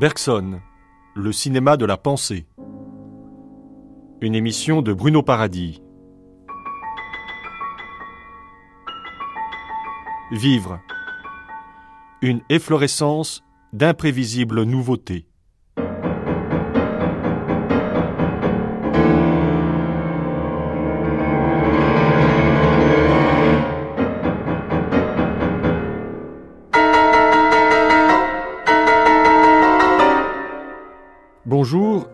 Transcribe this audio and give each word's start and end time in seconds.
Bergson, 0.00 0.62
le 1.14 1.30
cinéma 1.30 1.76
de 1.76 1.84
la 1.84 1.98
pensée. 1.98 2.46
Une 4.22 4.34
émission 4.34 4.80
de 4.80 4.94
Bruno 4.94 5.22
Paradis. 5.22 5.82
Vivre. 10.32 10.80
Une 12.22 12.40
efflorescence 12.48 13.44
d'imprévisibles 13.74 14.62
nouveautés. 14.62 15.26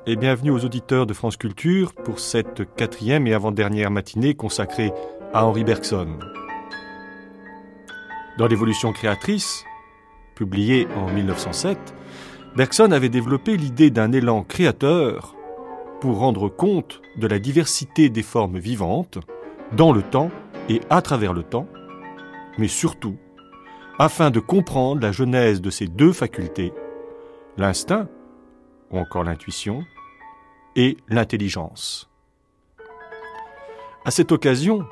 Et 0.08 0.14
bienvenue 0.14 0.52
aux 0.52 0.64
auditeurs 0.64 1.04
de 1.04 1.12
France 1.12 1.36
Culture 1.36 1.92
pour 1.92 2.20
cette 2.20 2.74
quatrième 2.76 3.26
et 3.26 3.34
avant-dernière 3.34 3.90
matinée 3.90 4.34
consacrée 4.34 4.92
à 5.34 5.44
Henri 5.44 5.64
Bergson. 5.64 6.20
Dans 8.38 8.46
l'évolution 8.46 8.92
créatrice, 8.92 9.64
publiée 10.36 10.86
en 10.94 11.10
1907, 11.12 11.76
Bergson 12.54 12.92
avait 12.92 13.08
développé 13.08 13.56
l'idée 13.56 13.90
d'un 13.90 14.12
élan 14.12 14.44
créateur 14.44 15.34
pour 16.00 16.18
rendre 16.18 16.48
compte 16.48 17.02
de 17.16 17.26
la 17.26 17.40
diversité 17.40 18.08
des 18.08 18.22
formes 18.22 18.58
vivantes 18.58 19.18
dans 19.72 19.92
le 19.92 20.02
temps 20.02 20.30
et 20.68 20.80
à 20.88 21.02
travers 21.02 21.32
le 21.32 21.42
temps, 21.42 21.66
mais 22.58 22.68
surtout 22.68 23.16
afin 23.98 24.30
de 24.30 24.38
comprendre 24.38 25.02
la 25.02 25.10
genèse 25.10 25.60
de 25.60 25.70
ces 25.70 25.88
deux 25.88 26.12
facultés, 26.12 26.72
l'instinct 27.56 28.08
ou 28.92 28.98
encore 28.98 29.24
l'intuition, 29.24 29.82
et 30.76 30.96
l'intelligence. 31.08 32.08
À 34.04 34.12
cette 34.12 34.30
occasion, 34.30 34.86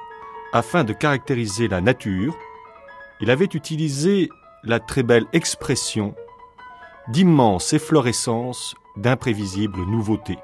afin 0.52 0.82
de 0.82 0.92
caractériser 0.92 1.68
la 1.68 1.80
nature, 1.80 2.36
il 3.20 3.30
avait 3.30 3.44
utilisé 3.44 4.28
la 4.64 4.80
très 4.80 5.02
belle 5.02 5.27
expression 5.32 6.14
d'immense 7.08 7.72
efflorescence 7.72 8.74
d'imprévisibles 8.96 9.84
nouveautés. 9.86 10.38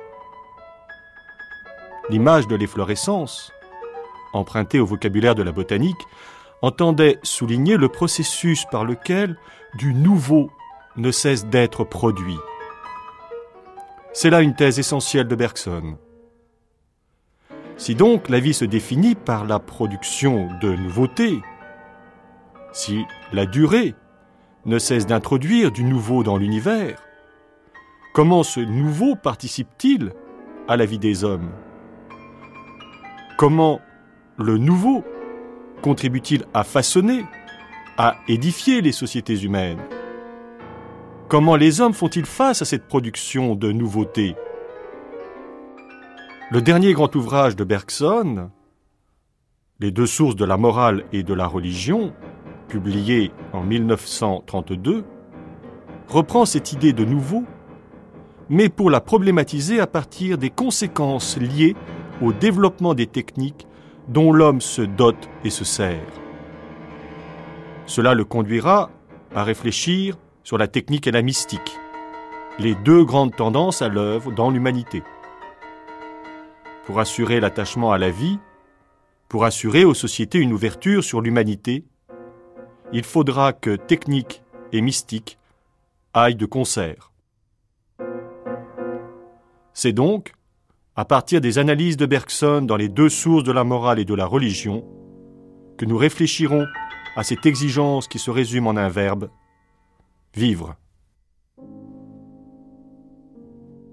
L'image 2.11 2.47
de 2.47 2.57
l'efflorescence, 2.57 3.53
empruntée 4.33 4.79
au 4.79 4.87
vocabulaire 4.87 5.35
de 5.35 5.43
la 5.43 5.53
botanique, 5.53 6.07
entendait 6.63 7.19
souligner 7.23 7.77
le 7.77 7.89
processus 7.89 8.67
par 8.71 8.85
lequel 8.85 9.37
du 9.75 9.95
nouveau 9.95 10.51
ne 10.97 11.11
cesse 11.11 11.47
d'être 11.47 11.85
produit. 11.85 12.37
C'est 14.13 14.31
là 14.31 14.41
une 14.43 14.55
thèse 14.55 14.79
essentielle 14.79 15.29
de 15.29 15.37
Bergson. 15.37 15.97
Si 17.77 17.95
donc 17.95 18.29
la 18.29 18.41
vie 18.41 18.55
se 18.55 18.65
définit 18.65 19.15
par 19.15 19.45
la 19.45 19.59
production 19.59 20.49
de 20.61 20.75
nouveautés, 20.75 21.41
si 22.73 23.05
la 23.33 23.47
durée 23.47 23.95
ne 24.67 24.79
cesse 24.79 25.07
d'introduire 25.07 25.71
du 25.71 25.85
nouveau 25.85 26.25
dans 26.25 26.37
l'univers, 26.37 27.01
comment 28.13 28.43
ce 28.43 28.61
nouveau 28.61 29.15
participe-t-il 29.15 30.13
à 30.69 30.77
la 30.77 30.87
vie 30.87 30.99
des 30.99 31.25
hommes? 31.25 31.51
Comment 33.39 33.81
le 34.39 34.59
nouveau 34.59 35.05
contribue-t-il 35.83 36.45
à 36.53 36.65
façonner, 36.65 37.25
à 37.97 38.17
édifier 38.29 38.83
les 38.83 38.93
sociétés 38.93 39.41
humaines? 39.45 39.81
Comment 41.31 41.55
les 41.55 41.81
hommes 41.81 41.95
font-ils 41.95 42.27
face 42.27 42.61
à 42.61 42.65
cette 42.65 42.89
production 42.89 43.55
de 43.55 43.71
nouveautés? 43.71 44.35
Le 46.51 46.61
dernier 46.61 46.93
grand 46.93 47.15
ouvrage 47.15 47.55
de 47.55 47.63
Bergson, 47.63 48.51
Les 49.79 49.93
deux 49.93 50.07
sources 50.07 50.35
de 50.35 50.45
la 50.45 50.57
morale 50.57 51.05
et 51.13 51.23
de 51.23 51.33
la 51.33 51.47
religion, 51.47 52.13
publié 52.67 53.31
en 53.53 53.63
1932, 53.63 55.05
reprend 56.09 56.45
cette 56.47 56.73
idée 56.73 56.93
de 56.93 57.05
nouveau, 57.05 57.45
mais 58.49 58.69
pour 58.69 58.91
la 58.91 59.01
problématiser 59.01 59.79
à 59.79 59.87
partir 59.87 60.37
des 60.37 60.51
conséquences 60.51 61.39
liées 61.39 61.77
au 62.21 62.33
développement 62.33 62.95
des 62.95 63.07
techniques 63.07 63.69
dont 64.09 64.33
l'homme 64.33 64.61
se 64.61 64.83
dote 64.83 65.29
et 65.45 65.51
se 65.51 65.65
sert. 65.65 66.11
Cela 67.87 68.15
le 68.15 68.25
conduira 68.25 68.91
à 69.33 69.45
réfléchir 69.45 70.17
sur 70.51 70.59
la 70.59 70.67
technique 70.67 71.07
et 71.07 71.13
la 71.13 71.23
mystique, 71.23 71.79
les 72.59 72.75
deux 72.75 73.05
grandes 73.05 73.37
tendances 73.37 73.83
à 73.83 73.89
l'œuvre 73.89 74.33
dans 74.33 74.51
l'humanité. 74.51 75.05
Pour 76.87 76.99
assurer 76.99 77.39
l'attachement 77.39 77.93
à 77.93 77.99
la 77.99 78.11
vie, 78.11 78.41
pour 79.29 79.45
assurer 79.45 79.85
aux 79.85 79.95
sociétés 79.95 80.39
une 80.39 80.53
ouverture 80.53 81.05
sur 81.05 81.21
l'humanité, 81.21 81.85
il 82.93 83.05
faudra 83.05 83.53
que 83.53 83.77
technique 83.77 84.43
et 84.73 84.81
mystique 84.81 85.39
aillent 86.15 86.35
de 86.35 86.47
concert. 86.47 87.13
C'est 89.73 89.93
donc, 89.93 90.33
à 90.97 91.05
partir 91.05 91.41
des 91.41 91.59
analyses 91.59 91.97
de 91.97 92.07
Bergson 92.07 92.63
dans 92.63 92.77
les 92.77 92.89
deux 92.89 93.09
sources 93.09 93.45
de 93.45 93.53
la 93.53 93.63
morale 93.63 94.01
et 94.01 94.05
de 94.05 94.15
la 94.15 94.27
religion, 94.27 94.85
que 95.79 95.85
nous 95.85 95.97
réfléchirons 95.97 96.67
à 97.15 97.23
cette 97.23 97.47
exigence 97.47 98.09
qui 98.09 98.19
se 98.19 98.33
résume 98.33 98.67
en 98.67 98.75
un 98.75 98.89
verbe, 98.89 99.31
vivre. 100.35 100.77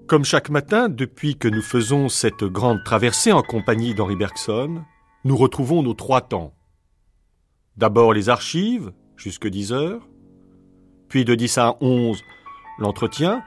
Comme 0.06 0.24
chaque 0.24 0.48
matin, 0.48 0.88
depuis 0.88 1.36
que 1.36 1.48
nous 1.48 1.60
faisons 1.60 2.08
cette 2.08 2.44
grande 2.44 2.82
traversée 2.82 3.32
en 3.32 3.42
compagnie 3.42 3.94
d'Henri 3.94 4.16
Bergson, 4.16 4.82
nous 5.24 5.36
retrouvons 5.36 5.82
nos 5.82 5.94
trois 5.94 6.22
temps. 6.22 6.54
D'abord 7.76 8.14
les 8.14 8.28
archives, 8.30 8.92
jusque 9.16 9.46
10 9.46 9.72
heures, 9.72 10.08
puis 11.08 11.24
de 11.24 11.34
10 11.34 11.58
à 11.58 11.76
11, 11.80 12.22
l'entretien, 12.78 13.42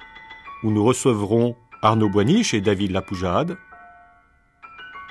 où 0.63 0.71
nous 0.71 0.83
recevrons 0.83 1.55
Arnaud 1.81 2.09
Boiniche 2.09 2.53
et 2.53 2.61
David 2.61 2.91
Lapoujade. 2.91 3.57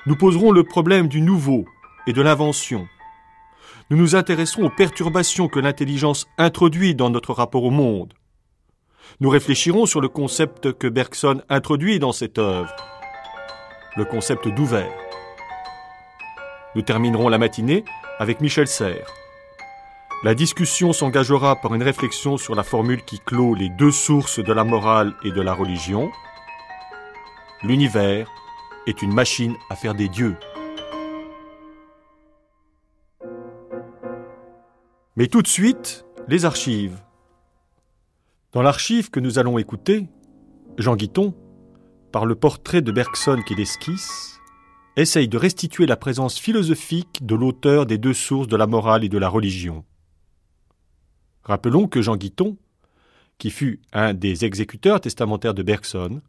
Nous 0.06 0.16
poserons 0.16 0.52
le 0.52 0.62
problème 0.62 1.08
du 1.08 1.20
nouveau 1.20 1.64
et 2.06 2.12
de 2.12 2.22
l'invention, 2.22 2.86
nous 3.90 3.96
nous 3.96 4.14
intéresserons 4.14 4.66
aux 4.66 4.70
perturbations 4.70 5.48
que 5.48 5.58
l'intelligence 5.58 6.26
introduit 6.38 6.94
dans 6.94 7.10
notre 7.10 7.32
rapport 7.32 7.64
au 7.64 7.70
monde. 7.70 8.14
Nous 9.18 9.28
réfléchirons 9.28 9.84
sur 9.84 10.00
le 10.00 10.08
concept 10.08 10.72
que 10.72 10.86
Bergson 10.86 11.42
introduit 11.48 11.98
dans 11.98 12.12
cette 12.12 12.38
œuvre, 12.38 12.74
le 13.96 14.04
concept 14.04 14.46
d'ouvert. 14.46 14.92
Nous 16.76 16.82
terminerons 16.82 17.28
la 17.28 17.38
matinée 17.38 17.84
avec 18.20 18.40
Michel 18.40 18.68
Serres. 18.68 19.12
La 20.22 20.36
discussion 20.36 20.92
s'engagera 20.92 21.56
par 21.56 21.74
une 21.74 21.82
réflexion 21.82 22.36
sur 22.36 22.54
la 22.54 22.62
formule 22.62 23.02
qui 23.02 23.18
clôt 23.18 23.54
les 23.54 23.70
deux 23.70 23.90
sources 23.90 24.38
de 24.38 24.52
la 24.52 24.62
morale 24.62 25.14
et 25.24 25.32
de 25.32 25.40
la 25.40 25.52
religion. 25.52 26.12
L'univers 27.64 28.30
est 28.86 29.02
une 29.02 29.12
machine 29.12 29.56
à 29.68 29.74
faire 29.74 29.94
des 29.94 30.08
dieux. 30.08 30.36
Mais 35.16 35.26
tout 35.26 35.42
de 35.42 35.48
suite, 35.48 36.04
les 36.28 36.44
archives. 36.44 36.96
Dans 38.52 38.62
l'archive 38.62 39.10
que 39.10 39.18
nous 39.18 39.38
allons 39.38 39.58
écouter, 39.58 40.08
Jean 40.78 40.94
Guiton, 40.94 41.34
par 42.12 42.26
le 42.26 42.36
portrait 42.36 42.80
de 42.80 42.92
Bergson 42.92 43.42
qu'il 43.46 43.60
esquisse, 43.60 44.40
essaye 44.96 45.28
de 45.28 45.36
restituer 45.36 45.86
la 45.86 45.96
présence 45.96 46.38
philosophique 46.38 47.26
de 47.26 47.34
l'auteur 47.34 47.86
des 47.86 47.98
deux 47.98 48.14
sources 48.14 48.48
de 48.48 48.56
la 48.56 48.66
morale 48.68 49.04
et 49.04 49.08
de 49.08 49.18
la 49.18 49.28
religion. 49.28 49.84
Rappelons 51.42 51.88
que 51.88 52.02
Jean 52.02 52.16
Guiton, 52.16 52.56
qui 53.38 53.50
fut 53.50 53.80
un 53.92 54.14
des 54.14 54.44
exécuteurs 54.44 55.00
testamentaires 55.00 55.54
de 55.54 55.62
Bergson, 55.62 56.22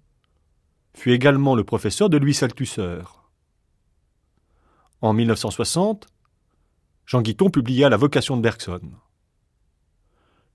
fut 0.96 1.12
également 1.12 1.56
le 1.56 1.64
professeur 1.64 2.10
de 2.10 2.18
Louis 2.18 2.38
Althusser. 2.42 3.02
En 5.02 5.14
1960, 5.14 6.08
Jean 7.06 7.22
Guiton 7.22 7.50
publia 7.50 7.90
La 7.90 7.98
vocation 7.98 8.38
de 8.38 8.42
Bergson. 8.42 8.82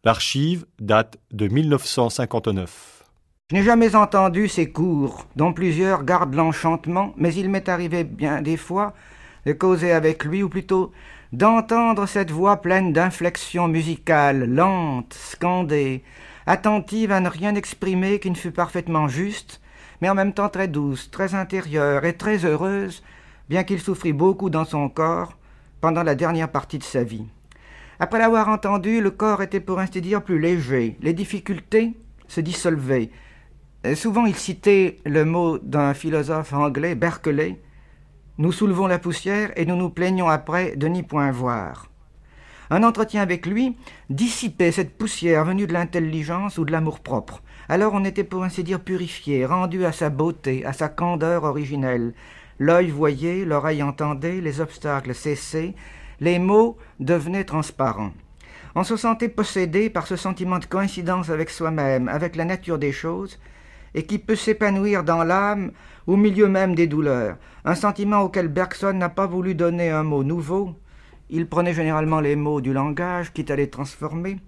L'archive 0.05 0.67
date 0.81 1.19
de 1.33 1.49
1959. 1.49 3.05
Je 3.51 3.57
n'ai 3.57 3.63
jamais 3.63 3.95
entendu 3.95 4.49
ces 4.49 4.71
cours, 4.71 5.27
dont 5.37 5.53
plusieurs 5.53 6.05
gardent 6.05 6.35
l'enchantement, 6.35 7.13
mais 7.17 7.35
il 7.35 7.51
m'est 7.51 7.69
arrivé 7.69 8.05
bien 8.05 8.43
des 8.43 8.57
fois 8.57 8.95
de 9.45 9.53
causer 9.53 9.93
avec 9.93 10.25
lui, 10.25 10.43
ou 10.43 10.49
plutôt 10.49 10.93
d'entendre 11.33 12.07
cette 12.07 12.31
voix 12.31 12.63
pleine 12.63 12.93
d'inflexions 12.93 13.69
musicales, 13.69 14.45
lente, 14.45 15.15
scandée, 15.15 16.03
attentive 16.47 17.13
à 17.13 17.21
ne 17.21 17.29
rien 17.29 17.55
exprimer 17.55 18.19
qui 18.19 18.31
ne 18.31 18.37
fût 18.37 18.53
parfaitement 18.53 19.09
juste, 19.09 19.61
mais 20.01 20.09
en 20.09 20.15
même 20.15 20.33
temps 20.33 20.49
très 20.49 20.69
douce, 20.69 21.11
très 21.11 21.35
intérieure 21.35 22.05
et 22.05 22.17
très 22.17 22.45
heureuse, 22.45 23.03
bien 23.49 23.65
qu'il 23.65 23.81
souffrît 23.81 24.13
beaucoup 24.13 24.51
dans 24.51 24.65
son 24.65 24.89
corps, 24.89 25.37
pendant 25.87 26.03
la 26.03 26.17
dernière 26.17 26.51
partie 26.51 26.79
de 26.79 26.83
sa 26.83 27.05
vie. 27.05 27.27
Après 28.01 28.19
l'avoir 28.19 28.49
entendu, 28.49 29.01
le 29.01 29.13
corps 29.13 29.41
était 29.41 29.61
pour 29.61 29.79
ainsi 29.79 30.01
dire 30.01 30.21
plus 30.21 30.41
léger, 30.41 30.97
les 31.01 31.13
difficultés, 31.13 31.95
se 32.27 32.41
dissolvait. 32.41 33.11
Souvent 33.95 34.27
il 34.27 34.35
citait 34.35 34.97
le 35.07 35.25
mot 35.25 35.59
d'un 35.59 35.95
philosophe 35.95 36.53
anglais, 36.53 36.97
Berkeley, 36.97 37.61
Nous 38.39 38.51
soulevons 38.51 38.89
la 38.89 38.99
poussière 38.99 39.53
et 39.55 39.65
nous 39.65 39.77
nous 39.77 39.91
plaignons 39.91 40.29
après 40.29 40.75
de 40.75 40.89
n'y 40.89 41.05
point 41.05 41.31
voir. 41.31 41.89
Un 42.69 42.83
entretien 42.83 43.23
avec 43.23 43.47
lui 43.47 43.77
dissipait 44.11 44.73
cette 44.73 44.99
poussière 44.99 45.45
venue 45.45 45.69
de 45.69 45.73
l'intelligence 45.73 46.59
ou 46.59 46.65
de 46.65 46.73
l'amour-propre. 46.73 47.45
Alors 47.69 47.95
on 47.95 48.05
était 48.05 48.25
pour 48.25 48.43
ainsi 48.43 48.65
dire 48.65 48.81
purifié, 48.81 49.47
rendu 49.47 49.85
à 49.85 49.93
sa 49.93 50.11
beauté, 50.11 50.65
à 50.65 50.73
sa 50.73 50.89
candeur 50.89 51.45
originelle. 51.45 52.13
L'œil 52.59 52.91
voyait, 52.91 53.45
l'oreille 53.45 53.83
entendait, 53.83 54.41
les 54.41 54.61
obstacles 54.61 55.15
cessaient, 55.15 55.75
les 56.21 56.39
mots 56.39 56.77
devenaient 57.01 57.45
transparents. 57.45 58.13
On 58.75 58.85
se 58.85 58.97
sentait 58.97 59.29
possédé 59.29 59.91
par 59.91 60.07
ce 60.07 60.17
sentiment 60.17 60.59
de 60.59 60.67
coïncidence 60.67 61.31
avec 61.31 61.51
soi-même, 61.51 62.09
avec 62.09 62.37
la 62.37 62.45
nature 62.45 62.79
des 62.79 62.93
choses, 62.93 63.39
et 63.95 64.05
qui 64.05 64.19
peut 64.19 64.37
s'épanouir 64.37 65.05
dans 65.05 65.25
l'âme 65.25 65.73
au 66.07 66.17
milieu 66.17 66.49
même 66.49 66.75
des 66.75 66.87
douleurs, 66.87 67.37
un 67.65 67.75
sentiment 67.75 68.21
auquel 68.21 68.49
Bergson 68.49 68.93
n'a 68.93 69.09
pas 69.09 69.27
voulu 69.27 69.55
donner 69.55 69.91
un 69.91 70.03
mot 70.03 70.23
nouveau, 70.23 70.75
il 71.29 71.49
prenait 71.49 71.75
généralement 71.75 72.21
les 72.21 72.37
mots 72.37 72.61
du 72.61 72.73
langage, 72.73 73.33
quitte 73.33 73.51
à 73.51 73.57
les 73.57 73.69
transformer. 73.69 74.39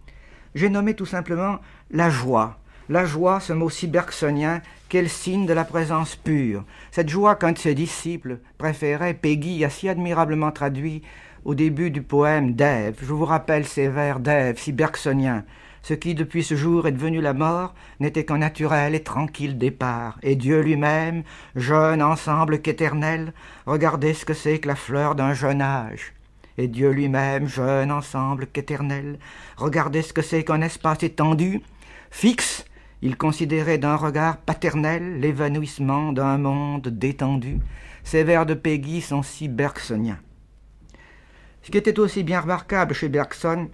J'ai 0.55 0.69
nommé 0.69 0.95
tout 0.95 1.07
simplement 1.07 1.59
la 1.91 2.09
joie. 2.11 2.59
La 2.89 3.05
joie, 3.05 3.41
ce 3.41 3.53
mot 3.53 3.69
si 3.69 3.89
bergsonien, 3.89 4.63
quel 4.89 5.09
signe 5.09 5.47
de 5.47 5.53
la 5.53 5.65
présence 5.65 6.17
pure. 6.17 6.65
Cette 6.91 7.09
joie 7.09 7.37
qu'un 7.37 7.53
de 7.53 7.59
ses 7.59 7.75
disciples 7.75 8.39
préférait, 8.57 9.15
Peggy 9.15 9.65
a 9.65 9.71
si 9.71 9.89
admirablement 9.89 10.51
traduit 10.51 11.03
au 11.45 11.55
début 11.55 11.91
du 11.91 12.03
poème 12.03 12.55
d'Ève. 12.55 12.97
Je 13.01 13.13
vous 13.13 13.25
rappelle 13.25 13.67
ces 13.67 13.89
vers 13.89 14.21
d'Ève, 14.21 14.59
si 14.59 14.73
bergsoniens. 14.73 15.45
Ce 15.83 15.95
qui, 15.95 16.15
depuis 16.15 16.43
ce 16.43 16.57
jour, 16.57 16.87
est 16.87 16.93
devenu 16.93 17.21
la 17.21 17.33
mort, 17.33 17.75
n'était 18.01 18.25
qu'un 18.25 18.39
naturel 18.39 18.95
et 18.95 19.03
tranquille 19.03 19.57
départ. 19.57 20.19
Et 20.23 20.37
Dieu 20.37 20.61
lui-même, 20.61 21.23
jeune 21.55 22.03
ensemble 22.03 22.61
qu'éternel, 22.61 23.33
regardez 23.67 24.15
ce 24.15 24.25
que 24.25 24.35
c'est 24.35 24.59
que 24.59 24.69
la 24.69 24.75
fleur 24.75 25.15
d'un 25.15 25.35
jeune 25.35 25.63
âge 25.63 26.13
et 26.59 26.67
Dieu 26.67 26.91
lui-même, 26.91 27.47
jeune 27.47 27.91
ensemble 27.93 28.49
qu'éternel, 28.49 29.19
regardait 29.57 30.03
ce 30.03 30.13
que 30.13 30.23
c'est 30.23 30.45
qu'un 30.45 30.61
espace 30.61 31.05
étendu, 31.05 31.63
fixe, 32.11 32.65
il 33.03 33.17
considérait 33.17 33.79
d'un 33.79 33.97
regard 33.97 34.39
paternel 34.39 35.21
l'évanouissement 35.21 36.13
d'un 36.13 36.39
monde 36.39 36.89
détendu. 36.89 37.59
Ces 38.03 38.25
vers 38.25 38.47
de 38.47 38.55
Peggy 38.55 39.01
sont 39.01 39.23
si 39.23 39.49
bergsoniens. 39.49 40.19
Ce 41.63 41.71
qui 41.71 41.79
était 41.79 42.01
aussi 42.01 42.23
bien 42.23 42.41
remarquable 42.41 42.95
chez 42.95 43.09
Bergson, 43.09 43.69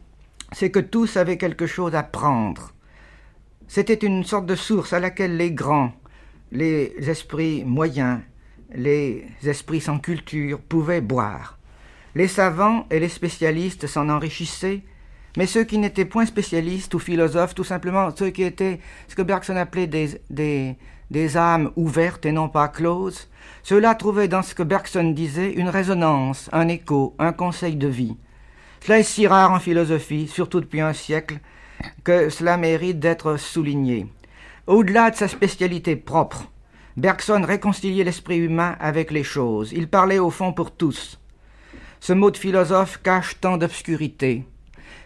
c'est 0.53 0.71
que 0.71 0.81
tous 0.81 1.17
avaient 1.17 1.39
quelque 1.39 1.67
chose 1.67 1.95
à 1.95 2.03
prendre. 2.03 2.73
C'était 3.69 3.95
une 3.95 4.25
sorte 4.25 4.47
de 4.47 4.57
source 4.57 4.93
à 4.93 5.01
laquelle 5.01 5.37
les 5.37 5.53
grands, 5.53 5.93
les 6.53 6.95
esprits 7.09 7.65
moyens, 7.65 8.21
les 8.75 9.27
esprits 9.45 9.81
sans 9.81 9.99
culture 9.99 10.61
pouvaient 10.61 11.01
boire. 11.01 11.59
Les 12.15 12.29
savants 12.29 12.87
et 12.91 13.01
les 13.01 13.09
spécialistes 13.09 13.87
s'en 13.87 14.09
enrichissaient, 14.09 14.83
mais 15.37 15.47
ceux 15.47 15.65
qui 15.65 15.79
n'étaient 15.79 16.05
point 16.05 16.27
spécialistes 16.27 16.95
ou 16.95 16.99
philosophes, 16.99 17.55
tout 17.55 17.65
simplement 17.65 18.11
ceux 18.17 18.31
qui 18.31 18.43
étaient 18.43 18.81
ce 19.09 19.15
que 19.15 19.23
Bergson 19.23 19.57
appelait 19.57 19.87
des, 19.87 20.21
des, 20.31 20.77
des 21.11 21.37
âmes 21.37 21.73
ouvertes 21.77 22.27
et 22.27 22.33
non 22.33 22.49
pas 22.49 22.69
closes, 22.69 23.29
ceux-là 23.63 23.95
trouvaient 23.95 24.29
dans 24.29 24.43
ce 24.43 24.55
que 24.55 24.63
Bergson 24.63 25.11
disait 25.11 25.53
une 25.53 25.69
résonance, 25.69 26.49
un 26.53 26.69
écho, 26.69 27.15
un 27.19 27.33
conseil 27.33 27.77
de 27.77 27.89
vie. 27.89 28.17
Cela 28.81 28.99
est 28.99 29.03
si 29.03 29.27
rare 29.27 29.53
en 29.53 29.61
philosophie, 29.61 30.29
surtout 30.29 30.61
depuis 30.61 30.81
un 30.81 30.93
siècle, 30.93 31.39
que 32.05 32.29
cela 32.29 32.57
mérite 32.57 33.01
d'être 33.01 33.37
souligné. 33.37 34.07
Au-delà 34.67 35.11
de 35.11 35.17
sa 35.17 35.29
spécialité 35.29 35.97
propre, 35.97 36.51
Bergson 36.97 37.43
réconciliait 37.45 38.05
l'esprit 38.05 38.39
humain 38.39 38.77
avec 38.79 39.11
les 39.11 39.25
choses. 39.25 39.73
Il 39.73 39.89
parlait 39.89 40.19
au 40.19 40.31
fond 40.31 40.53
pour 40.53 40.71
tous. 40.71 41.19
Ce 42.01 42.13
mot 42.13 42.31
de 42.31 42.37
philosophe 42.37 43.01
cache 43.03 43.41
tant 43.41 43.57
d'obscurité. 43.57 44.45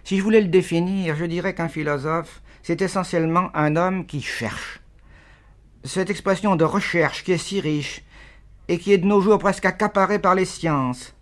Si 0.09 0.17
je 0.17 0.23
voulais 0.23 0.41
le 0.41 0.49
définir, 0.49 1.17
je 1.17 1.27
dirais 1.27 1.55
qu'un 1.55 1.69
philosophe, 1.69 2.41
c'est 2.63 2.81
essentiellement 2.81 3.51
un 3.53 3.77
homme 3.77 4.07
qui 4.07 4.23
cherche. 4.23 4.81
Cette 5.85 6.09
expression 6.09 6.57
de 6.57 6.65
recherche 6.65 7.23
qui 7.25 7.33
est 7.33 7.37
si 7.37 7.61
riche 7.61 8.03
et 8.69 8.79
qui 8.79 8.95
est 8.95 8.97
de 8.97 9.05
nos 9.05 9.21
jours 9.21 9.39
presque 9.39 9.67
accaparée 9.67 10.19
par 10.19 10.35
les 10.35 10.47
sciences, 10.47 11.15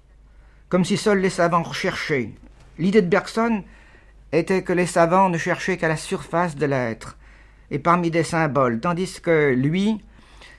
comme 0.69 0.85
si 0.85 0.97
seuls 0.97 1.19
les 1.19 1.31
savants 1.31 1.65
recherchaient. 1.65 2.31
L'idée 2.79 3.03
de 3.03 3.09
Bergson 3.09 3.65
était 4.31 4.63
que 4.63 4.73
les 4.73 4.87
savants 4.87 5.31
ne 5.31 5.37
cherchaient 5.37 5.79
qu'à 5.79 5.89
la 5.89 5.97
surface 5.97 6.55
de 6.55 6.67
l'être 6.67 7.19
et 7.73 7.81
parmi 7.81 8.13
des 8.13 8.23
symboles, 8.23 8.79
tandis 8.79 9.21
que 9.21 9.53
lui, 9.53 10.01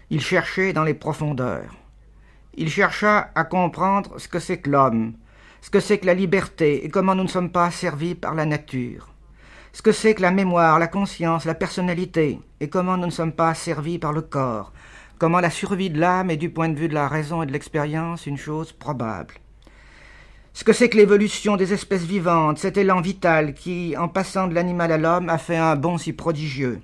il 0.10 0.20
cherchait 0.20 0.74
dans 0.74 0.84
les 0.84 0.96
profondeurs. 0.96 1.78
Il 2.56 2.70
chercha 2.70 3.32
à 3.36 3.46
comprendre 3.46 4.20
ce 4.20 4.28
que 4.28 4.40
c'est 4.40 4.58
que 4.58 4.70
l'homme, 4.70 5.14
ce 5.62 5.70
que 5.70 5.80
c'est 5.80 5.98
que 5.98 6.06
la 6.06 6.14
liberté 6.14 6.86
et 6.86 6.90
comment 6.90 7.16
nous 7.16 7.24
ne 7.24 7.30
sommes 7.30 7.52
pas 7.52 7.66
asservis 7.66 8.16
par 8.16 8.36
la 8.36 8.46
nature, 8.46 9.10
ce 9.74 9.82
que 9.82 9.92
c'est 9.92 10.16
que 10.16 10.22
la 10.22 10.32
mémoire, 10.32 10.80
la 10.80 10.88
conscience, 10.88 11.46
la 11.46 11.54
personnalité 11.54 12.40
et 12.60 12.70
comment 12.70 12.98
nous 12.98 13.06
ne 13.06 13.12
sommes 13.12 13.34
pas 13.34 13.50
asservis 13.50 14.00
par 14.00 14.14
le 14.14 14.22
corps, 14.22 14.74
comment 15.20 15.40
la 15.40 15.50
survie 15.50 15.90
de 15.90 16.00
l'âme 16.00 16.32
est 16.32 16.38
du 16.38 16.50
point 16.50 16.70
de 16.70 16.78
vue 16.78 16.88
de 16.88 16.94
la 16.94 17.08
raison 17.08 17.44
et 17.44 17.46
de 17.46 17.52
l'expérience 17.52 18.26
une 18.26 18.38
chose 18.38 18.72
probable. 18.72 19.36
Ce 20.54 20.64
que 20.64 20.74
c'est 20.74 20.90
que 20.90 20.98
l'évolution 20.98 21.56
des 21.56 21.72
espèces 21.72 22.06
vivantes, 22.06 22.58
cet 22.58 22.78
élan 22.78 23.00
vital 23.00 23.54
qui, 23.54 23.96
en 23.96 24.08
passant 24.08 24.48
de 24.48 24.56
l'animal 24.56 24.92
à 24.92 24.98
l'homme, 24.98 25.30
a 25.30 25.38
fait 25.38 25.56
un 25.56 25.76
bond 25.76 26.00
si 26.00 26.14
prodigieux, 26.14 26.82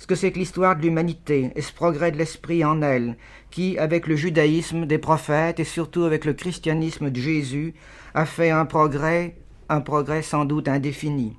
ce 0.00 0.06
que 0.06 0.14
c'est 0.14 0.32
que 0.32 0.38
l'histoire 0.38 0.76
de 0.76 0.80
l'humanité 0.80 1.52
et 1.54 1.60
ce 1.60 1.74
progrès 1.74 2.10
de 2.10 2.16
l'esprit 2.16 2.64
en 2.64 2.80
elle, 2.80 3.18
qui, 3.50 3.76
avec 3.78 4.06
le 4.06 4.16
judaïsme 4.16 4.86
des 4.86 4.96
prophètes 4.96 5.60
et 5.60 5.64
surtout 5.64 6.04
avec 6.04 6.24
le 6.24 6.32
christianisme 6.32 7.10
de 7.10 7.20
Jésus, 7.20 7.74
a 8.14 8.24
fait 8.24 8.50
un 8.50 8.64
progrès, 8.64 9.36
un 9.68 9.82
progrès 9.82 10.22
sans 10.22 10.46
doute 10.46 10.68
indéfini. 10.68 11.36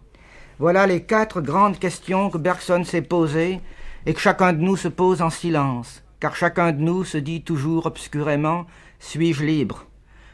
Voilà 0.60 0.86
les 0.86 1.02
quatre 1.02 1.42
grandes 1.42 1.80
questions 1.80 2.30
que 2.30 2.38
Bergson 2.38 2.84
s'est 2.84 3.02
posées 3.02 3.62
et 4.06 4.14
que 4.14 4.20
chacun 4.20 4.54
de 4.54 4.62
nous 4.62 4.78
se 4.78 4.90
pose 4.90 5.24
en 5.24 5.32
silence, 5.32 6.04
car 6.20 6.36
chacun 6.36 6.72
de 6.72 6.82
nous 6.82 7.04
se 7.04 7.18
dit 7.18 7.42
toujours 7.42 7.88
obscurément 7.88 8.68
Suis-je 9.00 9.44
libre? 9.44 9.88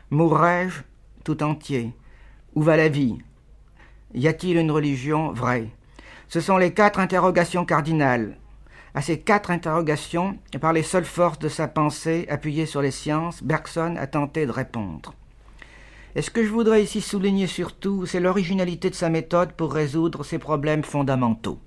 Mourrai-je 0.10 0.82
tout 1.24 1.42
entier? 1.44 1.94
Où 2.56 2.62
va 2.62 2.76
la 2.76 2.90
vie? 2.90 3.20
Y 4.14 4.28
a-t-il 4.28 4.58
une 4.58 4.72
religion 4.72 5.32
vraie? 5.32 5.70
Ce 6.30 6.42
sont 6.42 6.58
les 6.58 6.74
quatre 6.74 7.00
interrogations 7.00 7.66
cardinales. 7.66 8.38
À 8.94 9.02
ces 9.02 9.20
quatre 9.20 9.52
interrogations, 9.52 10.38
par 10.60 10.74
les 10.74 10.84
seules 10.84 11.06
forces 11.06 11.40
de 11.40 11.50
sa 11.50 11.68
pensée 11.68 12.26
appuyées 12.30 12.66
sur 12.66 12.82
les 12.82 12.92
sciences, 12.92 13.44
Bergson 13.44 13.96
a 13.98 14.08
tenté 14.08 14.46
de 14.46 14.52
répondre. 14.52 15.14
Et 16.16 16.22
ce 16.22 16.32
que 16.32 16.44
je 16.44 16.50
voudrais 16.50 16.84
ici 16.84 17.00
souligner 17.00 17.48
surtout, 17.48 18.06
c'est 18.06 18.20
l'originalité 18.20 18.90
de 18.90 18.96
sa 18.96 19.10
méthode 19.10 19.54
pour 19.54 19.72
résoudre 19.72 20.24
ces 20.24 20.40
problèmes 20.40 20.84
fondamentaux. 20.84 21.60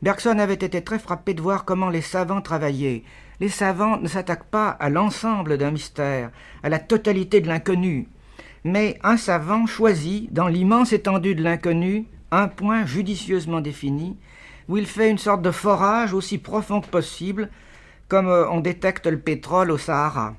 Bergson 0.00 0.38
avait 0.38 0.54
été 0.54 0.82
très 0.82 0.98
frappé 0.98 1.34
de 1.34 1.42
voir 1.42 1.64
comment 1.64 1.88
les 1.88 2.02
savants 2.02 2.40
travaillaient. 2.40 3.02
Les 3.40 3.48
savants 3.48 3.98
ne 3.98 4.06
s'attaquent 4.06 4.44
pas 4.44 4.68
à 4.68 4.90
l'ensemble 4.90 5.58
d'un 5.58 5.72
mystère, 5.72 6.30
à 6.62 6.68
la 6.68 6.78
totalité 6.78 7.40
de 7.40 7.48
l'inconnu, 7.48 8.08
mais 8.64 8.98
un 9.02 9.16
savant 9.16 9.66
choisit, 9.66 10.32
dans 10.32 10.48
l'immense 10.48 10.92
étendue 10.92 11.34
de 11.34 11.42
l'inconnu, 11.42 12.06
un 12.36 12.48
point 12.48 12.86
judicieusement 12.86 13.60
défini, 13.60 14.16
où 14.68 14.76
il 14.76 14.86
fait 14.86 15.10
une 15.10 15.18
sorte 15.18 15.42
de 15.42 15.50
forage 15.50 16.14
aussi 16.14 16.38
profond 16.38 16.80
que 16.80 16.88
possible, 16.88 17.50
comme 18.08 18.28
euh, 18.28 18.48
on 18.50 18.60
détecte 18.60 19.06
le 19.06 19.18
pétrole 19.18 19.70
au 19.70 19.78
Sahara. 19.78 20.34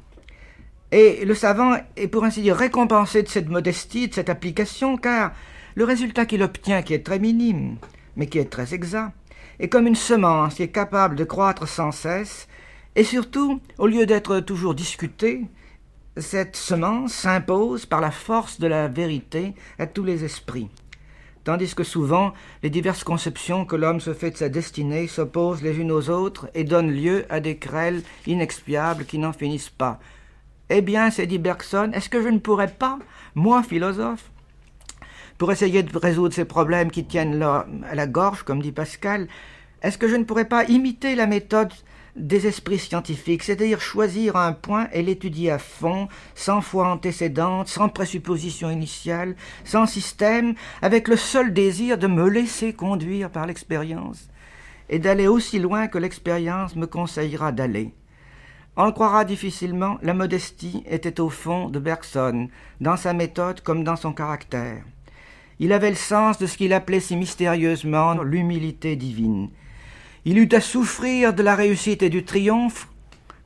Et 0.91 1.25
le 1.25 1.35
savant 1.35 1.75
est 1.95 2.07
pour 2.07 2.23
ainsi 2.23 2.41
dire 2.41 2.55
récompensé 2.55 3.23
de 3.23 3.27
cette 3.27 3.49
modestie, 3.49 4.07
de 4.07 4.13
cette 4.13 4.29
application, 4.29 4.97
car 4.97 5.33
le 5.75 5.83
résultat 5.83 6.25
qu'il 6.25 6.43
obtient, 6.43 6.81
qui 6.81 6.93
est 6.93 7.05
très 7.05 7.19
minime, 7.19 7.77
mais 8.15 8.27
qui 8.27 8.39
est 8.39 8.49
très 8.49 8.73
exact, 8.73 9.13
est 9.59 9.69
comme 9.69 9.87
une 9.87 9.95
semence 9.95 10.55
qui 10.55 10.63
est 10.63 10.69
capable 10.69 11.15
de 11.15 11.23
croître 11.23 11.67
sans 11.67 11.91
cesse, 11.91 12.47
et 12.95 13.03
surtout, 13.03 13.59
au 13.77 13.87
lieu 13.87 14.05
d'être 14.05 14.39
toujours 14.39 14.73
discutée, 14.73 15.41
cette 16.17 16.55
semence 16.55 17.13
s'impose 17.13 17.85
par 17.85 17.99
la 17.99 18.11
force 18.11 18.59
de 18.59 18.67
la 18.67 18.87
vérité 18.87 19.53
à 19.79 19.85
tous 19.85 20.05
les 20.05 20.23
esprits 20.23 20.69
tandis 21.45 21.73
que 21.73 21.85
souvent 21.85 22.33
les 22.63 22.69
diverses 22.69 23.05
conceptions 23.05 23.63
que 23.63 23.77
l'homme 23.77 24.01
se 24.01 24.13
fait 24.13 24.31
de 24.31 24.37
sa 24.37 24.49
destinée 24.49 25.07
s'opposent 25.07 25.61
les 25.61 25.77
unes 25.77 25.91
aux 25.91 26.09
autres 26.09 26.49
et 26.53 26.65
donnent 26.65 26.91
lieu 26.91 27.25
à 27.29 27.39
des 27.39 27.55
querelles 27.55 28.01
inexpiables 28.27 29.05
qui 29.05 29.19
n'en 29.19 29.31
finissent 29.31 29.69
pas. 29.69 29.99
Eh 30.69 30.81
bien, 30.81 31.11
s'est 31.11 31.27
dit 31.27 31.37
Bergson, 31.37 31.91
est-ce 31.93 32.09
que 32.09 32.21
je 32.21 32.27
ne 32.27 32.39
pourrais 32.39 32.73
pas, 32.73 32.97
moi 33.35 33.61
philosophe, 33.63 34.31
pour 35.37 35.51
essayer 35.51 35.83
de 35.83 35.97
résoudre 35.97 36.33
ces 36.33 36.45
problèmes 36.45 36.89
qui 36.89 37.05
tiennent 37.05 37.41
à 37.41 37.95
la 37.95 38.07
gorge, 38.07 38.43
comme 38.43 38.61
dit 38.61 38.71
Pascal, 38.71 39.27
est-ce 39.83 39.97
que 39.97 40.07
je 40.07 40.15
ne 40.15 40.23
pourrais 40.23 40.45
pas 40.45 40.63
imiter 40.65 41.13
la 41.13 41.27
méthode 41.27 41.71
des 42.15 42.47
esprits 42.47 42.79
scientifiques, 42.79 43.43
c'est-à-dire 43.43 43.81
choisir 43.81 44.35
un 44.35 44.53
point 44.53 44.87
et 44.93 45.03
l'étudier 45.03 45.51
à 45.51 45.59
fond, 45.59 46.07
sans 46.33 46.61
foi 46.61 46.87
antécédente, 46.87 47.67
sans 47.67 47.89
présupposition 47.89 48.69
initiale, 48.69 49.35
sans 49.63 49.85
système, 49.85 50.55
avec 50.81 51.07
le 51.07 51.17
seul 51.17 51.53
désir 51.53 51.97
de 51.97 52.07
me 52.07 52.29
laisser 52.29 52.73
conduire 52.73 53.29
par 53.29 53.45
l'expérience. 53.45 54.29
et 54.87 54.99
d'aller 54.99 55.27
aussi 55.27 55.57
loin 55.57 55.87
que 55.87 55.97
l'expérience 55.97 56.75
me 56.75 56.85
conseillera 56.85 57.51
d'aller. 57.51 57.91
On 58.77 58.85
le 58.85 58.91
croira 58.91 59.25
difficilement, 59.25 59.97
la 60.01 60.13
modestie 60.13 60.83
était 60.85 61.19
au 61.19 61.29
fond 61.29 61.69
de 61.69 61.79
Bergson, 61.79 62.49
dans 62.81 62.97
sa 62.97 63.13
méthode 63.13 63.61
comme 63.61 63.83
dans 63.83 63.95
son 63.95 64.13
caractère. 64.13 64.83
Il 65.59 65.71
avait 65.71 65.89
le 65.89 65.95
sens 65.95 66.37
de 66.37 66.45
ce 66.45 66.57
qu'il 66.57 66.73
appelait 66.73 66.99
si 66.99 67.15
mystérieusement 67.15 68.21
l'humilité 68.21 68.95
divine. 68.97 69.49
Il 70.27 70.39
eut 70.39 70.49
à 70.53 70.59
souffrir 70.59 71.35
de 71.35 71.43
la 71.43 71.55
réussite 71.55 72.01
et 72.01 72.09
du 72.09 72.25
triomphe, 72.25 72.87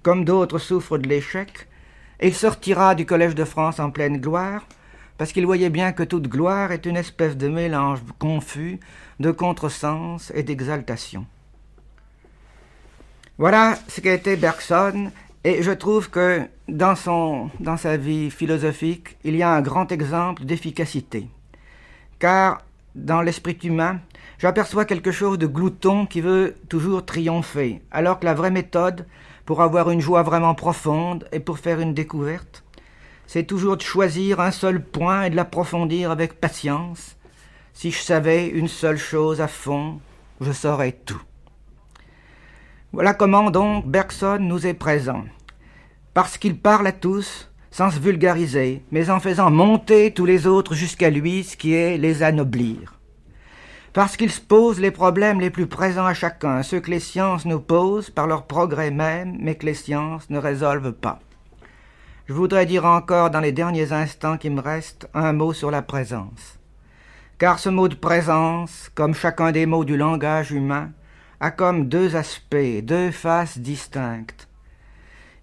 comme 0.01 0.23
d'autres 0.23 0.59
souffrent 0.59 0.97
de 0.97 1.09
l'échec, 1.09 1.67
et 2.21 2.31
sortira 2.31 2.95
du 2.95 3.05
Collège 3.05 3.35
de 3.35 3.43
France 3.43 3.81
en 3.81 3.91
pleine 3.91 4.17
gloire, 4.17 4.65
parce 5.17 5.33
qu'il 5.33 5.45
voyait 5.45 5.69
bien 5.69 5.91
que 5.91 6.03
toute 6.03 6.29
gloire 6.29 6.71
est 6.71 6.85
une 6.85 6.95
espèce 6.95 7.35
de 7.35 7.49
mélange 7.49 7.99
confus 8.17 8.79
de 9.19 9.31
contresens 9.31 10.31
et 10.33 10.43
d'exaltation. 10.43 11.25
Voilà 13.37 13.77
ce 13.89 13.99
qu'a 13.99 14.13
été 14.13 14.37
Bergson, 14.37 15.11
et 15.43 15.61
je 15.63 15.71
trouve 15.71 16.09
que 16.09 16.47
dans, 16.69 16.95
son, 16.95 17.49
dans 17.59 17.77
sa 17.77 17.97
vie 17.97 18.31
philosophique, 18.31 19.17
il 19.25 19.35
y 19.35 19.43
a 19.43 19.51
un 19.51 19.61
grand 19.61 19.91
exemple 19.91 20.45
d'efficacité. 20.45 21.27
Car 22.19 22.61
dans 22.95 23.21
l'esprit 23.21 23.57
humain, 23.63 23.99
j'aperçois 24.37 24.85
quelque 24.85 25.11
chose 25.11 25.37
de 25.37 25.47
glouton 25.47 26.05
qui 26.05 26.21
veut 26.21 26.55
toujours 26.69 27.05
triompher, 27.05 27.81
alors 27.91 28.19
que 28.19 28.25
la 28.25 28.33
vraie 28.33 28.51
méthode, 28.51 29.05
pour 29.45 29.61
avoir 29.61 29.89
une 29.89 30.01
joie 30.01 30.23
vraiment 30.23 30.55
profonde 30.55 31.27
et 31.31 31.39
pour 31.39 31.59
faire 31.59 31.79
une 31.79 31.93
découverte, 31.93 32.63
c'est 33.27 33.45
toujours 33.45 33.77
de 33.77 33.81
choisir 33.81 34.39
un 34.39 34.51
seul 34.51 34.83
point 34.83 35.23
et 35.23 35.29
de 35.29 35.35
l'approfondir 35.35 36.11
avec 36.11 36.39
patience. 36.39 37.15
Si 37.73 37.91
je 37.91 38.01
savais 38.01 38.47
une 38.47 38.67
seule 38.67 38.97
chose 38.97 39.39
à 39.39 39.47
fond, 39.47 39.99
je 40.41 40.51
saurais 40.51 40.93
tout. 40.93 41.21
Voilà 42.91 43.13
comment 43.13 43.51
donc 43.51 43.85
Bergson 43.85 44.39
nous 44.39 44.65
est 44.65 44.73
présent. 44.73 45.25
Parce 46.15 46.39
qu'il 46.39 46.57
parle 46.57 46.87
à 46.87 46.91
tous, 46.91 47.48
sans 47.71 47.91
se 47.91 47.99
vulgariser, 47.99 48.83
mais 48.91 49.09
en 49.09 49.19
faisant 49.19 49.51
monter 49.51 50.11
tous 50.11 50.25
les 50.25 50.47
autres 50.47 50.73
jusqu'à 50.73 51.09
lui, 51.09 51.43
ce 51.43 51.55
qui 51.55 51.73
est 51.73 51.97
les 51.97 52.23
anoblir. 52.23 52.99
Parce 53.93 54.17
qu'il 54.17 54.31
se 54.31 54.41
pose 54.41 54.79
les 54.79 54.91
problèmes 54.91 55.39
les 55.39 55.49
plus 55.49 55.67
présents 55.67 56.05
à 56.05 56.13
chacun, 56.13 56.61
ceux 56.63 56.79
que 56.79 56.91
les 56.91 56.99
sciences 56.99 57.45
nous 57.45 57.59
posent 57.59 58.09
par 58.09 58.27
leur 58.27 58.45
progrès 58.45 58.91
même, 58.91 59.37
mais 59.39 59.55
que 59.55 59.65
les 59.65 59.73
sciences 59.73 60.29
ne 60.29 60.37
résolvent 60.37 60.93
pas. 60.93 61.19
Je 62.27 62.33
voudrais 62.33 62.67
dire 62.67 62.85
encore 62.85 63.31
dans 63.31 63.39
les 63.39 63.51
derniers 63.51 63.91
instants 63.91 64.37
qui 64.37 64.51
me 64.51 64.61
restent 64.61 65.09
un 65.15 65.33
mot 65.33 65.53
sur 65.53 65.71
la 65.71 65.81
présence. 65.81 66.59
Car 67.39 67.57
ce 67.57 67.69
mot 67.69 67.87
de 67.87 67.95
présence, 67.95 68.91
comme 68.93 69.15
chacun 69.15 69.51
des 69.51 69.65
mots 69.65 69.85
du 69.85 69.97
langage 69.97 70.51
humain, 70.51 70.91
a 71.39 71.51
comme 71.51 71.87
deux 71.87 72.15
aspects, 72.15 72.83
deux 72.83 73.11
faces 73.11 73.57
distinctes. 73.57 74.48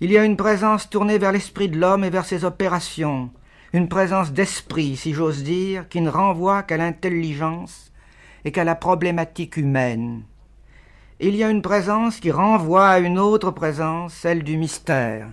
Il 0.00 0.10
y 0.10 0.18
a 0.18 0.24
une 0.24 0.36
présence 0.36 0.90
tournée 0.90 1.18
vers 1.18 1.32
l'esprit 1.32 1.68
de 1.68 1.78
l'homme 1.78 2.04
et 2.04 2.10
vers 2.10 2.24
ses 2.24 2.44
opérations, 2.44 3.30
une 3.72 3.88
présence 3.88 4.32
d'esprit, 4.32 4.96
si 4.96 5.12
j'ose 5.12 5.42
dire, 5.42 5.88
qui 5.88 6.00
ne 6.00 6.10
renvoie 6.10 6.62
qu'à 6.62 6.76
l'intelligence 6.76 7.92
et 8.44 8.52
qu'à 8.52 8.64
la 8.64 8.74
problématique 8.74 9.56
humaine. 9.56 10.22
Il 11.18 11.34
y 11.34 11.42
a 11.42 11.50
une 11.50 11.62
présence 11.62 12.20
qui 12.20 12.30
renvoie 12.30 12.88
à 12.88 12.98
une 12.98 13.18
autre 13.18 13.50
présence, 13.50 14.12
celle 14.12 14.44
du 14.44 14.58
mystère, 14.58 15.28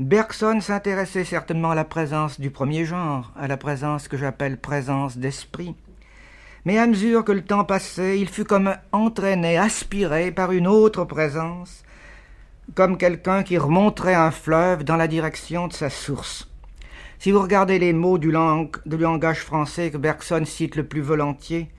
Bergson 0.00 0.60
s'intéressait 0.62 1.24
certainement 1.24 1.72
à 1.72 1.74
la 1.74 1.84
présence 1.84 2.40
du 2.40 2.50
premier 2.50 2.86
genre, 2.86 3.30
à 3.38 3.46
la 3.46 3.58
présence 3.58 4.08
que 4.08 4.16
j'appelle 4.16 4.56
présence 4.56 5.18
d'esprit. 5.18 5.76
Mais 6.64 6.78
à 6.78 6.86
mesure 6.86 7.22
que 7.22 7.32
le 7.32 7.44
temps 7.44 7.66
passait, 7.66 8.18
il 8.18 8.30
fut 8.30 8.44
comme 8.44 8.74
entraîné, 8.92 9.58
aspiré 9.58 10.32
par 10.32 10.52
une 10.52 10.66
autre 10.66 11.04
présence, 11.04 11.82
comme 12.74 12.96
quelqu'un 12.96 13.42
qui 13.42 13.58
remonterait 13.58 14.14
un 14.14 14.30
fleuve 14.30 14.84
dans 14.84 14.96
la 14.96 15.08
direction 15.08 15.68
de 15.68 15.72
sa 15.72 15.90
source. 15.90 16.48
Si 17.18 17.32
vous 17.32 17.42
regardez 17.42 17.78
les 17.78 17.92
mots 17.92 18.18
du, 18.18 18.30
langage 18.30 19.40
français 19.40 19.90
que 19.90 19.98
Bergson 19.98 20.44
cite 20.44 20.76
le 20.76 20.86
plus 20.86 21.02
volontiers, 21.02 21.70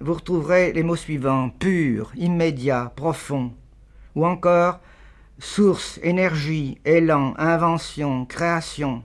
vous 0.00 0.14
retrouverez 0.14 0.72
les 0.72 0.82
mots 0.82 0.96
suivants 0.96 1.50
pur, 1.50 2.10
immédiat, 2.16 2.92
profond, 2.96 3.52
ou 4.14 4.26
encore 4.26 4.80
source, 5.38 6.00
énergie, 6.02 6.78
élan, 6.84 7.34
invention, 7.36 8.24
création. 8.24 9.02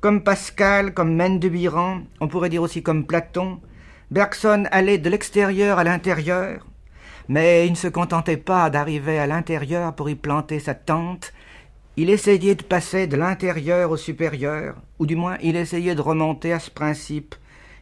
Comme 0.00 0.22
Pascal, 0.22 0.92
comme 0.92 1.16
Mendebiran, 1.16 2.02
on 2.20 2.28
pourrait 2.28 2.50
dire 2.50 2.62
aussi 2.62 2.82
comme 2.82 3.06
Platon, 3.06 3.60
Bergson 4.10 4.66
allait 4.70 4.98
de 4.98 5.10
l'extérieur 5.10 5.78
à 5.78 5.84
l'intérieur, 5.84 6.64
mais 7.28 7.66
il 7.66 7.72
ne 7.72 7.76
se 7.76 7.88
contentait 7.88 8.36
pas 8.36 8.70
d'arriver 8.70 9.18
à 9.18 9.26
l'intérieur 9.26 9.94
pour 9.94 10.08
y 10.08 10.14
planter 10.14 10.60
sa 10.60 10.74
tente, 10.74 11.32
il 11.96 12.10
essayait 12.10 12.54
de 12.54 12.62
passer 12.62 13.06
de 13.06 13.16
l'intérieur 13.16 13.90
au 13.90 13.96
supérieur, 13.96 14.76
ou 14.98 15.06
du 15.06 15.16
moins 15.16 15.38
il 15.42 15.56
essayait 15.56 15.94
de 15.94 16.00
remonter 16.00 16.52
à 16.52 16.60
ce 16.60 16.70
principe 16.70 17.34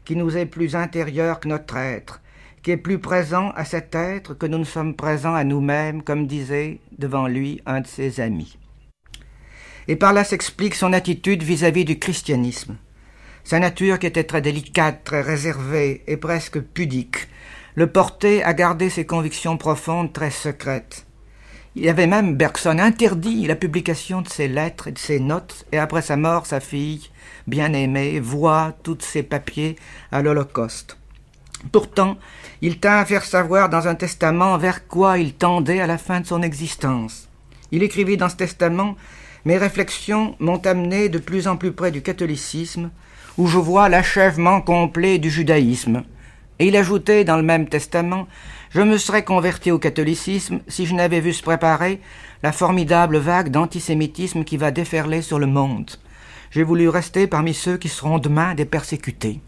qui 0.05 0.17
nous 0.17 0.37
est 0.37 0.47
plus 0.47 0.77
intérieur 0.77 1.41
que 1.41 1.49
notre 1.49 1.77
être, 1.77 2.21
qui 2.63 2.71
est 2.71 2.77
plus 2.77 2.99
présent 2.99 3.51
à 3.57 3.65
cet 3.65 3.95
être 3.95 4.35
que 4.35 4.47
nous 4.47 4.59
ne 4.59 4.65
sommes 4.65 4.95
présents 4.95 5.35
à 5.35 5.45
nous-mêmes, 5.45 6.03
comme 6.03 6.27
disait 6.27 6.79
devant 6.97 7.27
lui 7.27 7.61
un 7.67 7.81
de 7.81 7.87
ses 7.87 8.21
amis. 8.21 8.57
Et 9.89 9.97
par 9.97 10.13
là 10.13 10.25
s'explique 10.25 10.75
son 10.75 10.93
attitude 10.93 11.43
vis-à-vis 11.43 11.85
du 11.85 11.99
christianisme. 11.99 12.77
Sa 13.43 13.59
nature 13.59 13.99
qui 13.99 14.07
était 14.07 14.25
très 14.25 14.41
délicate, 14.41 15.05
très 15.05 15.21
réservée 15.21 16.03
et 16.07 16.17
presque 16.17 16.61
pudique, 16.61 17.29
le 17.75 17.87
portait 17.87 18.43
à 18.43 18.55
garder 18.55 18.91
ses 18.91 19.05
convictions 19.05 19.57
profondes 19.57 20.13
très 20.13 20.31
secrètes. 20.31 21.07
Il 21.77 21.89
avait 21.89 22.07
même, 22.07 22.37
Bergson, 22.37 22.79
interdit 22.79 23.47
la 23.49 23.57
publication 23.57 24.23
de 24.23 24.29
ses 24.29 24.47
lettres 24.47 24.87
et 24.87 24.93
de 24.93 24.99
ses 24.99 25.19
notes, 25.19 25.67
et 25.73 25.79
après 25.79 26.03
sa 26.03 26.17
mort, 26.17 26.47
sa 26.47 26.61
fille, 26.61 27.11
bien-aimée, 27.49 28.21
voit 28.21 28.75
tous 28.85 28.99
ses 29.01 29.25
papiers 29.25 29.75
à 30.13 30.23
l'Holocauste. 30.23 30.97
Pourtant, 31.73 32.17
il 32.63 32.79
tint 32.79 32.99
à 32.99 33.05
faire 33.05 33.25
savoir 33.25 33.71
dans 33.71 33.89
un 33.89 33.97
testament 33.97 34.57
vers 34.57 34.87
quoi 34.87 35.19
il 35.19 35.35
tendait 35.35 35.81
à 35.81 35.89
la 35.89 35.99
fin 35.99 36.21
de 36.21 36.27
son 36.27 36.43
existence. 36.43 37.29
Il 37.73 37.83
écrivit 37.83 38.17
dans 38.17 38.29
ce 38.29 38.37
testament 38.37 38.95
Mes 39.45 39.59
réflexions 39.59 40.37
m'ont 40.39 40.65
amené 40.65 41.09
de 41.09 41.19
plus 41.19 41.49
en 41.49 41.57
plus 41.57 41.73
près 41.73 41.91
du 41.91 42.03
catholicisme, 42.03 42.91
où 43.37 43.49
je 43.49 43.59
vois 43.59 43.89
l'achèvement 43.89 44.61
complet 44.61 45.19
du 45.19 45.29
judaïsme. 45.29 46.05
Et 46.59 46.69
il 46.69 46.77
ajoutait 46.77 47.25
dans 47.25 47.37
le 47.37 47.43
même 47.43 47.69
testament 47.69 48.27
Je 48.71 48.81
me 48.81 48.99
serais 48.99 49.25
converti 49.25 49.71
au 49.71 49.79
catholicisme 49.79 50.61
si 50.69 50.87
je 50.87 50.95
n'avais 50.95 51.21
vu 51.21 51.33
se 51.33 51.43
préparer 51.43 52.01
la 52.43 52.53
formidable 52.53 53.19
vague 53.19 53.51
d'antisémitisme 53.51 54.45
qui 54.45 54.57
va 54.57 54.71
déferler 54.71 55.23
sur 55.23 55.39
le 55.39 55.47
monde. 55.47 55.91
J'ai 56.51 56.63
voulu 56.63 56.89
rester 56.89 57.27
parmi 57.27 57.55
ceux 57.55 57.77
qui 57.77 57.89
seront 57.89 58.19
demain 58.19 58.55
des 58.55 58.65
persécutés 58.65 59.41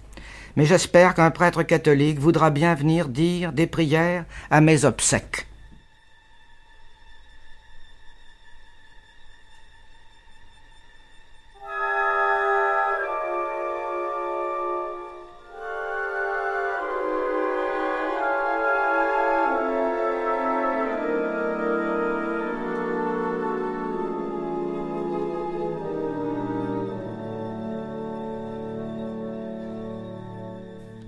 mais 0.57 0.65
j'espère 0.65 1.15
qu'un 1.15 1.31
prêtre 1.31 1.63
catholique 1.63 2.19
voudra 2.19 2.51
bien 2.51 2.75
venir 2.75 3.09
dire 3.09 3.53
des 3.53 3.67
prières 3.67 4.25
à 4.51 4.61
mes 4.61 4.85
obsèques. 4.85 5.47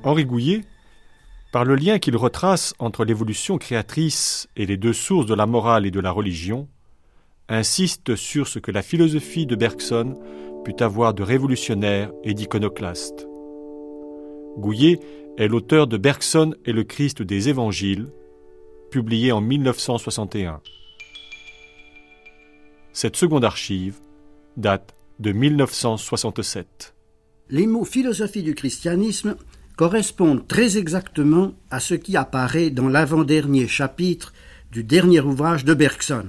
Henri 0.08 0.24
Gouillet, 0.24 0.62
par 1.52 1.66
le 1.66 1.76
lien 1.76 1.98
qu'il 1.98 2.16
retrace 2.16 2.72
entre 2.78 3.04
l'évolution 3.04 3.58
créatrice 3.58 4.48
et 4.56 4.64
les 4.64 4.78
deux 4.78 4.94
sources 4.94 5.26
de 5.26 5.34
la 5.34 5.44
morale 5.44 5.84
et 5.84 5.90
de 5.90 6.00
la 6.00 6.10
religion, 6.10 6.66
insiste 7.50 8.16
sur 8.16 8.48
ce 8.48 8.58
que 8.58 8.70
la 8.70 8.80
philosophie 8.80 9.44
de 9.44 9.54
Bergson 9.54 10.18
put 10.64 10.82
avoir 10.82 11.12
de 11.12 11.22
révolutionnaire 11.22 12.10
et 12.24 12.32
d'iconoclaste. 12.32 13.28
Gouillet 14.56 14.98
est 15.36 15.46
l'auteur 15.46 15.86
de 15.86 15.98
Bergson 15.98 16.54
et 16.64 16.72
le 16.72 16.84
Christ 16.84 17.20
des 17.20 17.50
Évangiles, 17.50 18.08
publié 18.90 19.30
en 19.30 19.42
1961. 19.42 20.62
Cette 22.94 23.16
seconde 23.16 23.44
archive 23.44 23.98
date 24.56 24.94
de 25.18 25.32
1967. 25.32 26.94
Les 27.50 27.66
mots 27.66 27.84
philosophie 27.84 28.42
du 28.42 28.54
christianisme 28.54 29.36
correspondent 29.78 30.44
très 30.48 30.76
exactement 30.76 31.54
à 31.70 31.78
ce 31.78 31.94
qui 31.94 32.16
apparaît 32.16 32.70
dans 32.70 32.88
l'avant-dernier 32.88 33.68
chapitre 33.68 34.32
du 34.72 34.82
dernier 34.82 35.20
ouvrage 35.20 35.64
de 35.64 35.72
Bergson. 35.72 36.26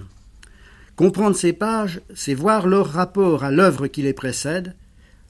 Comprendre 0.96 1.36
ces 1.36 1.51
pages, 1.51 2.00
c'est 2.13 2.36
voir 2.36 2.68
leur 2.68 2.91
rapport 2.91 3.44
à 3.44 3.50
l'œuvre 3.50 3.88
qui 3.88 4.03
les 4.03 4.13
précède. 4.13 4.75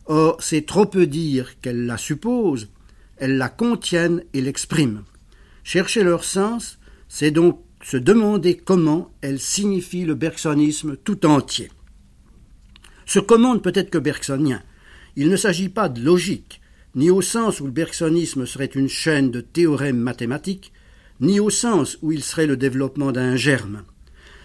Or, 0.05 0.35
c'est 0.41 0.65
trop 0.65 0.85
peu 0.85 1.07
dire 1.07 1.61
qu'elles 1.61 1.85
la 1.85 1.95
supposent, 1.95 2.67
elles 3.15 3.37
la 3.37 3.47
contiennent 3.47 4.21
et 4.33 4.41
l'expriment. 4.41 5.05
Chercher 5.63 6.03
leur 6.03 6.25
sens, 6.25 6.77
C'est 7.11 7.31
donc 7.31 7.59
se 7.81 7.97
demander 7.97 8.55
comment 8.57 9.11
elle 9.21 9.39
signifie 9.39 10.05
le 10.05 10.13
bergsonisme 10.13 10.95
tout 10.97 11.25
entier. 11.25 11.71
Ce 13.05 13.17
comment 13.19 13.55
ne 13.55 13.59
peut 13.59 13.71
être 13.73 13.89
que 13.89 13.97
bergsonien. 13.97 14.61
Il 15.15 15.29
ne 15.29 15.37
s'agit 15.37 15.69
pas 15.69 15.89
de 15.89 16.03
logique, 16.03 16.58
ni 16.95 17.09
au 17.09 17.21
sens 17.21 17.61
où 17.61 17.65
le 17.65 17.71
bergsonisme 17.71 18.45
serait 18.45 18.65
une 18.65 18.89
chaîne 18.89 19.31
de 19.31 19.41
théorèmes 19.41 19.99
mathématiques, 19.99 20.73
ni 21.21 21.39
au 21.39 21.49
sens 21.49 21.97
où 22.01 22.11
il 22.11 22.23
serait 22.23 22.47
le 22.47 22.57
développement 22.57 23.11
d'un 23.11 23.35
germe. 23.35 23.83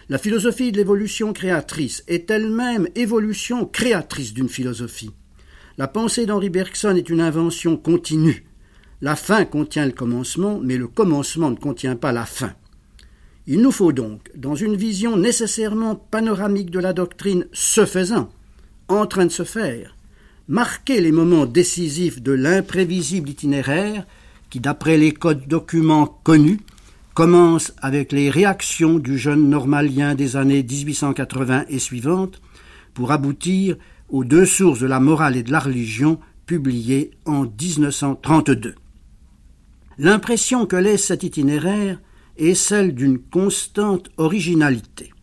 La 0.09 0.17
philosophie 0.17 0.71
de 0.71 0.77
l'évolution 0.77 1.33
créatrice 1.33 2.03
est 2.07 2.29
elle-même 2.29 2.87
évolution 2.95 3.65
créatrice 3.65 4.33
d'une 4.33 4.49
philosophie. 4.49 5.11
La 5.77 5.87
pensée 5.87 6.25
d'Henri 6.25 6.49
Bergson 6.49 6.95
est 6.95 7.09
une 7.09 7.21
invention 7.21 7.75
continue. 7.75 8.45
La 9.01 9.15
fin 9.15 9.45
contient 9.45 9.85
le 9.85 9.91
commencement, 9.91 10.59
mais 10.61 10.77
le 10.77 10.87
commencement 10.87 11.49
ne 11.49 11.55
contient 11.55 11.95
pas 11.95 12.11
la 12.11 12.25
fin. 12.25 12.53
Il 13.47 13.61
nous 13.61 13.71
faut 13.71 13.91
donc, 13.91 14.31
dans 14.35 14.55
une 14.55 14.75
vision 14.75 15.17
nécessairement 15.17 15.95
panoramique 15.95 16.71
de 16.71 16.79
la 16.79 16.93
doctrine 16.93 17.47
se 17.51 17.85
faisant, 17.85 18.29
en 18.87 19.05
train 19.05 19.25
de 19.25 19.31
se 19.31 19.43
faire, 19.43 19.94
marquer 20.47 21.01
les 21.01 21.11
moments 21.11 21.45
décisifs 21.45 22.21
de 22.21 22.31
l'imprévisible 22.31 23.29
itinéraire 23.29 24.05
qui, 24.49 24.59
d'après 24.59 24.97
les 24.97 25.11
codes 25.11 25.47
documents 25.47 26.19
connus, 26.23 26.59
commence 27.13 27.73
avec 27.77 28.11
les 28.11 28.29
réactions 28.29 28.99
du 28.99 29.17
jeune 29.17 29.49
normalien 29.49 30.15
des 30.15 30.35
années 30.35 30.63
1880 30.63 31.65
et 31.69 31.79
suivantes 31.79 32.41
pour 32.93 33.11
aboutir 33.11 33.77
aux 34.09 34.23
deux 34.23 34.45
sources 34.45 34.79
de 34.79 34.87
la 34.87 34.99
morale 34.99 35.37
et 35.37 35.43
de 35.43 35.51
la 35.51 35.59
religion 35.59 36.19
publiées 36.45 37.11
en 37.25 37.45
1932. 37.45 38.75
L'impression 39.97 40.65
que 40.65 40.75
laisse 40.75 41.05
cet 41.05 41.23
itinéraire 41.23 41.99
est 42.37 42.53
celle 42.53 42.93
d'une 42.93 43.17
constante 43.17 44.09
originalité. 44.17 45.13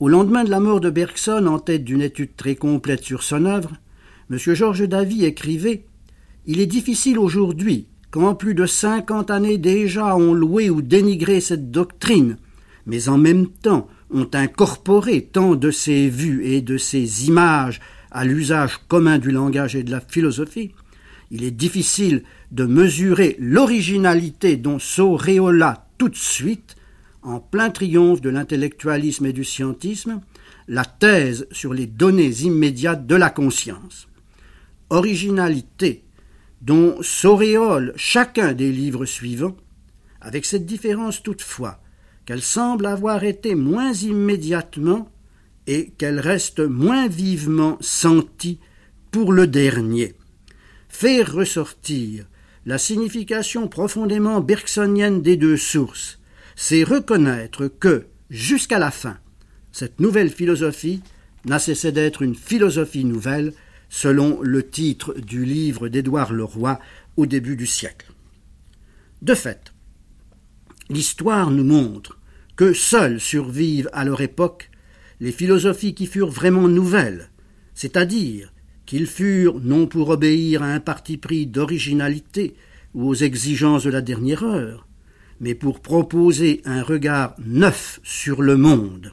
Au 0.00 0.08
lendemain 0.08 0.42
de 0.42 0.50
la 0.50 0.58
mort 0.58 0.80
de 0.80 0.90
Bergson, 0.90 1.46
en 1.46 1.58
tête 1.58 1.84
d'une 1.84 2.02
étude 2.02 2.34
très 2.34 2.56
complète 2.56 3.04
sur 3.04 3.22
son 3.22 3.44
œuvre, 3.44 3.72
M. 4.30 4.38
Georges 4.38 4.88
Davy 4.88 5.24
écrivait 5.24 5.84
Il 6.46 6.60
est 6.60 6.66
difficile 6.66 7.18
aujourd'hui, 7.18 7.86
quand 8.10 8.34
plus 8.34 8.54
de 8.54 8.64
cinquante 8.64 9.30
années 9.30 9.58
déjà 9.58 10.16
ont 10.16 10.32
loué 10.32 10.70
ou 10.70 10.80
dénigré 10.80 11.40
cette 11.40 11.70
doctrine, 11.70 12.36
mais 12.86 13.08
en 13.08 13.18
même 13.18 13.48
temps 13.48 13.88
ont 14.10 14.28
incorporé 14.32 15.22
tant 15.22 15.56
de 15.56 15.70
ses 15.70 16.08
vues 16.08 16.44
et 16.44 16.62
de 16.62 16.78
ses 16.78 17.26
images 17.26 17.80
à 18.10 18.24
l'usage 18.24 18.78
commun 18.88 19.18
du 19.18 19.30
langage 19.30 19.76
et 19.76 19.82
de 19.82 19.90
la 19.90 20.00
philosophie, 20.00 20.70
il 21.30 21.42
est 21.42 21.50
difficile 21.50 22.22
de 22.52 22.64
mesurer 22.64 23.36
l'originalité 23.40 24.56
dont 24.56 24.78
s'auréola 24.78 25.88
tout 25.98 26.08
de 26.08 26.16
suite, 26.16 26.76
en 27.22 27.40
plein 27.40 27.70
triomphe 27.70 28.20
de 28.20 28.30
l'intellectualisme 28.30 29.26
et 29.26 29.32
du 29.32 29.44
scientisme, 29.44 30.20
la 30.68 30.84
thèse 30.84 31.48
sur 31.50 31.74
les 31.74 31.86
données 31.86 32.42
immédiates 32.42 33.06
de 33.06 33.16
la 33.16 33.30
conscience. 33.30 34.06
Originalité 34.90 36.04
dont 36.62 36.96
s'auréole 37.02 37.92
chacun 37.96 38.54
des 38.54 38.72
livres 38.72 39.04
suivants, 39.04 39.56
avec 40.20 40.46
cette 40.46 40.64
différence 40.64 41.22
toutefois 41.22 41.80
qu'elle 42.24 42.42
semble 42.42 42.86
avoir 42.86 43.24
été 43.24 43.54
moins 43.54 43.92
immédiatement 43.92 45.10
et 45.66 45.90
qu'elle 45.98 46.20
reste 46.20 46.60
moins 46.60 47.06
vivement 47.06 47.76
sentie 47.80 48.58
pour 49.10 49.32
le 49.32 49.46
dernier. 49.46 50.14
Faire 50.88 51.34
ressortir 51.34 52.26
la 52.66 52.78
signification 52.78 53.68
profondément 53.68 54.40
bergsonienne 54.40 55.20
des 55.20 55.36
deux 55.36 55.58
sources, 55.58 56.18
c'est 56.56 56.82
reconnaître 56.82 57.66
que, 57.66 58.06
jusqu'à 58.30 58.78
la 58.78 58.90
fin, 58.90 59.18
cette 59.72 60.00
nouvelle 60.00 60.30
philosophie 60.30 61.02
n'a 61.44 61.58
cessé 61.58 61.92
d'être 61.92 62.22
une 62.22 62.34
philosophie 62.34 63.04
nouvelle, 63.04 63.52
selon 63.94 64.42
le 64.42 64.68
titre 64.68 65.14
du 65.20 65.44
livre 65.44 65.86
d'Édouard 65.86 66.32
Leroy 66.32 66.80
au 67.16 67.26
début 67.26 67.54
du 67.54 67.64
siècle. 67.64 68.10
De 69.22 69.36
fait, 69.36 69.72
l'histoire 70.90 71.52
nous 71.52 71.62
montre 71.62 72.18
que 72.56 72.72
seules 72.72 73.20
survivent 73.20 73.88
à 73.92 74.04
leur 74.04 74.20
époque 74.20 74.72
les 75.20 75.30
philosophies 75.30 75.94
qui 75.94 76.06
furent 76.06 76.32
vraiment 76.32 76.66
nouvelles, 76.66 77.30
c'est-à-dire 77.76 78.52
qu'ils 78.84 79.06
furent 79.06 79.60
non 79.60 79.86
pour 79.86 80.08
obéir 80.08 80.64
à 80.64 80.74
un 80.74 80.80
parti 80.80 81.16
pris 81.16 81.46
d'originalité 81.46 82.56
ou 82.94 83.08
aux 83.08 83.14
exigences 83.14 83.84
de 83.84 83.90
la 83.90 84.02
dernière 84.02 84.42
heure, 84.42 84.88
mais 85.38 85.54
pour 85.54 85.78
proposer 85.78 86.62
un 86.64 86.82
regard 86.82 87.36
neuf 87.38 88.00
sur 88.02 88.42
le 88.42 88.56
monde. 88.56 89.12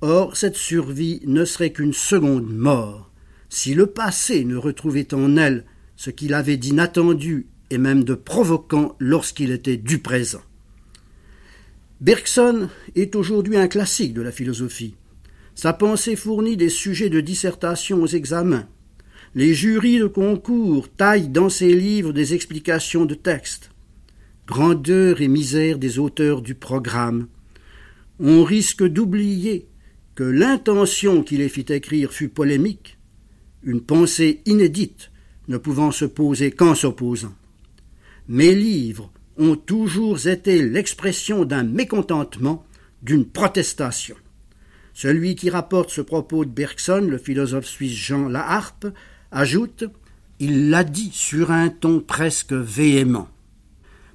Or, 0.00 0.36
cette 0.36 0.56
survie 0.56 1.20
ne 1.24 1.44
serait 1.44 1.70
qu'une 1.70 1.92
seconde 1.92 2.52
mort, 2.52 3.09
si 3.50 3.74
le 3.74 3.86
passé 3.86 4.44
ne 4.44 4.56
retrouvait 4.56 5.12
en 5.12 5.36
elle 5.36 5.66
ce 5.96 6.08
qu'il 6.08 6.32
avait 6.32 6.56
d'inattendu 6.56 7.48
et 7.68 7.78
même 7.78 8.04
de 8.04 8.14
provoquant 8.14 8.96
lorsqu'il 8.98 9.50
était 9.50 9.76
du 9.76 9.98
présent. 9.98 10.40
Bergson 12.00 12.70
est 12.94 13.14
aujourd'hui 13.14 13.58
un 13.58 13.68
classique 13.68 14.14
de 14.14 14.22
la 14.22 14.32
philosophie. 14.32 14.94
Sa 15.54 15.74
pensée 15.74 16.16
fournit 16.16 16.56
des 16.56 16.70
sujets 16.70 17.10
de 17.10 17.20
dissertation 17.20 18.02
aux 18.02 18.06
examens. 18.06 18.66
Les 19.34 19.52
jurys 19.52 19.98
de 19.98 20.06
concours 20.06 20.88
taillent 20.88 21.28
dans 21.28 21.50
ses 21.50 21.74
livres 21.74 22.12
des 22.12 22.32
explications 22.34 23.04
de 23.04 23.14
textes. 23.14 23.70
Grandeur 24.46 25.20
et 25.20 25.28
misère 25.28 25.78
des 25.78 25.98
auteurs 25.98 26.40
du 26.40 26.54
programme. 26.54 27.26
On 28.18 28.42
risque 28.44 28.84
d'oublier 28.84 29.66
que 30.14 30.24
l'intention 30.24 31.22
qui 31.22 31.36
les 31.36 31.48
fit 31.48 31.66
écrire 31.68 32.12
fut 32.12 32.28
polémique, 32.28 32.98
une 33.62 33.80
pensée 33.80 34.42
inédite 34.46 35.10
ne 35.48 35.58
pouvant 35.58 35.90
se 35.90 36.04
poser 36.04 36.50
qu'en 36.50 36.74
s'opposant. 36.74 37.34
Mes 38.28 38.54
livres 38.54 39.10
ont 39.36 39.56
toujours 39.56 40.26
été 40.26 40.62
l'expression 40.62 41.44
d'un 41.44 41.64
mécontentement, 41.64 42.64
d'une 43.02 43.24
protestation. 43.24 44.16
Celui 44.94 45.34
qui 45.34 45.50
rapporte 45.50 45.90
ce 45.90 46.00
propos 46.00 46.44
de 46.44 46.50
Bergson, 46.50 47.06
le 47.08 47.18
philosophe 47.18 47.66
suisse 47.66 47.92
Jean 47.92 48.28
Laharpe, 48.28 48.86
ajoute 49.30 49.84
Il 50.38 50.70
l'a 50.70 50.84
dit 50.84 51.10
sur 51.12 51.50
un 51.50 51.68
ton 51.68 52.00
presque 52.00 52.52
véhément. 52.52 53.28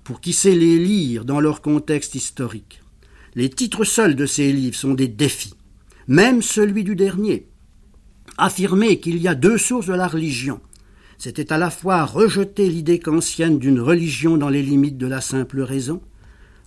Pour 0.04 0.22
qui 0.22 0.34
sait 0.34 0.56
les 0.56 0.78
lire 0.78 1.26
dans 1.26 1.40
leur 1.40 1.62
contexte 1.62 2.16
historique? 2.16 2.82
Les 3.34 3.50
titres 3.50 3.84
seuls 3.84 4.16
de 4.16 4.26
ces 4.26 4.54
livres 4.54 4.78
sont 4.78 4.94
des 4.94 5.08
défis. 5.08 5.56
Même 6.08 6.42
celui 6.42 6.84
du 6.84 6.96
dernier. 6.96 7.48
Affirmer 8.38 9.00
qu'il 9.00 9.18
y 9.18 9.30
a 9.30 9.36
deux 9.36 9.58
sources 9.58 9.88
de 9.88 9.94
la 9.94 10.08
religion, 10.08 10.60
c'était 11.18 11.54
à 11.54 11.58
la 11.58 11.70
fois 11.70 12.04
rejeter 12.04 12.70
l'idée 12.70 13.00
kantienne 13.00 13.60
d'une 13.60 13.80
religion 13.80 14.36
dans 14.36 14.50
les 14.50 14.62
limites 14.62 14.98
de 14.98 15.08
la 15.08 15.22
simple 15.22 15.62
raison, 15.62 16.02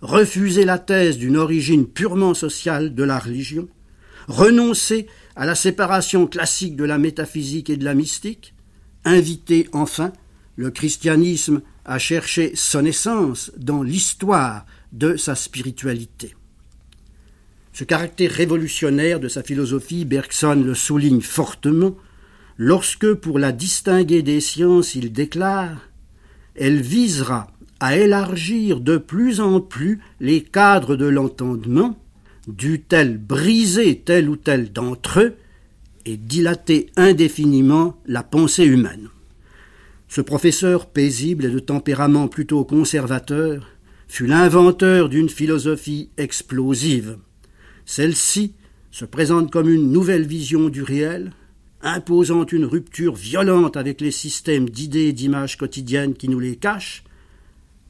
refuser 0.00 0.64
la 0.64 0.78
thèse 0.78 1.18
d'une 1.18 1.36
origine 1.36 1.86
purement 1.86 2.32
sociale 2.32 2.94
de 2.94 3.04
la 3.04 3.18
religion, 3.18 3.68
renoncer 4.28 5.08
à 5.36 5.44
la 5.44 5.54
séparation 5.54 6.26
classique 6.26 6.74
de 6.74 6.84
la 6.84 6.96
métaphysique 6.96 7.68
et 7.68 7.76
de 7.76 7.84
la 7.84 7.94
mystique, 7.94 8.54
inviter 9.04 9.68
enfin 9.72 10.12
le 10.56 10.70
christianisme 10.70 11.60
à 11.84 11.98
chercher 11.98 12.52
son 12.54 12.86
essence 12.86 13.52
dans 13.58 13.82
l'histoire 13.82 14.64
de 14.92 15.16
sa 15.16 15.34
spiritualité. 15.34 16.34
Ce 17.78 17.84
caractère 17.84 18.32
révolutionnaire 18.32 19.20
de 19.20 19.28
sa 19.28 19.44
philosophie, 19.44 20.04
Bergson 20.04 20.64
le 20.66 20.74
souligne 20.74 21.20
fortement 21.20 21.94
lorsque, 22.56 23.14
pour 23.14 23.38
la 23.38 23.52
distinguer 23.52 24.22
des 24.22 24.40
sciences, 24.40 24.96
il 24.96 25.12
déclare 25.12 25.88
Elle 26.56 26.82
visera 26.82 27.52
à 27.78 27.96
élargir 27.96 28.80
de 28.80 28.96
plus 28.96 29.38
en 29.38 29.60
plus 29.60 30.00
les 30.18 30.40
cadres 30.42 30.96
de 30.96 31.06
l'entendement, 31.06 31.96
dût-elle 32.48 33.16
briser 33.16 34.02
tel 34.04 34.28
ou 34.28 34.34
tel 34.34 34.72
d'entre 34.72 35.20
eux 35.20 35.34
et 36.04 36.16
dilater 36.16 36.90
indéfiniment 36.96 37.96
la 38.06 38.24
pensée 38.24 38.64
humaine. 38.64 39.08
Ce 40.08 40.20
professeur 40.20 40.86
paisible 40.86 41.44
et 41.44 41.50
de 41.50 41.60
tempérament 41.60 42.26
plutôt 42.26 42.64
conservateur 42.64 43.68
fut 44.08 44.26
l'inventeur 44.26 45.08
d'une 45.08 45.28
philosophie 45.28 46.10
explosive. 46.16 47.18
Celle-ci 47.88 48.52
se 48.90 49.06
présente 49.06 49.50
comme 49.50 49.70
une 49.70 49.90
nouvelle 49.90 50.26
vision 50.26 50.68
du 50.68 50.82
réel, 50.82 51.32
imposant 51.80 52.44
une 52.44 52.66
rupture 52.66 53.14
violente 53.14 53.78
avec 53.78 54.02
les 54.02 54.10
systèmes 54.10 54.68
d'idées 54.68 55.06
et 55.06 55.12
d'images 55.14 55.56
quotidiennes 55.56 56.12
qui 56.12 56.28
nous 56.28 56.38
les 56.38 56.56
cachent, 56.56 57.02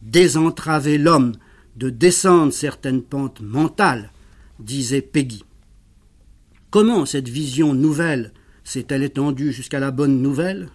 désentraver 0.00 0.98
l'homme 0.98 1.32
de 1.74 1.90
descendre 1.90 2.52
certaines 2.52 3.02
pentes 3.02 3.40
mentales, 3.40 4.12
disait 4.60 5.02
Peggy. 5.02 5.42
Comment 6.70 7.04
cette 7.04 7.28
vision 7.28 7.74
nouvelle 7.74 8.32
s'est-elle 8.62 9.02
étendue 9.02 9.52
jusqu'à 9.52 9.80
la 9.80 9.90
bonne 9.90 10.22
nouvelle? 10.22 10.68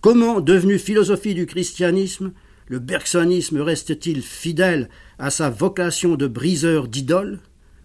Comment, 0.00 0.40
devenue 0.40 0.78
philosophie 0.78 1.34
du 1.34 1.44
christianisme, 1.44 2.32
le 2.68 2.78
bergsonisme 2.78 3.60
reste-t-il 3.60 4.22
fidèle 4.22 4.88
à 5.18 5.28
sa 5.28 5.50
vocation 5.50 6.14
de 6.14 6.26
briseur 6.26 6.88
d'idoles? 6.88 7.40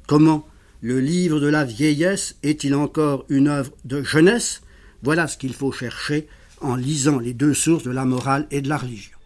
Comment 0.07 0.48
le 0.81 1.01
livre 1.01 1.41
de 1.41 1.47
la 1.47 1.65
vieillesse 1.65 2.37
est-il 2.41 2.73
encore 2.73 3.25
une 3.27 3.49
œuvre 3.49 3.71
de 3.83 4.01
jeunesse? 4.01 4.61
Voilà 5.03 5.27
ce 5.27 5.37
qu'il 5.37 5.53
faut 5.53 5.73
chercher 5.73 6.27
en 6.61 6.75
lisant 6.75 7.19
les 7.19 7.33
deux 7.33 7.53
sources 7.53 7.83
de 7.83 7.91
la 7.91 8.05
morale 8.05 8.47
et 8.49 8.61
de 8.61 8.69
la 8.69 8.77
religion. 8.77 9.18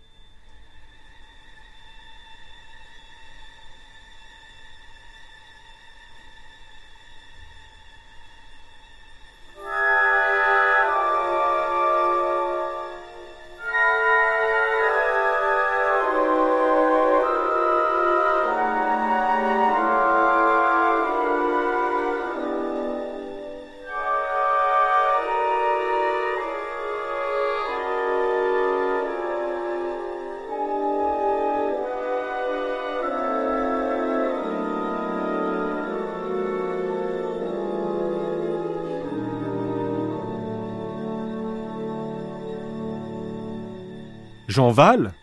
Jean 44.54 44.70
Val, 44.70 45.16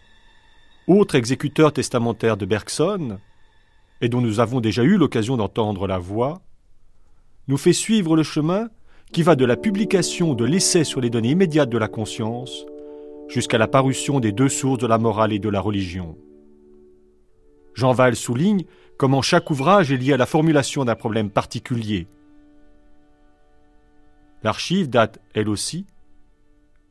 autre 0.88 1.14
exécuteur 1.14 1.72
testamentaire 1.72 2.36
de 2.36 2.46
Bergson, 2.46 3.20
et 4.00 4.08
dont 4.08 4.20
nous 4.20 4.40
avons 4.40 4.60
déjà 4.60 4.82
eu 4.82 4.96
l'occasion 4.96 5.36
d'entendre 5.36 5.86
la 5.86 5.98
voix, 5.98 6.42
nous 7.46 7.56
fait 7.56 7.72
suivre 7.72 8.16
le 8.16 8.24
chemin 8.24 8.70
qui 9.12 9.22
va 9.22 9.36
de 9.36 9.44
la 9.44 9.56
publication 9.56 10.34
de 10.34 10.44
l'essai 10.44 10.82
sur 10.82 11.00
les 11.00 11.10
données 11.10 11.30
immédiates 11.30 11.70
de 11.70 11.78
la 11.78 11.86
conscience 11.86 12.66
jusqu'à 13.28 13.56
la 13.56 13.68
parution 13.68 14.18
des 14.18 14.32
deux 14.32 14.48
sources 14.48 14.80
de 14.80 14.88
la 14.88 14.98
morale 14.98 15.32
et 15.32 15.38
de 15.38 15.48
la 15.48 15.60
religion. 15.60 16.18
Jean 17.74 17.92
Val 17.92 18.16
souligne 18.16 18.64
comment 18.96 19.22
chaque 19.22 19.48
ouvrage 19.52 19.92
est 19.92 19.96
lié 19.96 20.14
à 20.14 20.16
la 20.16 20.26
formulation 20.26 20.84
d'un 20.84 20.96
problème 20.96 21.30
particulier. 21.30 22.08
L'archive 24.42 24.90
date, 24.90 25.20
elle 25.34 25.48
aussi, 25.48 25.86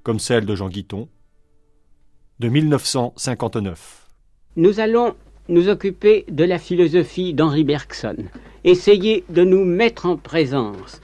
comme 0.03 0.19
celle 0.19 0.45
de 0.45 0.55
Jean 0.55 0.69
Guiton, 0.69 1.09
de 2.39 2.47
1959. 2.47 4.07
Nous 4.55 4.79
allons 4.79 5.13
nous 5.49 5.67
occuper 5.67 6.25
de 6.29 6.45
la 6.45 6.57
philosophie 6.57 7.33
d'Henri 7.33 7.65
Bergson, 7.65 8.15
essayer 8.63 9.25
de 9.29 9.43
nous 9.43 9.65
mettre 9.65 10.05
en 10.05 10.15
présence. 10.15 11.01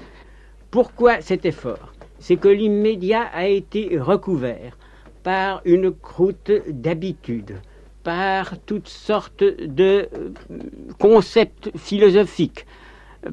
Pourquoi 0.72 1.20
cet 1.22 1.46
effort? 1.46 1.94
C'est 2.20 2.38
que 2.38 2.48
l'immédiat 2.48 3.24
a 3.34 3.48
été 3.48 3.98
recouvert 4.00 4.78
par 5.24 5.62
une 5.66 5.92
croûte 5.92 6.52
d'habitude, 6.70 7.60
par 8.04 8.58
toutes 8.60 8.88
sortes 8.88 9.44
de 9.44 10.08
euh, 10.14 10.30
concepts 11.00 11.76
philosophiques, 11.76 12.66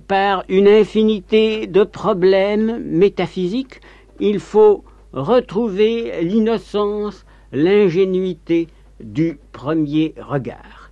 par 0.08 0.44
une 0.48 0.66
infinité 0.66 1.66
de 1.66 1.84
problèmes 1.84 2.82
métaphysiques. 2.82 3.80
Il 4.18 4.40
faut 4.40 4.82
retrouver 5.12 6.22
l'innocence 6.22 7.26
l'ingénuité 7.52 8.68
du 9.00 9.38
premier 9.52 10.14
regard. 10.18 10.90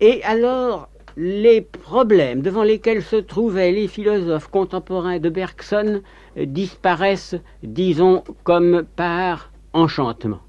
Et 0.00 0.22
alors, 0.24 0.88
les 1.16 1.60
problèmes 1.60 2.42
devant 2.42 2.62
lesquels 2.62 3.02
se 3.02 3.16
trouvaient 3.16 3.72
les 3.72 3.88
philosophes 3.88 4.48
contemporains 4.48 5.18
de 5.18 5.28
Bergson 5.28 6.00
disparaissent, 6.36 7.36
disons, 7.62 8.24
comme 8.44 8.84
par 8.96 9.52
enchantement. 9.72 10.40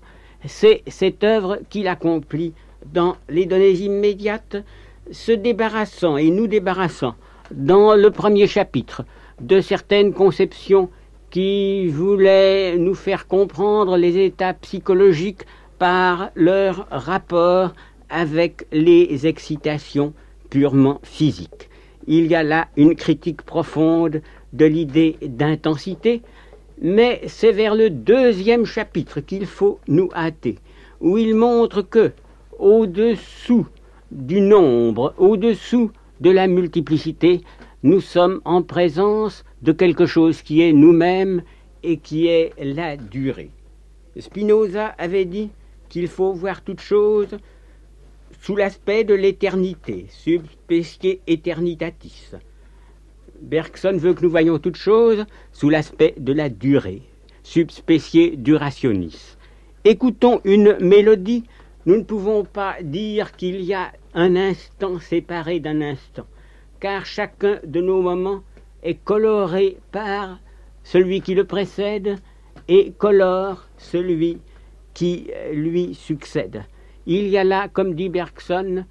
C'est 0.46 0.84
cette 0.88 1.24
œuvre 1.24 1.60
qu'il 1.70 1.88
accomplit 1.88 2.54
dans 2.86 3.16
les 3.30 3.46
données 3.46 3.72
immédiates, 3.72 4.58
se 5.12 5.32
débarrassant 5.32 6.18
et 6.18 6.30
nous 6.30 6.48
débarrassant 6.48 7.16
dans 7.52 7.96
le 7.96 8.10
premier 8.10 8.48
chapitre 8.48 9.04
de 9.42 9.62
certaines 9.62 10.14
conceptions 10.14 10.90
qui 11.34 11.88
voulaient 11.88 12.78
nous 12.78 12.94
faire 12.94 13.26
comprendre 13.26 13.98
les 13.98 14.24
états 14.24 14.54
psychologiques 14.54 15.48
par 15.80 16.30
leur 16.36 16.88
rapport 16.92 17.74
avec 18.08 18.68
les 18.72 19.26
excitations 19.26 20.14
purement 20.52 21.00
physiques. 21.02 21.72
Il 22.06 22.28
y 22.28 22.36
a 22.36 22.44
là 22.44 22.68
une 22.78 22.94
critique 22.94 23.42
profonde 23.42 24.22
de 24.54 24.66
l'idée 24.66 25.18
d'intensité, 25.24 26.22
mais 26.80 27.22
c'est 27.26 27.52
vers 27.52 27.74
le 27.74 27.90
deuxième 27.90 28.66
chapitre 28.66 29.20
qu'il 29.20 29.48
faut 29.48 29.80
nous 29.88 30.10
hâter, 30.14 30.60
où 31.02 31.18
il 31.18 31.34
montre 31.34 31.82
que, 31.82 32.12
au-dessous 32.60 33.66
du 34.12 34.40
nombre, 34.40 35.16
au-dessous 35.18 35.90
de 36.22 36.30
la 36.30 36.46
multiplicité, 36.46 37.42
nous 37.82 38.02
sommes 38.02 38.40
en 38.46 38.62
présence 38.62 39.44
de 39.64 39.72
quelque 39.72 40.06
chose 40.06 40.42
qui 40.42 40.62
est 40.62 40.74
nous-mêmes 40.74 41.42
et 41.84 41.98
qui 41.98 42.28
est 42.28 42.52
la 42.60 42.98
durée. 42.98 43.52
Spinoza 44.20 44.88
avait 44.98 45.26
dit 45.26 45.50
qu'il 45.90 46.08
faut 46.08 46.34
voir 46.34 46.62
toute 46.62 46.82
chose 46.82 47.38
sous 48.42 48.58
l'aspect 48.58 49.06
de 49.06 49.14
l'éternité, 49.14 50.08
subspecie 50.10 51.22
eternitatis. 51.28 52.32
Bergson 53.42 53.98
veut 53.98 54.14
que 54.14 54.24
nous 54.24 54.30
voyions 54.30 54.60
toute 54.60 54.76
chose 54.76 55.26
sous 55.54 55.70
l'aspect 55.70 56.14
de 56.18 56.34
la 56.34 56.50
durée, 56.50 57.02
subspecie 57.44 58.36
durationis. 58.38 59.38
Écoutons 59.86 60.42
une 60.44 60.78
mélodie, 60.82 61.46
nous 61.86 61.96
ne 61.96 62.04
pouvons 62.04 62.44
pas 62.44 62.76
dire 62.82 63.32
qu'il 63.34 63.62
y 63.62 63.74
a 63.74 63.94
un 64.14 64.36
instant 64.36 65.00
séparé 65.00 65.60
d'un 65.62 65.82
instant, 65.82 66.28
car 66.82 67.06
chacun 67.06 67.60
de 67.66 67.82
nos 67.82 68.02
moments 68.02 68.44
est 68.84 69.04
coloré 69.04 69.78
par 69.92 70.40
celui 70.84 71.22
qui 71.22 71.34
le 71.34 71.46
précède 71.46 72.18
et 72.68 72.92
colore 72.92 73.68
celui 73.78 74.38
qui 74.94 75.30
lui 75.52 75.96
succède. 75.96 76.64
Il 77.06 77.28
y 77.28 77.38
a 77.38 77.44
là, 77.44 77.68
comme 77.68 77.96
dit 77.96 78.10
Bergson, 78.10 78.86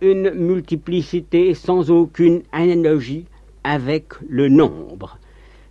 une 0.00 0.30
multiplicité 0.30 1.54
sans 1.54 1.90
aucune 1.90 2.42
analogie 2.52 3.26
avec 3.64 4.12
le 4.28 4.48
nombre. 4.48 5.18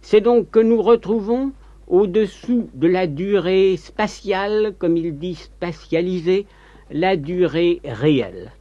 C'est 0.01 0.21
donc 0.21 0.51
que 0.51 0.59
nous 0.59 0.81
retrouvons 0.81 1.51
au-dessous 1.87 2.69
de 2.73 2.87
la 2.87 3.07
durée 3.07 3.77
spatiale, 3.77 4.75
comme 4.77 4.97
il 4.97 5.17
dit 5.17 5.35
spatialisée, 5.35 6.45
la 6.91 7.15
durée 7.15 7.79
réelle. 7.83 8.51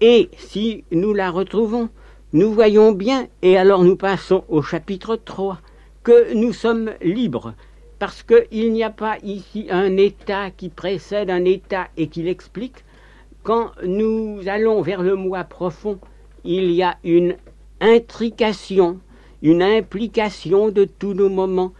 Et 0.00 0.28
si 0.36 0.84
nous 0.92 1.12
la 1.14 1.30
retrouvons, 1.30 1.88
nous 2.32 2.52
voyons 2.52 2.92
bien, 2.92 3.26
et 3.40 3.56
alors 3.56 3.84
nous 3.84 3.96
passons 3.96 4.44
au 4.48 4.60
chapitre 4.60 5.16
3, 5.16 5.60
que 6.02 6.34
nous 6.34 6.52
sommes 6.52 6.92
libres, 7.00 7.54
parce 7.98 8.22
qu'il 8.22 8.72
n'y 8.72 8.84
a 8.84 8.90
pas 8.90 9.16
ici 9.22 9.66
un 9.70 9.96
état 9.96 10.50
qui 10.50 10.68
précède 10.68 11.30
un 11.30 11.44
état 11.46 11.88
et 11.96 12.08
qui 12.08 12.22
l'explique. 12.22 12.84
Quand 13.42 13.70
nous 13.82 14.40
allons 14.46 14.82
vers 14.82 15.02
le 15.02 15.14
moi 15.14 15.44
profond, 15.44 15.98
il 16.44 16.70
y 16.70 16.82
a 16.82 16.98
une 17.02 17.36
intrication, 17.80 19.00
une 19.42 19.62
implication 19.62 20.68
de 20.68 20.84
tous 20.84 21.14
nos 21.14 21.30
moments 21.30 21.72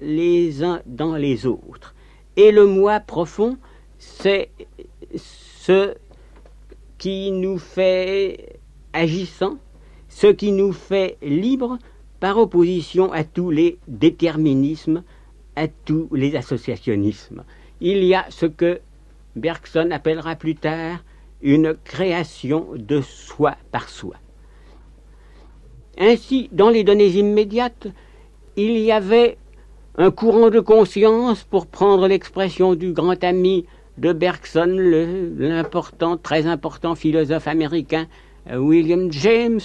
les 0.00 0.62
uns 0.62 0.82
dans 0.86 1.16
les 1.16 1.46
autres. 1.46 1.94
Et 2.36 2.52
le 2.52 2.66
moi 2.66 3.00
profond, 3.00 3.56
c'est 3.98 4.50
ce 5.16 5.94
qui 6.96 7.32
nous 7.32 7.58
fait 7.58 8.60
agissant, 8.92 9.58
ce 10.16 10.28
qui 10.28 10.50
nous 10.50 10.72
fait 10.72 11.18
libres 11.20 11.76
par 12.20 12.38
opposition 12.38 13.12
à 13.12 13.22
tous 13.22 13.50
les 13.50 13.76
déterminismes, 13.86 15.02
à 15.56 15.68
tous 15.68 16.08
les 16.10 16.36
associationnismes. 16.36 17.44
Il 17.82 18.02
y 18.02 18.14
a 18.14 18.24
ce 18.30 18.46
que 18.46 18.80
Bergson 19.34 19.90
appellera 19.90 20.34
plus 20.34 20.54
tard 20.54 21.04
une 21.42 21.76
création 21.84 22.68
de 22.76 23.02
soi 23.02 23.56
par 23.70 23.90
soi. 23.90 24.14
Ainsi, 25.98 26.48
dans 26.50 26.70
les 26.70 26.82
données 26.82 27.18
immédiates, 27.18 27.88
il 28.56 28.78
y 28.78 28.92
avait 28.92 29.36
un 29.98 30.10
courant 30.10 30.48
de 30.48 30.60
conscience, 30.60 31.44
pour 31.44 31.66
prendre 31.66 32.08
l'expression 32.08 32.74
du 32.74 32.92
grand 32.92 33.22
ami 33.22 33.66
de 33.98 34.14
Bergson, 34.14 34.78
l'important, 35.36 36.16
très 36.16 36.46
important 36.46 36.94
philosophe 36.94 37.48
américain 37.48 38.06
euh, 38.50 38.58
William 38.58 39.10
James, 39.10 39.60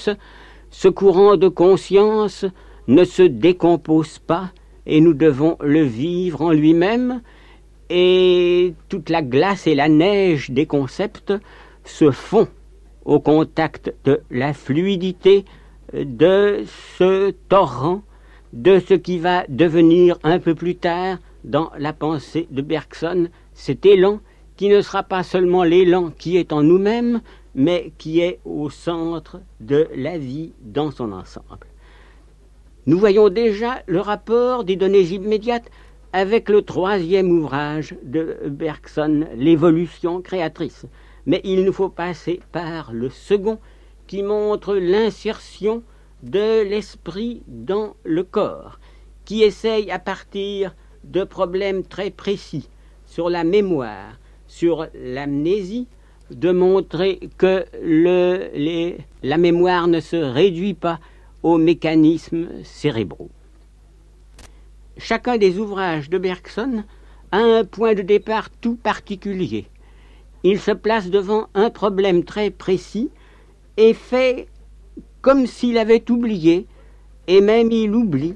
ce 0.72 0.88
courant 0.88 1.38
de 1.38 1.50
conscience 1.50 2.46
ne 2.88 3.04
se 3.04 3.22
décompose 3.22 4.18
pas 4.20 4.52
et 4.86 5.02
nous 5.02 5.14
devons 5.14 5.58
le 5.62 5.84
vivre 5.84 6.42
en 6.42 6.52
lui-même. 6.52 7.22
et 7.94 8.74
toute 8.88 9.10
la 9.10 9.22
glace 9.22 9.68
et 9.68 9.76
la 9.76 9.90
neige 9.90 10.50
des 10.50 10.66
concepts 10.66 11.34
se 11.84 12.10
font 12.10 12.48
au 13.04 13.20
contact 13.20 13.94
de 14.06 14.22
la 14.32 14.54
fluidité 14.54 15.44
de 15.94 16.64
ce 16.98 17.32
torrent, 17.50 18.02
de 18.54 18.80
ce 18.80 18.94
qui 18.94 19.20
va 19.20 19.44
devenir 19.50 20.18
un 20.24 20.40
peu 20.40 20.56
plus 20.56 20.76
tard 20.76 21.18
dans 21.44 21.70
la 21.78 21.92
pensée 21.92 22.48
de 22.50 22.62
Bergson, 22.62 23.28
cet 23.54 23.86
élan 23.86 24.20
qui 24.56 24.70
ne 24.70 24.80
sera 24.82 25.04
pas 25.04 25.24
seulement 25.24 25.64
l'élan 25.64 26.12
qui 26.18 26.38
est 26.38 26.54
en 26.54 26.64
nous-mêmes, 26.64 27.22
mais 27.56 27.92
qui 27.98 28.22
est 28.22 28.40
au 28.46 28.70
centre 28.70 29.40
de 29.60 29.88
la 29.96 30.18
vie 30.18 30.54
dans 30.62 30.92
son 30.92 31.12
ensemble. 31.12 31.68
Nous 32.88 32.98
voyons 32.98 33.30
déjà 33.30 33.84
le 33.86 34.00
rapport 34.00 34.64
des 34.64 34.76
données 34.76 35.02
immédiates 35.02 35.70
avec 36.14 36.50
le 36.50 36.62
troisième 36.62 37.32
ouvrage 37.32 37.96
de 38.04 38.38
Bergson, 38.48 39.28
L'évolution 39.36 40.22
créatrice. 40.22 40.86
Mais 41.26 41.42
il 41.44 41.64
nous 41.64 41.74
faut 41.74 41.90
passer 41.90 42.42
par 42.52 42.92
le 42.92 43.10
second 43.10 43.60
qui 44.08 44.24
montre 44.24 44.76
l'insertion 44.76 45.84
de 46.24 46.64
l'esprit 46.64 47.44
dans 47.48 47.96
le 48.04 48.24
corps, 48.24 48.80
qui 49.26 49.44
essaye 49.44 49.92
à 49.92 50.00
partir 50.00 50.76
de 51.04 51.24
problèmes 51.24 51.84
très 51.84 52.10
précis 52.10 52.68
sur 53.06 53.30
la 53.30 53.44
mémoire, 53.44 54.20
sur 54.48 54.88
l'amnésie, 54.94 55.88
de 56.32 56.52
montrer 56.52 57.20
que 57.38 57.66
la 59.24 59.38
mémoire 59.38 59.88
ne 59.88 60.00
se 60.00 60.16
réduit 60.16 60.74
pas 60.74 61.00
aux 61.44 61.58
mécanismes 61.58 62.50
cérébraux. 62.64 63.30
Chacun 64.98 65.38
des 65.38 65.58
ouvrages 65.58 66.10
de 66.10 66.18
Bergson 66.18 66.84
a 67.32 67.38
un 67.38 67.64
point 67.64 67.94
de 67.94 68.02
départ 68.02 68.50
tout 68.50 68.76
particulier. 68.76 69.66
Il 70.44 70.60
se 70.60 70.72
place 70.72 71.10
devant 71.10 71.48
un 71.54 71.70
problème 71.70 72.24
très 72.24 72.50
précis 72.50 73.10
et 73.78 73.94
fait 73.94 74.48
comme 75.22 75.46
s'il 75.46 75.78
avait 75.78 76.10
oublié, 76.10 76.66
et 77.28 77.42
même 77.42 77.72
il 77.72 77.94
oublie 77.94 78.34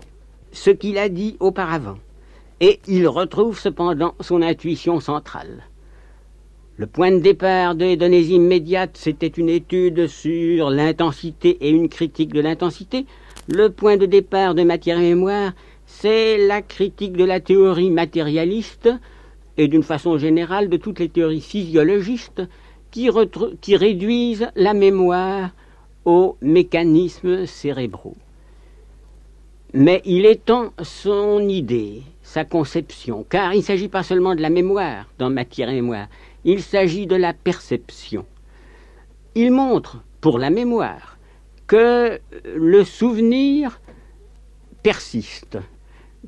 ce 0.52 0.70
qu'il 0.70 0.98
a 0.98 1.10
dit 1.10 1.36
auparavant. 1.40 1.98
Et 2.60 2.80
il 2.88 3.08
retrouve 3.08 3.60
cependant 3.60 4.14
son 4.22 4.42
intuition 4.42 5.00
centrale. 5.00 5.64
Le 6.78 6.88
point 6.88 7.12
de 7.12 7.20
départ 7.20 7.74
des 7.74 7.96
données 7.96 8.20
immédiates, 8.20 8.98
c'était 8.98 9.28
une 9.28 9.48
étude 9.48 10.08
sur 10.08 10.70
l'intensité 10.70 11.58
et 11.62 11.70
une 11.70 11.88
critique 11.88 12.34
de 12.34 12.42
l'intensité. 12.42 13.06
Le 13.48 13.70
point 13.70 13.96
de 13.96 14.06
départ 14.06 14.56
de 14.56 14.64
matière 14.64 15.00
et 15.00 15.08
mémoire, 15.16 15.54
c'est 15.86 16.38
la 16.38 16.62
critique 16.62 17.14
de 17.14 17.24
la 17.24 17.40
théorie 17.40 17.92
matérialiste 17.92 18.90
et 19.58 19.70
d'une 19.70 19.84
façon 19.84 20.18
générale 20.18 20.68
de 20.68 20.76
toutes 20.76 21.00
les 21.00 21.08
théories 21.08 21.40
physiologistes 21.40 22.42
qui, 22.92 23.10
qui 23.62 23.78
réduisent 23.78 24.50
la 24.58 24.74
mémoire 24.74 25.52
aux 26.04 26.36
mécanismes 26.42 27.46
cérébraux. 27.46 28.18
Mais 29.74 30.02
il 30.04 30.26
étend 30.26 30.74
son 30.84 31.48
idée, 31.48 32.02
sa 32.22 32.44
conception, 32.44 33.26
car 33.30 33.54
il 33.54 33.60
ne 33.60 33.64
s'agit 33.64 33.88
pas 33.88 34.04
seulement 34.04 34.36
de 34.36 34.42
la 34.42 34.50
mémoire 34.50 35.06
dans 35.20 35.30
matière 35.30 35.70
et 35.70 35.76
mémoire, 35.76 36.08
il 36.46 36.62
s'agit 36.62 37.08
de 37.08 37.16
la 37.16 37.34
perception. 37.34 38.26
Il 39.34 39.52
montre, 39.52 40.04
pour 40.22 40.40
la 40.40 40.52
mémoire, 40.52 41.18
que 41.68 42.20
le 42.56 42.84
souvenir 42.84 43.82
persiste, 44.84 45.58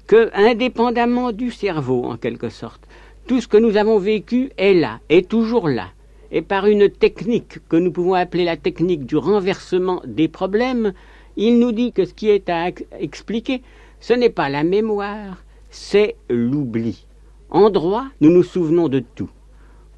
que, 0.07 0.31
indépendamment 0.33 1.31
du 1.31 1.51
cerveau, 1.51 2.03
en 2.05 2.17
quelque 2.17 2.49
sorte, 2.49 2.81
tout 3.27 3.41
ce 3.41 3.47
que 3.47 3.57
nous 3.57 3.77
avons 3.77 3.99
vécu 3.99 4.51
est 4.57 4.73
là, 4.73 4.99
est 5.09 5.29
toujours 5.29 5.69
là. 5.69 5.89
Et 6.31 6.41
par 6.41 6.65
une 6.65 6.89
technique 6.89 7.59
que 7.69 7.77
nous 7.77 7.91
pouvons 7.91 8.15
appeler 8.15 8.43
la 8.43 8.57
technique 8.57 9.05
du 9.05 9.15
renversement 9.15 10.01
des 10.05 10.27
problèmes, 10.27 10.93
il 11.37 11.59
nous 11.59 11.71
dit 11.71 11.91
que 11.91 12.05
ce 12.05 12.13
qui 12.13 12.29
est 12.29 12.49
à 12.49 12.69
expliquer, 12.99 13.61
ce 13.99 14.13
n'est 14.13 14.31
pas 14.31 14.49
la 14.49 14.63
mémoire, 14.63 15.43
c'est 15.69 16.15
l'oubli. 16.29 17.05
En 17.49 17.69
droit, 17.69 18.05
nous 18.19 18.31
nous 18.31 18.43
souvenons 18.43 18.89
de 18.89 19.03
tout. 19.15 19.29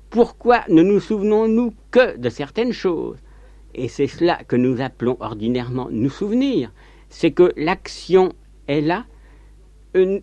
Pourquoi 0.09 0.63
ne 0.69 0.81
nous 0.81 0.99
souvenons-nous 0.99 1.73
que 1.91 2.17
de 2.17 2.29
certaines 2.29 2.73
choses? 2.73 3.17
Et 3.75 3.87
c'est 3.87 4.07
cela 4.07 4.43
que 4.43 4.55
nous 4.55 4.81
appelons 4.81 5.17
ordinairement 5.19 5.87
nous 5.91 6.09
souvenir. 6.09 6.71
C'est 7.09 7.29
que 7.29 7.53
l'action 7.55 8.33
est 8.67 8.81
là, 8.81 9.05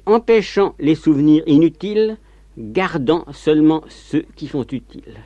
empêchant 0.07 0.75
les 0.81 0.97
souvenirs 0.97 1.45
inutiles, 1.47 2.17
gardant 2.59 3.25
seulement 3.33 3.85
ceux 3.89 4.25
qui 4.35 4.49
sont 4.49 4.67
utiles. 4.73 5.21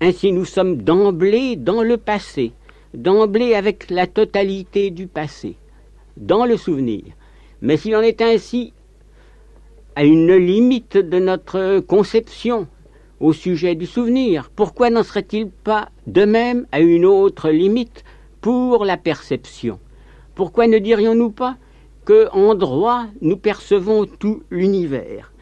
Ainsi 0.00 0.32
nous 0.32 0.44
sommes 0.44 0.82
d'emblée 0.82 1.54
dans 1.54 1.82
le 1.82 1.98
passé, 1.98 2.52
d'emblée 2.94 3.54
avec 3.54 3.90
la 3.90 4.08
totalité 4.08 4.90
du 4.90 5.06
passé, 5.06 5.56
dans 6.16 6.46
le 6.46 6.56
souvenir. 6.56 7.04
Mais 7.62 7.76
s'il 7.76 7.94
en 7.94 8.00
est 8.00 8.22
ainsi 8.22 8.72
à 9.94 10.04
une 10.04 10.34
limite 10.34 10.96
de 10.96 11.18
notre 11.18 11.80
conception 11.80 12.66
au 13.20 13.32
sujet 13.34 13.74
du 13.74 13.86
souvenir, 13.86 14.50
pourquoi 14.56 14.90
n'en 14.90 15.02
serait-il 15.02 15.50
pas 15.50 15.90
de 16.06 16.24
même 16.24 16.66
à 16.72 16.80
une 16.80 17.04
autre 17.04 17.50
limite 17.50 18.04
pour 18.40 18.84
la 18.84 18.96
perception? 18.96 19.78
Pourquoi 20.34 20.66
ne 20.66 20.78
dirions-nous 20.78 21.30
pas 21.30 21.56
que 22.06 22.28
en 22.32 22.54
droit 22.54 23.04
nous 23.20 23.36
percevons 23.36 24.06
tout 24.06 24.42
l'univers? 24.50 25.32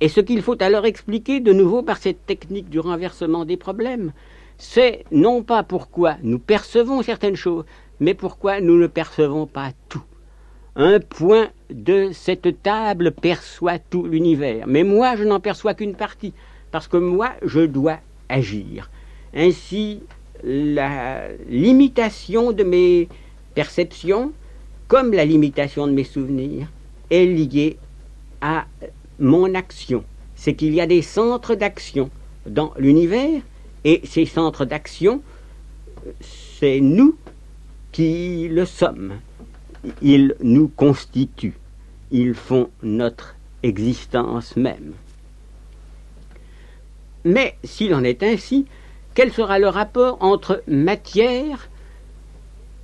Et 0.00 0.08
ce 0.08 0.20
qu'il 0.20 0.42
faut 0.42 0.60
alors 0.62 0.84
expliquer 0.84 1.40
de 1.40 1.52
nouveau 1.52 1.82
par 1.82 1.98
cette 1.98 2.26
technique 2.26 2.68
du 2.68 2.80
renversement 2.80 3.44
des 3.44 3.56
problèmes, 3.56 4.12
c'est 4.56 5.04
non 5.12 5.42
pas 5.42 5.62
pourquoi 5.62 6.16
nous 6.22 6.40
percevons 6.40 7.02
certaines 7.02 7.36
choses, 7.36 7.64
mais 8.00 8.14
pourquoi 8.14 8.60
nous 8.60 8.76
ne 8.76 8.88
percevons 8.88 9.46
pas 9.46 9.70
tout. 9.88 10.02
Un 10.74 11.00
point 11.00 11.48
de 11.70 12.10
cette 12.12 12.62
table 12.62 13.12
perçoit 13.12 13.78
tout 13.78 14.04
l'univers, 14.04 14.66
mais 14.66 14.84
moi 14.84 15.16
je 15.16 15.24
n'en 15.24 15.40
perçois 15.40 15.74
qu'une 15.74 15.94
partie 15.94 16.32
parce 16.70 16.88
que 16.88 16.96
moi, 16.96 17.32
je 17.44 17.60
dois 17.60 17.98
agir. 18.28 18.90
Ainsi, 19.34 20.00
la 20.42 21.28
limitation 21.48 22.52
de 22.52 22.64
mes 22.64 23.08
perceptions, 23.54 24.32
comme 24.86 25.12
la 25.12 25.24
limitation 25.24 25.86
de 25.86 25.92
mes 25.92 26.04
souvenirs, 26.04 26.68
est 27.10 27.26
liée 27.26 27.76
à 28.40 28.66
mon 29.18 29.54
action. 29.54 30.04
C'est 30.34 30.54
qu'il 30.54 30.74
y 30.74 30.80
a 30.80 30.86
des 30.86 31.02
centres 31.02 31.54
d'action 31.54 32.10
dans 32.46 32.72
l'univers, 32.78 33.42
et 33.84 34.00
ces 34.04 34.26
centres 34.26 34.64
d'action, 34.64 35.22
c'est 36.20 36.80
nous 36.80 37.16
qui 37.92 38.48
le 38.48 38.64
sommes. 38.64 39.14
Ils 40.02 40.34
nous 40.42 40.68
constituent, 40.68 41.58
ils 42.10 42.34
font 42.34 42.70
notre 42.82 43.36
existence 43.62 44.56
même. 44.56 44.92
Mais 47.28 47.56
s'il 47.62 47.92
en 47.94 48.04
est 48.04 48.22
ainsi, 48.22 48.64
quel 49.14 49.34
sera 49.34 49.58
le 49.58 49.68
rapport 49.68 50.16
entre 50.20 50.62
matière 50.66 51.68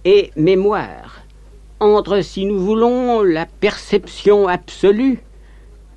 et 0.05 0.33
mémoire 0.37 1.23
Entre, 1.81 2.21
si 2.21 2.45
nous 2.45 2.59
voulons, 2.59 3.23
la 3.23 3.47
perception 3.47 4.47
absolue 4.47 5.21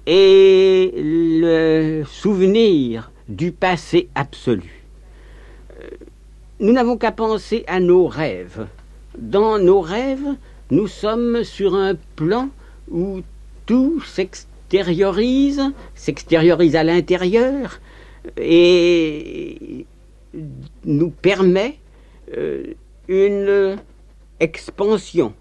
et 0.05 0.93
le 0.95 2.03
souvenir 2.05 3.11
du 3.27 3.51
passé 3.51 4.07
absolu? 4.15 4.81
Euh, 5.81 5.89
Nous 6.61 6.71
n'avons 6.71 6.95
qu'à 6.95 7.11
penser 7.11 7.65
à 7.67 7.81
nos 7.81 8.07
rêves. 8.07 8.65
Dans 9.17 9.59
nos 9.59 9.81
rêves, 9.81 10.35
nous 10.71 10.87
sommes 10.87 11.43
sur 11.43 11.75
un 11.75 11.95
plan 12.15 12.47
où 12.89 13.19
tout 13.65 14.01
s'extériorise, 14.05 15.63
s'extériorise 15.95 16.77
à 16.77 16.85
l'intérieur, 16.85 17.81
et 18.37 19.85
nous 20.85 21.09
permet 21.09 21.79
euh, 22.35 22.73
une 23.07 23.77
expansion 24.39 25.33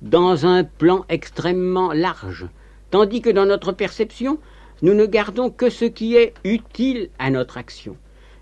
dans 0.00 0.46
un 0.46 0.64
plan 0.64 1.04
extrêmement 1.08 1.92
large, 1.92 2.46
tandis 2.90 3.22
que 3.22 3.30
dans 3.30 3.46
notre 3.46 3.72
perception, 3.72 4.38
nous 4.82 4.94
ne 4.94 5.06
gardons 5.06 5.50
que 5.50 5.70
ce 5.70 5.84
qui 5.84 6.16
est 6.16 6.34
utile 6.44 7.10
à 7.18 7.30
notre 7.30 7.56
action. 7.56 7.96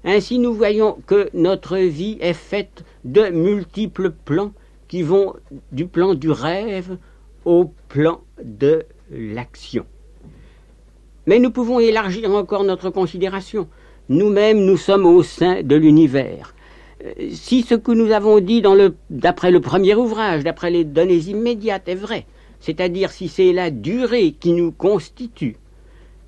Ainsi, 0.05 0.39
nous 0.39 0.55
voyons 0.55 0.97
que 1.07 1.29
notre 1.35 1.77
vie 1.77 2.17
est 2.21 2.33
faite 2.33 2.85
de 3.05 3.29
multiples 3.29 4.11
plans 4.11 4.53
qui 4.89 5.03
vont 5.03 5.35
du 5.73 5.87
plan 5.87 6.15
du 6.15 6.31
rêve 6.31 6.97
au 7.45 7.73
plan 7.89 8.23
de 8.43 8.85
l'action. 9.11 9.85
Mais 11.27 11.39
nous 11.39 11.51
pouvons 11.51 11.79
élargir 11.79 12.31
encore 12.35 12.65
notre 12.65 12.89
considération 12.89 13.69
nous-mêmes, 14.11 14.65
nous 14.65 14.77
sommes 14.77 15.07
au 15.07 15.23
sein 15.23 15.63
de 15.63 15.77
l'univers. 15.77 16.53
Euh, 17.05 17.13
si 17.31 17.63
ce 17.63 17.77
que 17.77 17.93
nous 17.93 18.11
avons 18.11 18.41
dit 18.41 18.61
d'après 19.09 19.53
le 19.53 19.61
premier 19.61 19.95
ouvrage, 19.95 20.43
d'après 20.43 20.73
les 20.73 20.83
données 20.83 21.29
immédiates, 21.29 21.89
est 21.89 21.95
vrai, 21.95 22.27
c'est-à-dire 22.59 23.13
si 23.13 23.29
c'est 23.29 23.53
la 23.53 23.71
durée 23.71 24.33
qui 24.33 24.53
nous 24.53 24.73
constitue, 24.73 25.57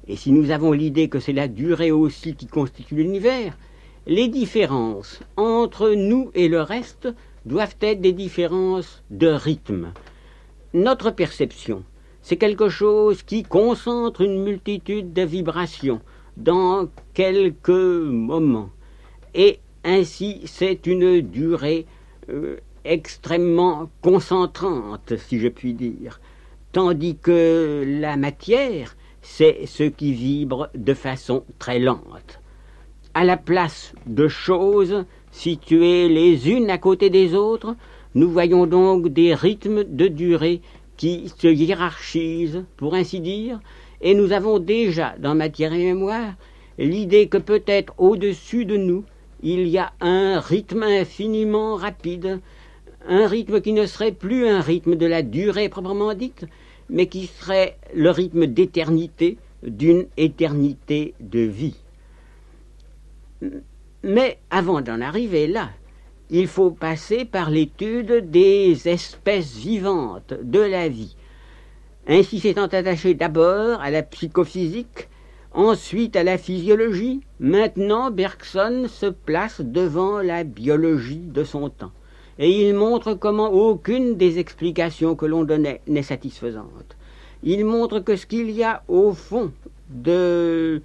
et 0.06 0.14
si 0.14 0.30
nous 0.30 0.52
avons 0.52 0.70
l'idée 0.70 1.08
que 1.08 1.18
c'est 1.18 1.32
la 1.32 1.48
durée 1.48 1.90
aussi 1.90 2.36
qui 2.36 2.46
constitue 2.46 2.94
l'univers, 2.94 3.58
les 4.06 4.28
différences 4.28 5.18
entre 5.36 5.90
nous 5.90 6.30
et 6.36 6.46
le 6.46 6.62
reste 6.62 7.08
doivent 7.46 7.76
être 7.80 8.00
des 8.00 8.12
différences 8.12 9.02
de 9.10 9.26
rythme. 9.26 9.92
Notre 10.72 11.10
perception, 11.10 11.82
c'est 12.22 12.36
quelque 12.36 12.68
chose 12.68 13.24
qui 13.24 13.42
concentre 13.42 14.20
une 14.20 14.44
multitude 14.44 15.12
de 15.12 15.22
vibrations 15.22 16.00
dans 16.36 16.88
quelques 17.14 17.68
moments. 17.68 18.70
Et 19.34 19.58
ainsi, 19.84 20.42
c'est 20.44 20.86
une 20.86 21.20
durée 21.20 21.86
euh, 22.28 22.56
extrêmement 22.84 23.90
concentrante, 24.00 25.14
si 25.16 25.38
je 25.38 25.48
puis 25.48 25.74
dire. 25.74 26.20
Tandis 26.72 27.16
que 27.16 27.84
la 27.86 28.16
matière, 28.16 28.96
c'est 29.20 29.66
ce 29.66 29.84
qui 29.84 30.12
vibre 30.12 30.68
de 30.74 30.94
façon 30.94 31.44
très 31.58 31.78
lente. 31.78 32.40
À 33.14 33.24
la 33.24 33.36
place 33.36 33.92
de 34.06 34.26
choses 34.26 35.04
situées 35.30 36.08
les 36.08 36.50
unes 36.50 36.70
à 36.70 36.78
côté 36.78 37.10
des 37.10 37.34
autres, 37.34 37.76
nous 38.14 38.30
voyons 38.30 38.66
donc 38.66 39.08
des 39.08 39.34
rythmes 39.34 39.84
de 39.84 40.08
durée 40.08 40.60
qui 40.96 41.32
se 41.36 41.48
hiérarchisent, 41.48 42.64
pour 42.76 42.94
ainsi 42.94 43.20
dire, 43.20 43.60
et 44.02 44.14
nous 44.14 44.32
avons 44.32 44.58
déjà 44.58 45.14
dans 45.18 45.34
matière 45.34 45.72
et 45.72 45.84
mémoire 45.84 46.34
l'idée 46.78 47.28
que 47.28 47.38
peut-être 47.38 47.94
au-dessus 47.98 48.64
de 48.64 48.76
nous, 48.76 49.04
il 49.42 49.68
y 49.68 49.78
a 49.78 49.92
un 50.00 50.40
rythme 50.40 50.82
infiniment 50.82 51.76
rapide, 51.76 52.40
un 53.06 53.26
rythme 53.26 53.60
qui 53.60 53.72
ne 53.72 53.86
serait 53.86 54.12
plus 54.12 54.46
un 54.46 54.60
rythme 54.60 54.96
de 54.96 55.06
la 55.06 55.22
durée 55.22 55.68
proprement 55.68 56.14
dite, 56.14 56.46
mais 56.90 57.06
qui 57.06 57.26
serait 57.26 57.76
le 57.94 58.10
rythme 58.10 58.46
d'éternité, 58.46 59.38
d'une 59.62 60.06
éternité 60.16 61.14
de 61.20 61.40
vie. 61.40 61.76
Mais 64.02 64.38
avant 64.50 64.80
d'en 64.80 65.00
arriver 65.00 65.46
là, 65.46 65.70
il 66.30 66.46
faut 66.46 66.70
passer 66.70 67.24
par 67.24 67.50
l'étude 67.50 68.30
des 68.30 68.88
espèces 68.88 69.56
vivantes 69.56 70.34
de 70.42 70.60
la 70.60 70.88
vie. 70.88 71.16
Ainsi 72.08 72.40
s'étant 72.40 72.66
attaché 72.66 73.14
d'abord 73.14 73.80
à 73.80 73.90
la 73.90 74.02
psychophysique, 74.02 75.08
ensuite 75.52 76.16
à 76.16 76.24
la 76.24 76.36
physiologie, 76.36 77.20
maintenant 77.38 78.10
Bergson 78.10 78.86
se 78.88 79.06
place 79.06 79.60
devant 79.60 80.18
la 80.18 80.42
biologie 80.42 81.22
de 81.22 81.44
son 81.44 81.68
temps. 81.68 81.92
Et 82.40 82.66
il 82.66 82.74
montre 82.74 83.14
comment 83.14 83.50
aucune 83.50 84.16
des 84.16 84.40
explications 84.40 85.14
que 85.14 85.26
l'on 85.26 85.44
donnait 85.44 85.80
n'est 85.86 86.02
satisfaisante. 86.02 86.96
Il 87.44 87.64
montre 87.64 88.00
que 88.00 88.16
ce 88.16 88.26
qu'il 88.26 88.50
y 88.50 88.64
a 88.64 88.82
au 88.88 89.12
fond 89.12 89.52
euh, 90.08 90.80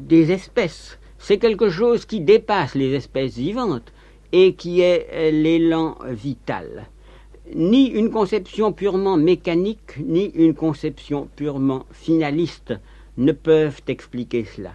des 0.00 0.32
espèces, 0.32 0.98
c'est 1.18 1.38
quelque 1.38 1.70
chose 1.70 2.04
qui 2.04 2.20
dépasse 2.20 2.74
les 2.74 2.92
espèces 2.94 3.36
vivantes 3.36 3.90
et 4.32 4.54
qui 4.54 4.82
est 4.82 5.08
euh, 5.12 5.30
l'élan 5.30 5.96
vital. 6.10 6.88
Ni 7.54 7.86
une 7.86 8.10
conception 8.10 8.72
purement 8.72 9.16
mécanique, 9.16 9.98
ni 10.04 10.26
une 10.34 10.54
conception 10.54 11.28
purement 11.36 11.86
finaliste 11.92 12.74
ne 13.16 13.32
peuvent 13.32 13.80
expliquer 13.86 14.44
cela. 14.44 14.72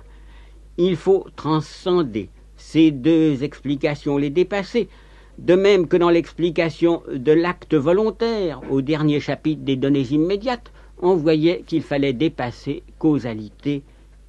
Il 0.78 0.96
faut 0.96 1.26
transcender 1.36 2.30
ces 2.56 2.92
deux 2.92 3.44
explications, 3.44 4.18
les 4.18 4.30
dépasser, 4.30 4.88
de 5.38 5.56
même 5.56 5.88
que 5.88 5.98
dans 5.98 6.10
l'explication 6.10 7.04
de 7.12 7.32
l'acte 7.32 7.74
volontaire 7.74 8.62
au 8.70 8.82
dernier 8.82 9.20
chapitre 9.20 9.64
des 9.64 9.76
données 9.76 10.08
immédiates, 10.12 10.72
on 11.02 11.16
voyait 11.16 11.64
qu'il 11.66 11.82
fallait 11.82 12.14
dépasser 12.14 12.84
causalité 13.00 13.82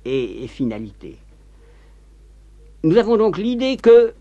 et 0.05 0.47
finalité. 0.49 1.17
Nous 2.83 2.97
avons 2.97 3.17
donc 3.17 3.39
l'idée 3.39 3.77
que 3.77 4.15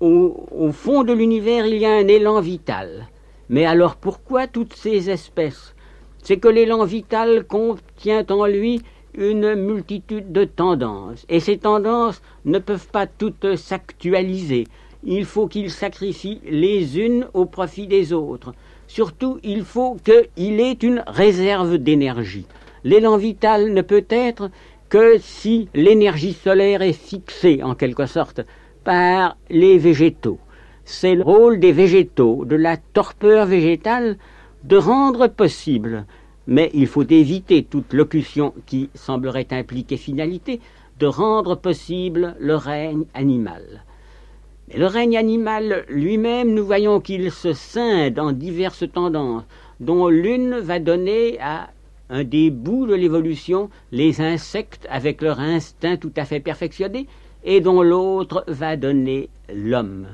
au, 0.00 0.70
fond 0.72 1.04
de 1.04 1.12
l'univers, 1.12 1.66
il 1.66 1.78
y 1.78 1.86
a 1.86 1.92
un 1.92 2.06
élan 2.08 2.40
vital. 2.40 3.08
Mais 3.48 3.64
alors 3.64 3.96
pourquoi 3.96 4.46
toutes 4.46 4.74
ces 4.74 5.10
espèces? 5.10 5.74
C'est 6.22 6.38
que 6.38 6.48
l'élan 6.48 6.84
vital 6.84 7.44
contient 7.44 8.26
en 8.28 8.46
lui 8.46 8.82
une 9.14 9.54
multitude 9.54 10.32
de 10.32 10.44
tendances. 10.44 11.24
Et 11.28 11.40
ces 11.40 11.58
tendances 11.58 12.20
ne 12.44 12.58
peuvent 12.58 12.88
pas 12.88 13.06
toutes 13.06 13.56
s'actualiser. 13.56 14.66
Il 15.04 15.24
faut 15.24 15.46
qu'ils 15.46 15.70
sacrifient 15.70 16.40
les 16.48 16.98
unes 16.98 17.26
au 17.34 17.46
profit 17.46 17.86
des 17.86 18.12
autres. 18.12 18.52
Surtout, 18.86 19.38
il 19.42 19.62
faut 19.64 19.96
qu'il 20.04 20.60
ait 20.60 20.72
une 20.72 21.02
réserve 21.06 21.78
d'énergie. 21.78 22.46
L'élan 22.84 23.16
vital 23.16 23.72
ne 23.72 23.82
peut 23.82 24.06
être 24.08 24.50
que 24.88 25.18
si 25.20 25.68
l'énergie 25.74 26.32
solaire 26.32 26.82
est 26.82 26.92
fixée, 26.92 27.62
en 27.62 27.74
quelque 27.74 28.06
sorte, 28.06 28.40
par 28.84 29.36
les 29.50 29.78
végétaux. 29.78 30.38
C'est 30.90 31.14
le 31.14 31.22
rôle 31.22 31.60
des 31.60 31.72
végétaux, 31.72 32.44
de 32.44 32.56
la 32.56 32.76
torpeur 32.76 33.46
végétale, 33.46 34.16
de 34.64 34.76
rendre 34.76 35.28
possible 35.28 36.06
mais 36.48 36.70
il 36.72 36.86
faut 36.86 37.04
éviter 37.04 37.62
toute 37.62 37.92
locution 37.92 38.54
qui 38.64 38.88
semblerait 38.94 39.48
impliquer 39.50 39.98
finalité, 39.98 40.60
de 40.98 41.06
rendre 41.06 41.56
possible 41.56 42.34
le 42.40 42.56
règne 42.56 43.04
animal. 43.12 43.84
Mais 44.68 44.78
le 44.78 44.86
règne 44.86 45.18
animal 45.18 45.84
lui-même, 45.90 46.54
nous 46.54 46.64
voyons 46.64 47.00
qu'il 47.00 47.30
se 47.30 47.52
scinde 47.52 48.18
en 48.18 48.32
diverses 48.32 48.90
tendances, 48.90 49.44
dont 49.78 50.08
l'une 50.08 50.58
va 50.58 50.78
donner 50.78 51.38
à 51.40 51.68
un 52.08 52.24
des 52.24 52.50
bouts 52.50 52.86
de 52.86 52.94
l'évolution 52.94 53.68
les 53.92 54.22
insectes 54.22 54.86
avec 54.90 55.20
leur 55.20 55.40
instinct 55.40 55.98
tout 55.98 56.12
à 56.16 56.24
fait 56.24 56.40
perfectionné, 56.40 57.06
et 57.44 57.60
dont 57.60 57.82
l'autre 57.82 58.42
va 58.48 58.76
donner 58.76 59.28
l'homme. 59.54 60.06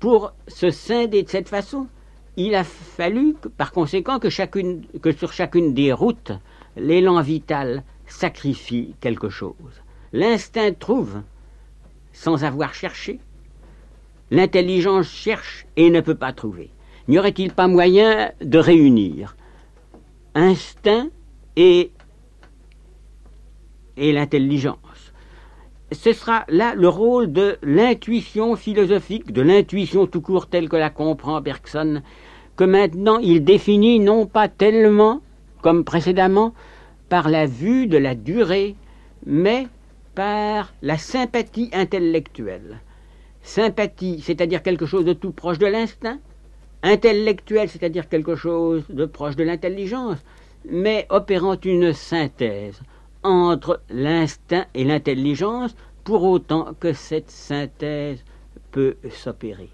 Pour 0.00 0.32
se 0.48 0.70
scinder 0.70 1.22
de 1.22 1.28
cette 1.28 1.50
façon, 1.50 1.86
il 2.36 2.54
a 2.54 2.64
fallu, 2.64 3.34
par 3.58 3.70
conséquent, 3.70 4.18
que, 4.18 4.30
sur 4.30 5.32
chacune 5.32 5.74
des 5.74 5.92
routes, 5.92 6.32
l'élan 6.76 7.20
vital 7.20 7.84
sacrifie 8.06 8.94
quelque 9.00 9.28
chose. 9.28 9.54
L'instinct 10.12 10.72
trouve 10.72 11.22
sans 12.12 12.44
avoir 12.44 12.72
cherché. 12.74 13.20
L'intelligence 14.30 15.08
cherche 15.08 15.66
et 15.76 15.90
ne 15.90 16.00
peut 16.00 16.14
pas 16.14 16.32
trouver. 16.32 16.70
N'y 17.06 17.18
aurait-il 17.18 17.52
pas 17.52 17.68
moyen 17.68 18.32
de 18.40 18.58
réunir 18.58 19.36
instinct 20.34 21.08
et, 21.56 21.90
et 23.96 24.12
l'intelligence? 24.12 24.78
Ce 25.92 26.12
sera 26.12 26.44
là 26.48 26.74
le 26.74 26.88
rôle 26.88 27.32
de 27.32 27.58
l'intuition 27.62 28.56
philosophique, 28.56 29.32
de 29.32 29.42
l'intuition 29.42 30.06
tout 30.06 30.20
court 30.20 30.46
telle 30.46 30.68
que 30.68 30.76
la 30.76 30.90
comprend 30.90 31.40
Bergson, 31.40 32.02
que 32.56 32.64
maintenant 32.64 33.18
il 33.18 33.44
définit 33.44 33.98
non 33.98 34.26
pas 34.26 34.48
tellement, 34.48 35.20
comme 35.62 35.84
précédemment, 35.84 36.54
par 37.08 37.28
la 37.28 37.46
vue 37.46 37.86
de 37.86 37.98
la 37.98 38.14
durée, 38.14 38.76
mais 39.26 39.66
par 40.14 40.72
la 40.82 40.96
sympathie 40.96 41.70
intellectuelle. 41.72 42.80
Sympathie, 43.42 44.20
c'est-à-dire 44.22 44.62
quelque 44.62 44.86
chose 44.86 45.04
de 45.04 45.12
tout 45.12 45.32
proche 45.32 45.58
de 45.58 45.66
l'instinct, 45.66 46.18
intellectuel, 46.82 47.68
c'est-à-dire 47.68 48.08
quelque 48.08 48.36
chose 48.36 48.84
de 48.88 49.06
proche 49.06 49.36
de 49.36 49.44
l'intelligence, 49.44 50.18
mais 50.68 51.06
opérant 51.10 51.56
une 51.64 51.92
synthèse 51.92 52.80
entre 53.22 53.80
l'instinct 53.90 54.66
et 54.74 54.84
l'intelligence, 54.84 55.74
pour 56.04 56.24
autant 56.24 56.74
que 56.78 56.92
cette 56.92 57.30
synthèse 57.30 58.24
peut 58.70 58.96
s'opérer 59.10 59.70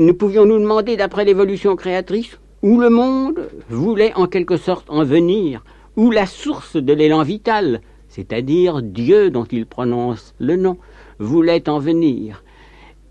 nous 0.00 0.14
pouvions 0.14 0.46
nous 0.46 0.58
demander, 0.58 0.96
d'après 0.96 1.26
l'évolution 1.26 1.76
créatrice, 1.76 2.40
où 2.62 2.80
le 2.80 2.88
monde 2.88 3.50
voulait 3.68 4.14
en 4.14 4.26
quelque 4.26 4.56
sorte 4.56 4.88
en 4.88 5.04
venir, 5.04 5.62
où 5.94 6.10
la 6.10 6.24
source 6.24 6.76
de 6.76 6.92
l'élan 6.94 7.22
vital, 7.22 7.82
c'est-à-dire 8.08 8.80
Dieu 8.80 9.30
dont 9.30 9.44
il 9.44 9.66
prononce 9.66 10.34
le 10.38 10.56
nom, 10.56 10.78
voulait 11.18 11.68
en 11.68 11.78
venir? 11.78 12.42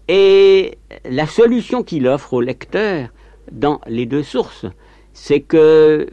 Et 0.08 0.80
la 1.08 1.28
solution 1.28 1.84
qu'il 1.84 2.08
offre 2.08 2.34
au 2.34 2.42
lecteur 2.42 3.10
dans 3.52 3.80
les 3.86 4.08
deux 4.08 4.24
sources, 4.24 4.66
c'est 5.14 5.42
que 5.42 6.08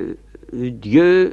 Dieu, 0.53 1.33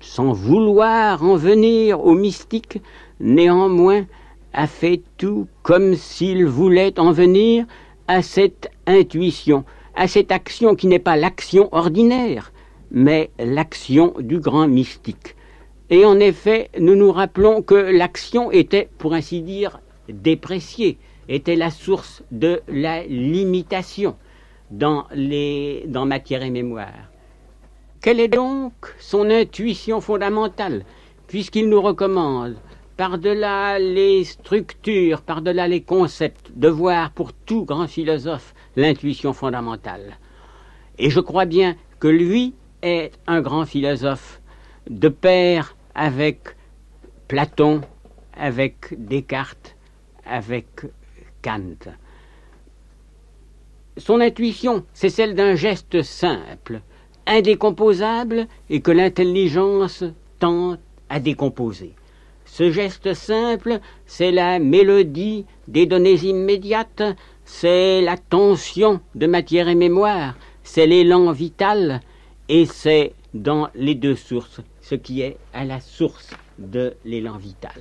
sans 0.00 0.32
vouloir 0.32 1.22
en 1.22 1.36
venir 1.36 2.04
au 2.04 2.14
mystique, 2.14 2.80
néanmoins 3.20 4.06
a 4.52 4.66
fait 4.66 5.02
tout 5.16 5.46
comme 5.62 5.94
s'il 5.94 6.46
voulait 6.46 6.98
en 6.98 7.12
venir 7.12 7.66
à 8.08 8.22
cette 8.22 8.70
intuition, 8.86 9.64
à 9.94 10.08
cette 10.08 10.32
action 10.32 10.74
qui 10.74 10.86
n'est 10.86 10.98
pas 10.98 11.16
l'action 11.16 11.68
ordinaire, 11.72 12.52
mais 12.90 13.30
l'action 13.38 14.14
du 14.18 14.40
grand 14.40 14.66
mystique. 14.66 15.36
Et 15.90 16.04
en 16.04 16.18
effet, 16.18 16.70
nous 16.78 16.96
nous 16.96 17.12
rappelons 17.12 17.62
que 17.62 17.74
l'action 17.74 18.50
était, 18.50 18.88
pour 18.98 19.12
ainsi 19.14 19.42
dire, 19.42 19.80
dépréciée, 20.08 20.98
était 21.28 21.56
la 21.56 21.70
source 21.70 22.22
de 22.30 22.62
la 22.68 23.04
limitation 23.04 24.16
dans, 24.70 25.04
les, 25.14 25.84
dans 25.86 26.06
matière 26.06 26.42
et 26.42 26.50
mémoire. 26.50 27.10
Quelle 28.02 28.20
est 28.20 28.28
donc 28.28 28.72
son 28.98 29.28
intuition 29.28 30.00
fondamentale 30.00 30.84
puisqu'il 31.26 31.68
nous 31.68 31.82
recommande, 31.82 32.56
par-delà 32.96 33.78
les 33.78 34.24
structures, 34.24 35.20
par-delà 35.20 35.68
les 35.68 35.82
concepts, 35.82 36.50
de 36.54 36.68
voir 36.68 37.10
pour 37.10 37.34
tout 37.34 37.66
grand 37.66 37.86
philosophe 37.86 38.54
l'intuition 38.74 39.34
fondamentale? 39.34 40.16
Et 40.98 41.10
je 41.10 41.20
crois 41.20 41.44
bien 41.44 41.76
que 41.98 42.08
lui 42.08 42.54
est 42.80 43.12
un 43.26 43.42
grand 43.42 43.66
philosophe 43.66 44.40
de 44.88 45.08
pair 45.08 45.76
avec 45.94 46.56
Platon, 47.28 47.82
avec 48.32 48.94
Descartes, 48.96 49.76
avec 50.24 50.86
Kant. 51.42 51.92
Son 53.98 54.20
intuition, 54.20 54.86
c'est 54.94 55.10
celle 55.10 55.34
d'un 55.34 55.54
geste 55.54 56.02
simple, 56.02 56.80
indécomposable 57.26 58.46
et 58.68 58.80
que 58.80 58.90
l'intelligence 58.90 60.04
tente 60.38 60.80
à 61.08 61.20
décomposer. 61.20 61.94
Ce 62.44 62.70
geste 62.70 63.14
simple, 63.14 63.80
c'est 64.06 64.32
la 64.32 64.58
mélodie 64.58 65.46
des 65.68 65.86
données 65.86 66.18
immédiates, 66.24 67.02
c'est 67.44 68.00
la 68.00 68.16
tension 68.16 69.00
de 69.14 69.26
matière 69.26 69.68
et 69.68 69.74
mémoire, 69.74 70.34
c'est 70.62 70.86
l'élan 70.86 71.30
vital, 71.32 72.00
et 72.48 72.66
c'est 72.66 73.14
dans 73.34 73.68
les 73.74 73.94
deux 73.94 74.16
sources 74.16 74.60
ce 74.80 74.96
qui 74.96 75.22
est 75.22 75.36
à 75.54 75.64
la 75.64 75.80
source 75.80 76.30
de 76.58 76.94
l'élan 77.04 77.36
vital. 77.36 77.80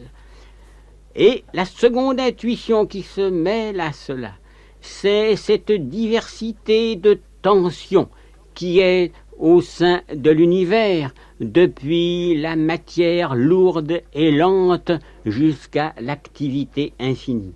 Et 1.15 1.43
la 1.53 1.65
seconde 1.65 2.19
intuition 2.19 2.85
qui 2.85 3.01
se 3.01 3.29
mêle 3.29 3.79
à 3.79 3.91
cela, 3.91 4.33
c'est 4.79 5.35
cette 5.35 5.71
diversité 5.71 6.95
de 6.95 7.19
tensions 7.41 8.09
qui 8.53 8.79
est 8.79 9.11
au 9.39 9.61
sein 9.61 10.01
de 10.13 10.29
l'univers, 10.29 11.13
depuis 11.39 12.35
la 12.37 12.55
matière 12.55 13.35
lourde 13.35 14.01
et 14.13 14.31
lente 14.31 14.91
jusqu'à 15.25 15.95
l'activité 15.99 16.93
infinie. 16.99 17.55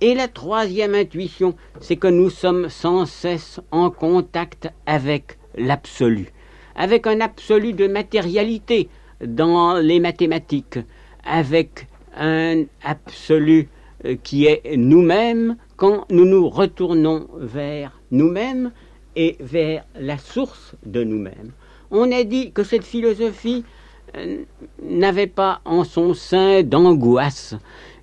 Et 0.00 0.14
la 0.14 0.28
troisième 0.28 0.94
intuition, 0.94 1.54
c'est 1.80 1.96
que 1.96 2.08
nous 2.08 2.30
sommes 2.30 2.68
sans 2.68 3.04
cesse 3.04 3.60
en 3.70 3.90
contact 3.90 4.68
avec 4.86 5.38
l'absolu, 5.56 6.32
avec 6.74 7.06
un 7.06 7.20
absolu 7.20 7.72
de 7.72 7.86
matérialité 7.86 8.88
dans 9.24 9.74
les 9.74 10.00
mathématiques, 10.00 10.78
avec 11.24 11.88
un 12.16 12.64
absolu 12.82 13.68
euh, 14.04 14.16
qui 14.22 14.46
est 14.46 14.76
nous-mêmes 14.76 15.56
quand 15.76 16.04
nous 16.10 16.24
nous 16.24 16.48
retournons 16.48 17.28
vers 17.36 18.00
nous-mêmes 18.10 18.72
et 19.18 19.36
vers 19.40 19.84
la 19.98 20.16
source 20.16 20.76
de 20.86 21.02
nous-mêmes. 21.02 21.50
On 21.90 22.10
a 22.12 22.22
dit 22.22 22.52
que 22.52 22.62
cette 22.62 22.84
philosophie 22.84 23.64
euh, 24.16 24.44
n'avait 24.82 25.26
pas 25.26 25.60
en 25.64 25.82
son 25.82 26.14
sein 26.14 26.62
d'angoisse, 26.62 27.56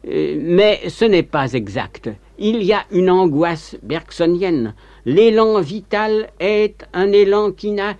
euh, 0.07 0.37
mais 0.37 0.81
ce 0.89 1.05
n'est 1.05 1.23
pas 1.23 1.53
exact. 1.53 2.09
Il 2.37 2.61
y 2.63 2.73
a 2.73 2.83
une 2.91 3.09
angoisse 3.09 3.77
bergsonienne. 3.81 4.75
L'élan 5.05 5.61
vital 5.61 6.29
est 6.41 6.85
un 6.93 7.13
élan 7.13 7.51
qui 7.51 7.71
n'a 7.71 7.95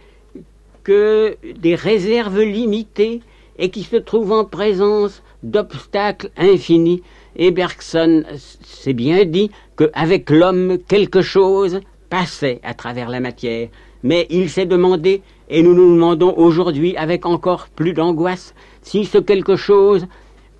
que 0.83 1.37
des 1.57 1.75
réserves 1.75 2.41
limitées 2.41 3.21
et 3.57 3.69
qui 3.69 3.83
se 3.83 3.95
trouve 3.95 4.33
en 4.33 4.43
présence 4.43 5.23
d'obstacles 5.41 6.31
infinis. 6.35 7.01
Et 7.37 7.51
Bergson 7.51 8.23
s'est 8.35 8.93
bien 8.93 9.23
dit 9.23 9.51
qu'avec 9.77 10.29
l'homme, 10.29 10.79
quelque 10.85 11.21
chose 11.21 11.79
passait 12.15 12.61
à 12.63 12.73
travers 12.73 13.09
la 13.09 13.19
matière. 13.19 13.67
Mais 14.01 14.25
il 14.29 14.49
s'est 14.49 14.65
demandé, 14.65 15.21
et 15.49 15.61
nous 15.61 15.73
nous 15.73 15.93
demandons 15.95 16.33
aujourd'hui 16.37 16.95
avec 16.95 17.25
encore 17.25 17.67
plus 17.67 17.91
d'angoisse, 17.91 18.55
si 18.81 19.03
ce 19.03 19.17
quelque 19.17 19.57
chose 19.57 20.07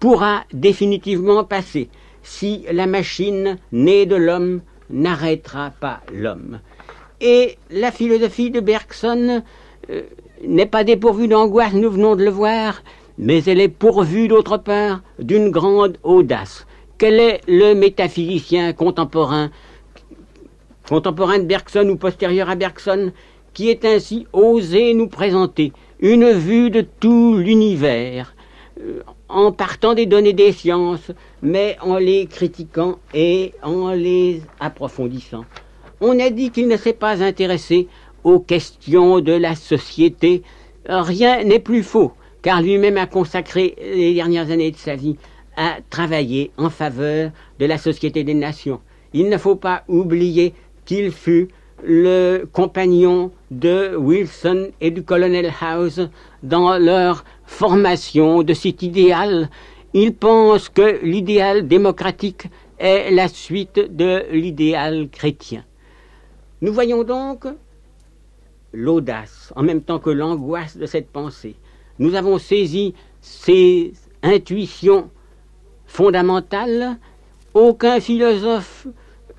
pourra 0.02 0.44
définitivement 0.52 1.46
passer, 1.46 1.88
si 2.24 2.66
la 2.70 2.88
machine 2.88 3.58
née 3.72 4.06
de 4.06 4.18
l'homme 4.18 4.64
n'arrêtera 4.90 5.72
pas 5.80 6.02
l'homme. 6.14 6.60
Et 7.22 7.58
la 7.72 7.94
philosophie 7.94 8.52
de 8.52 8.60
Bergson 8.60 9.42
euh, 9.90 10.02
n'est 10.46 10.66
pas 10.66 10.84
dépourvue 10.84 11.30
d'angoisse, 11.30 11.74
nous 11.74 11.90
venons 11.90 12.18
de 12.18 12.26
le 12.26 12.32
voir, 12.32 12.84
mais 13.18 13.42
elle 13.46 13.62
est 13.62 13.70
pourvue 13.70 14.28
d'autre 14.28 14.58
part 14.58 15.04
d'une 15.20 15.52
grande 15.52 16.00
audace. 16.04 16.68
Quel 16.98 17.18
est 17.18 17.40
le 17.48 17.76
métaphysicien 17.76 18.74
contemporain, 18.74 19.52
contemporain 20.88 21.40
de 21.40 21.44
Bergson 21.44 21.88
ou 21.90 21.96
postérieur 21.96 22.50
à 22.50 22.56
Bergson, 22.56 23.12
qui 23.54 23.70
est 23.70 23.86
ainsi 23.86 24.28
osé 24.34 24.94
nous 24.94 25.08
présenter 25.08 25.72
une 26.00 26.32
vue 26.32 26.70
de 26.70 26.82
tout 26.82 27.38
l'univers, 27.38 28.36
euh, 28.82 29.02
en 29.30 29.52
partant 29.52 29.94
des 29.94 30.06
données 30.06 30.34
des 30.34 30.52
sciences, 30.52 31.12
mais 31.42 31.78
en 31.82 31.98
les 31.98 32.28
critiquant 32.28 33.00
et 33.14 33.54
en 33.64 33.92
les 33.92 34.42
approfondissant. 34.60 35.46
On 36.02 36.20
a 36.20 36.30
dit 36.30 36.52
qu'il 36.52 36.68
ne 36.68 36.78
s'est 36.78 36.94
pas 36.94 37.24
intéressé 37.24 37.88
aux 38.24 38.40
questions 38.40 39.22
de 39.22 39.32
la 39.32 39.56
société. 39.56 40.44
Rien 40.88 41.44
n'est 41.44 41.60
plus 41.60 41.84
faux 41.84 42.12
car 42.46 42.62
lui-même 42.62 42.98
a 42.98 43.08
consacré 43.08 43.76
les 43.82 44.14
dernières 44.14 44.52
années 44.52 44.70
de 44.70 44.78
sa 44.78 44.96
vie 44.96 45.16
à 45.58 45.78
travailler 45.90 46.52
en 46.58 46.70
faveur 46.70 47.32
de 47.58 47.66
la 47.66 47.80
Société 47.80 48.24
des 48.24 48.36
Nations. 48.36 48.82
Il 49.14 49.30
ne 49.30 49.38
faut 49.40 49.56
pas 49.56 49.84
oublier 49.88 50.54
qu'il 50.86 51.12
fut 51.12 51.50
le 51.84 52.46
compagnon 52.52 53.32
de 53.52 53.96
Wilson 53.96 54.70
et 54.82 54.92
du 54.92 55.04
colonel 55.04 55.52
House 55.62 56.02
dans 56.42 56.78
leur 56.78 57.26
formation 57.46 58.44
de 58.44 58.54
cet 58.54 58.82
idéal. 58.82 59.50
Il 59.94 60.16
pense 60.16 60.70
que 60.70 61.04
l'idéal 61.04 61.68
démocratique 61.68 62.48
est 62.80 63.12
la 63.12 63.28
suite 63.28 63.96
de 63.96 64.24
l'idéal 64.32 65.10
chrétien. 65.10 65.64
Nous 66.62 66.74
voyons 66.74 67.04
donc 67.04 67.46
l'audace 68.74 69.54
en 69.56 69.64
même 69.64 69.82
temps 69.82 70.00
que 70.00 70.10
l'angoisse 70.10 70.78
de 70.78 70.86
cette 70.86 71.10
pensée 71.10 71.56
nous 72.00 72.16
avons 72.16 72.38
saisi 72.38 72.94
ces 73.22 73.94
intuitions 74.22 75.10
fondamentales. 75.86 76.98
Aucun 77.54 78.00
philosophe 78.00 78.88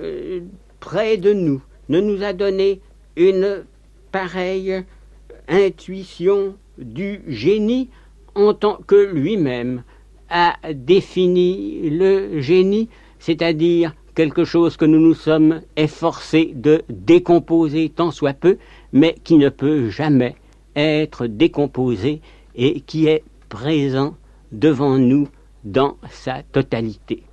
euh, 0.00 0.40
près 0.86 1.16
de 1.16 1.32
nous 1.32 1.60
ne 1.88 2.00
nous 2.00 2.22
a 2.22 2.32
donné 2.32 2.80
une 3.16 3.64
pareille 4.12 4.84
intuition 5.48 6.54
du 6.78 7.22
génie 7.26 7.88
en 8.36 8.54
tant 8.54 8.78
que 8.86 8.94
lui-même 8.94 9.82
a 10.30 10.54
défini 10.72 11.90
le 11.90 12.40
génie, 12.40 12.88
c'est-à-dire 13.18 13.96
quelque 14.14 14.44
chose 14.44 14.76
que 14.76 14.84
nous 14.84 15.00
nous 15.00 15.14
sommes 15.14 15.60
efforcés 15.76 16.52
de 16.54 16.84
décomposer 16.88 17.88
tant 17.88 18.12
soit 18.12 18.34
peu, 18.34 18.56
mais 18.92 19.16
qui 19.24 19.38
ne 19.38 19.48
peut 19.48 19.90
jamais 19.90 20.36
être 20.76 21.26
décomposé 21.26 22.20
et 22.54 22.80
qui 22.80 23.08
est 23.08 23.24
présent 23.48 24.14
devant 24.52 24.98
nous 24.98 25.26
dans 25.64 25.96
sa 26.10 26.44
totalité. 26.44 27.24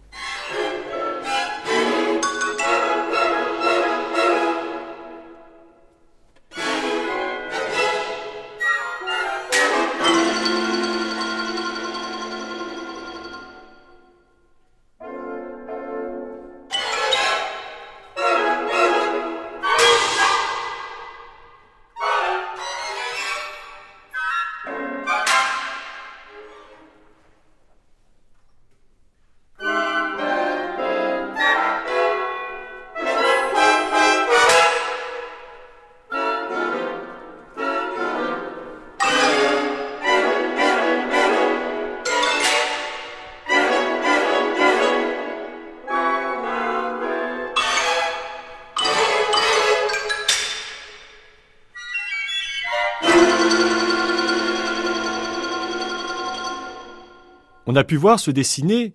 On 57.66 57.76
a 57.76 57.84
pu 57.84 57.96
voir 57.96 58.20
se 58.20 58.32
dessiner, 58.32 58.94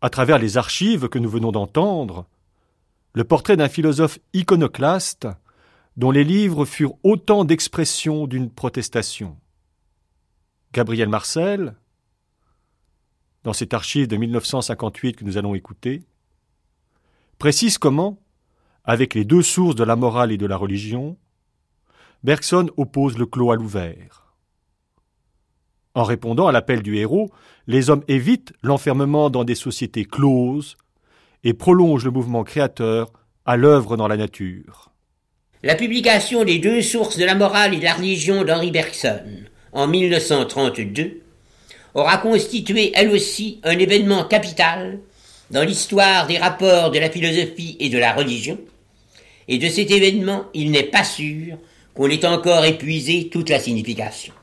à 0.00 0.08
travers 0.08 0.38
les 0.38 0.56
archives 0.56 1.08
que 1.08 1.18
nous 1.18 1.28
venons 1.28 1.52
d'entendre, 1.52 2.26
le 3.12 3.24
portrait 3.24 3.56
d'un 3.56 3.68
philosophe 3.68 4.18
iconoclaste 4.32 5.28
dont 5.96 6.10
les 6.10 6.24
livres 6.24 6.64
furent 6.64 6.94
autant 7.02 7.44
d'expressions 7.44 8.26
d'une 8.26 8.50
protestation. 8.50 9.36
Gabriel 10.72 11.08
Marcel, 11.08 11.74
dans 13.44 13.54
cette 13.54 13.72
archive 13.72 14.08
de 14.08 14.16
1958 14.16 15.16
que 15.16 15.24
nous 15.24 15.38
allons 15.38 15.54
écouter, 15.54 16.02
précise 17.38 17.78
comment, 17.78 18.18
avec 18.84 19.14
les 19.14 19.24
deux 19.24 19.42
sources 19.42 19.74
de 19.74 19.84
la 19.84 19.96
morale 19.96 20.32
et 20.32 20.38
de 20.38 20.46
la 20.46 20.56
religion, 20.56 21.16
Bergson 22.22 22.70
oppose 22.76 23.16
le 23.18 23.26
clos 23.26 23.50
à 23.50 23.56
l'ouvert. 23.56 24.25
En 25.96 26.04
répondant 26.04 26.46
à 26.46 26.52
l'appel 26.52 26.82
du 26.82 26.98
héros, 26.98 27.30
les 27.66 27.88
hommes 27.88 28.04
évitent 28.06 28.52
l'enfermement 28.62 29.30
dans 29.30 29.44
des 29.44 29.54
sociétés 29.54 30.04
closes 30.04 30.76
et 31.42 31.54
prolongent 31.54 32.04
le 32.04 32.10
mouvement 32.10 32.44
créateur 32.44 33.10
à 33.46 33.56
l'œuvre 33.56 33.96
dans 33.96 34.06
la 34.06 34.18
nature. 34.18 34.90
La 35.62 35.74
publication 35.74 36.44
des 36.44 36.58
deux 36.58 36.82
sources 36.82 37.16
de 37.16 37.24
la 37.24 37.34
morale 37.34 37.72
et 37.72 37.78
de 37.78 37.84
la 37.84 37.94
religion 37.94 38.44
d'Henri 38.44 38.70
Bergson 38.70 39.22
en 39.72 39.86
1932 39.86 41.22
aura 41.94 42.18
constitué 42.18 42.92
elle 42.94 43.08
aussi 43.08 43.58
un 43.64 43.78
événement 43.78 44.24
capital 44.24 44.98
dans 45.50 45.64
l'histoire 45.64 46.26
des 46.26 46.36
rapports 46.36 46.90
de 46.90 46.98
la 46.98 47.08
philosophie 47.08 47.78
et 47.80 47.88
de 47.88 47.96
la 47.96 48.12
religion, 48.12 48.58
et 49.48 49.56
de 49.56 49.68
cet 49.68 49.90
événement 49.90 50.44
il 50.52 50.72
n'est 50.72 50.82
pas 50.82 51.04
sûr 51.04 51.56
qu'on 51.94 52.10
ait 52.10 52.26
encore 52.26 52.66
épuisé 52.66 53.30
toute 53.30 53.48
la 53.48 53.58
signification. 53.58 54.34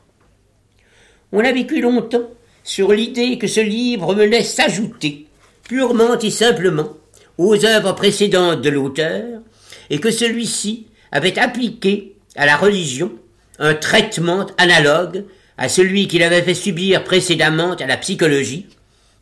On 1.35 1.43
a 1.43 1.51
vécu 1.51 1.81
longtemps 1.81 2.29
sur 2.63 2.91
l'idée 2.91 3.39
que 3.39 3.47
ce 3.47 3.59
livre 3.59 4.13
venait 4.13 4.43
s'ajouter, 4.43 5.25
purement 5.67 6.19
et 6.19 6.29
simplement, 6.29 6.95
aux 7.39 7.65
œuvres 7.65 7.93
précédentes 7.93 8.61
de 8.61 8.69
l'auteur, 8.69 9.41
et 9.89 9.99
que 9.99 10.11
celui-ci 10.11 10.85
avait 11.11 11.39
appliqué 11.39 12.13
à 12.35 12.45
la 12.45 12.55
religion 12.55 13.11
un 13.57 13.73
traitement 13.73 14.45
analogue 14.59 15.25
à 15.57 15.69
celui 15.69 16.07
qu'il 16.07 16.21
avait 16.21 16.43
fait 16.43 16.53
subir 16.53 17.03
précédemment 17.03 17.73
à 17.73 17.87
la 17.87 17.97
psychologie, 17.97 18.67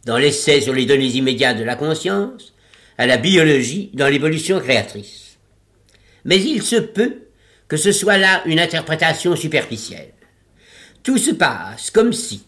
dans 0.06 0.18
l'essai 0.18 0.60
sur 0.60 0.74
les 0.74 0.86
données 0.86 1.16
immédiates 1.16 1.60
de 1.60 1.64
la 1.64 1.78
conscience, 1.78 2.54
à 2.98 3.08
la 3.08 3.16
biologie 3.16 3.90
dans 3.94 4.10
l'évolution 4.10 4.60
créatrice. 4.60 5.38
Mais 6.26 6.42
il 6.42 6.62
se 6.62 6.76
peut 6.76 7.20
que 7.70 7.78
ce 7.78 7.94
soit 7.94 8.18
là 8.18 8.42
une 8.46 8.60
interprétation 8.60 9.38
superficielle. 9.38 10.12
Tout 11.04 11.18
se 11.18 11.32
passe 11.32 11.90
comme 11.90 12.14
si, 12.14 12.44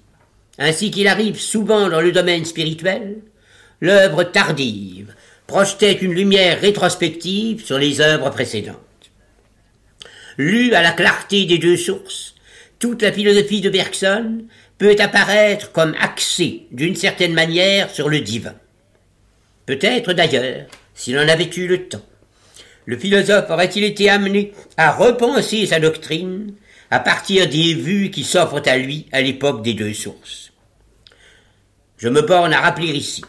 ainsi 0.60 0.92
qu'il 0.92 1.08
arrive 1.08 1.40
souvent 1.40 1.90
dans 1.90 2.02
le 2.02 2.12
domaine 2.12 2.46
spirituel, 2.46 3.18
l'œuvre 3.82 4.24
tardive 4.24 5.14
projetait 5.48 5.94
une 5.94 6.14
lumière 6.14 6.62
rétrospective 6.62 7.66
sur 7.66 7.80
les 7.80 8.00
œuvres 8.00 8.30
précédentes. 8.30 8.78
Lue 10.38 10.74
à 10.74 10.82
la 10.82 10.92
clarté 10.92 11.46
des 11.46 11.58
deux 11.58 11.78
sources, 11.78 12.36
toute 12.80 13.02
la 13.02 13.12
philosophie 13.12 13.62
de 13.62 13.70
Bergson 13.70 14.46
peut 14.78 14.96
apparaître 15.00 15.72
comme 15.72 15.96
axée 16.00 16.68
d'une 16.72 16.96
certaine 16.96 17.34
manière 17.34 17.90
sur 17.90 18.10
le 18.10 18.20
divin. 18.20 18.56
Peut-être 19.66 20.14
d'ailleurs, 20.14 20.68
s'il 20.94 21.18
en 21.18 21.28
avait 21.28 21.50
eu 21.56 21.68
le 21.68 21.88
temps, 21.88 22.06
le 22.86 22.98
philosophe 22.98 23.50
aurait-il 23.50 23.84
été 23.84 24.10
amené 24.10 24.54
à 24.78 24.92
repenser 24.92 25.66
sa 25.66 25.80
doctrine 25.80 26.54
à 26.94 27.00
partir 27.00 27.50
des 27.50 27.74
vues 27.74 28.12
qui 28.12 28.24
s'offrent 28.24 28.62
à 28.68 28.78
lui 28.78 29.08
à 29.12 29.20
l'époque 29.20 29.64
des 29.64 29.74
deux 29.74 29.96
sources. 29.96 30.52
Je 31.98 32.08
me 32.08 32.22
borne 32.22 32.54
à 32.54 32.62
rappeler 32.62 32.90
ici 32.90 33.24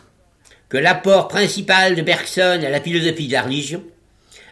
que 0.68 0.76
l'apport 0.76 1.28
principal 1.28 1.94
de 1.94 2.02
Bergson 2.02 2.60
à 2.62 2.68
la 2.68 2.82
philosophie 2.82 3.26
de 3.26 3.32
la 3.32 3.40
religion 3.40 3.82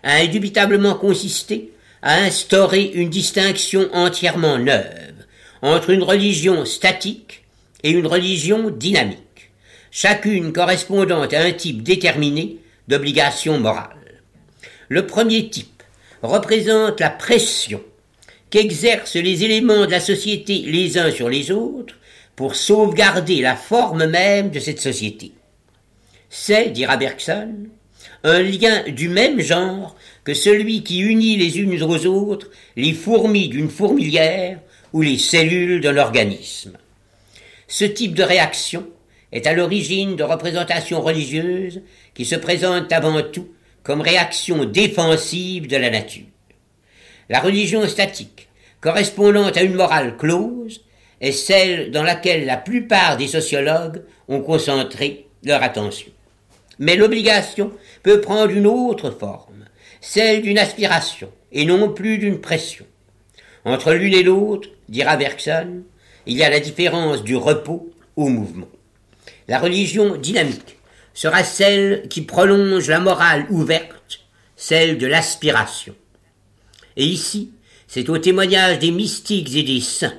a 0.02 0.14
indubitablement 0.14 0.94
consisté 0.94 1.74
à 2.00 2.20
instaurer 2.22 2.84
une 2.94 3.10
distinction 3.10 3.86
entièrement 3.92 4.56
neuve 4.56 5.12
entre 5.60 5.90
une 5.90 6.04
religion 6.04 6.64
statique 6.64 7.44
et 7.82 7.90
une 7.90 8.06
religion 8.06 8.70
dynamique, 8.70 9.50
chacune 9.90 10.54
correspondant 10.54 11.24
à 11.24 11.36
un 11.36 11.52
type 11.52 11.82
déterminé 11.82 12.56
d'obligation 12.88 13.60
morale. 13.60 14.22
Le 14.88 15.06
premier 15.06 15.50
type 15.50 15.82
représente 16.22 16.98
la 16.98 17.10
pression 17.10 17.82
qu'exercent 18.52 19.16
les 19.16 19.44
éléments 19.44 19.86
de 19.86 19.90
la 19.90 19.98
société 19.98 20.58
les 20.66 20.98
uns 20.98 21.10
sur 21.10 21.30
les 21.30 21.50
autres 21.50 21.96
pour 22.36 22.54
sauvegarder 22.54 23.40
la 23.40 23.56
forme 23.56 24.04
même 24.06 24.50
de 24.50 24.60
cette 24.60 24.80
société. 24.80 25.32
C'est, 26.28 26.68
dira 26.68 26.98
Bergson, 26.98 27.54
un 28.24 28.42
lien 28.42 28.84
du 28.88 29.08
même 29.08 29.40
genre 29.40 29.96
que 30.22 30.34
celui 30.34 30.82
qui 30.82 31.00
unit 31.00 31.38
les 31.38 31.60
unes 31.60 31.82
aux 31.82 32.06
autres 32.06 32.50
les 32.76 32.92
fourmis 32.92 33.48
d'une 33.48 33.70
fourmilière 33.70 34.60
ou 34.92 35.00
les 35.00 35.18
cellules 35.18 35.80
d'un 35.80 35.96
organisme. 35.96 36.76
Ce 37.68 37.86
type 37.86 38.14
de 38.14 38.22
réaction 38.22 38.86
est 39.32 39.46
à 39.46 39.54
l'origine 39.54 40.14
de 40.14 40.24
représentations 40.24 41.00
religieuses 41.00 41.80
qui 42.12 42.26
se 42.26 42.36
présentent 42.36 42.92
avant 42.92 43.22
tout 43.22 43.48
comme 43.82 44.02
réaction 44.02 44.66
défensive 44.66 45.68
de 45.68 45.76
la 45.78 45.88
nature. 45.88 46.31
La 47.28 47.40
religion 47.40 47.86
statique, 47.86 48.48
correspondant 48.80 49.48
à 49.48 49.62
une 49.62 49.74
morale 49.74 50.16
close, 50.16 50.82
est 51.20 51.32
celle 51.32 51.90
dans 51.90 52.02
laquelle 52.02 52.44
la 52.44 52.56
plupart 52.56 53.16
des 53.16 53.28
sociologues 53.28 54.02
ont 54.28 54.40
concentré 54.40 55.26
leur 55.44 55.62
attention. 55.62 56.10
Mais 56.78 56.96
l'obligation 56.96 57.72
peut 58.02 58.20
prendre 58.20 58.50
une 58.50 58.66
autre 58.66 59.10
forme, 59.10 59.66
celle 60.00 60.42
d'une 60.42 60.58
aspiration, 60.58 61.30
et 61.52 61.64
non 61.64 61.92
plus 61.92 62.18
d'une 62.18 62.40
pression. 62.40 62.84
Entre 63.64 63.92
l'une 63.92 64.14
et 64.14 64.24
l'autre, 64.24 64.68
dira 64.88 65.16
Bergson, 65.16 65.82
il 66.26 66.36
y 66.36 66.42
a 66.42 66.50
la 66.50 66.60
différence 66.60 67.22
du 67.22 67.36
repos 67.36 67.92
au 68.16 68.28
mouvement. 68.28 68.68
La 69.48 69.58
religion 69.58 70.16
dynamique 70.16 70.78
sera 71.14 71.44
celle 71.44 72.08
qui 72.08 72.22
prolonge 72.22 72.88
la 72.88 73.00
morale 73.00 73.46
ouverte, 73.50 74.20
celle 74.56 74.98
de 74.98 75.06
l'aspiration. 75.06 75.94
Et 76.96 77.06
ici, 77.06 77.52
c'est 77.86 78.08
au 78.08 78.18
témoignage 78.18 78.78
des 78.78 78.90
mystiques 78.90 79.54
et 79.54 79.62
des 79.62 79.80
saints, 79.80 80.14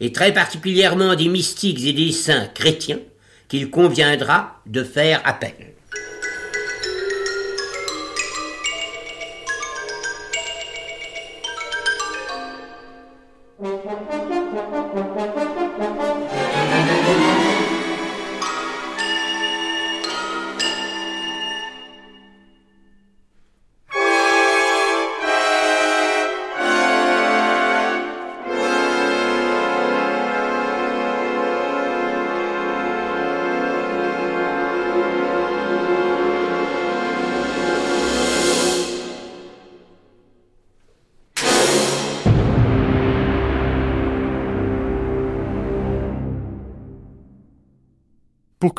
et 0.00 0.12
très 0.12 0.32
particulièrement 0.32 1.14
des 1.14 1.28
mystiques 1.28 1.84
et 1.84 1.92
des 1.92 2.12
saints 2.12 2.48
chrétiens, 2.54 3.00
qu'il 3.48 3.70
conviendra 3.70 4.60
de 4.66 4.82
faire 4.82 5.20
appel. 5.24 5.71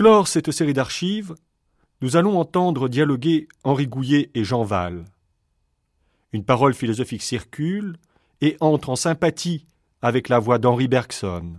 Clore 0.03 0.27
cette 0.27 0.51
série 0.51 0.73
d'archives, 0.73 1.33
nous 2.01 2.17
allons 2.17 2.37
entendre 2.37 2.89
dialoguer 2.89 3.47
Henri 3.63 3.87
Gouillet 3.87 4.31
et 4.35 4.43
Jean 4.43 4.65
Val. 4.65 5.05
Une 6.33 6.43
parole 6.43 6.73
philosophique 6.73 7.21
circule 7.21 7.95
et 8.41 8.57
entre 8.59 8.89
en 8.89 8.97
sympathie 8.97 9.65
avec 10.01 10.27
la 10.27 10.39
voix 10.39 10.57
d'Henri 10.57 10.89
Bergson. 10.89 11.53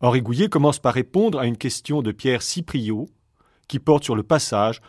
Henri 0.00 0.22
Gouillet 0.22 0.48
commence 0.48 0.78
par 0.78 0.94
répondre 0.94 1.40
à 1.40 1.46
une 1.46 1.58
question 1.58 2.00
de 2.00 2.10
Pierre 2.10 2.40
Cipriot 2.40 3.10
qui 3.66 3.78
porte 3.78 4.04
sur 4.04 4.16
le 4.16 4.22
passage 4.22 4.80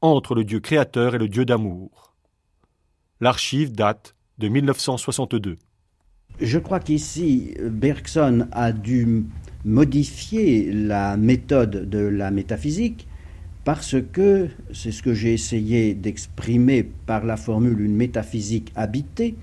entre 0.00 0.36
le 0.36 0.44
Dieu 0.44 0.60
créateur 0.60 1.16
et 1.16 1.18
le 1.18 1.28
Dieu 1.28 1.44
d'amour. 1.44 2.14
L'archive 3.20 3.72
date 3.72 4.14
de 4.38 4.46
1962. 4.46 5.58
Je 6.40 6.58
crois 6.60 6.78
qu'ici, 6.78 7.56
Bergson 7.60 8.46
a 8.52 8.70
dû 8.70 9.24
modifier 9.64 10.72
la 10.72 11.16
méthode 11.16 11.88
de 11.88 11.98
la 11.98 12.30
métaphysique 12.30 13.06
parce 13.64 13.96
que, 14.12 14.48
c'est 14.72 14.92
ce 14.92 15.02
que 15.02 15.12
j'ai 15.12 15.34
essayé 15.34 15.92
d'exprimer 15.92 16.88
par 17.04 17.26
la 17.26 17.36
formule 17.36 17.80
une 17.82 17.96
métaphysique 17.96 18.72
habitée, 18.74 19.34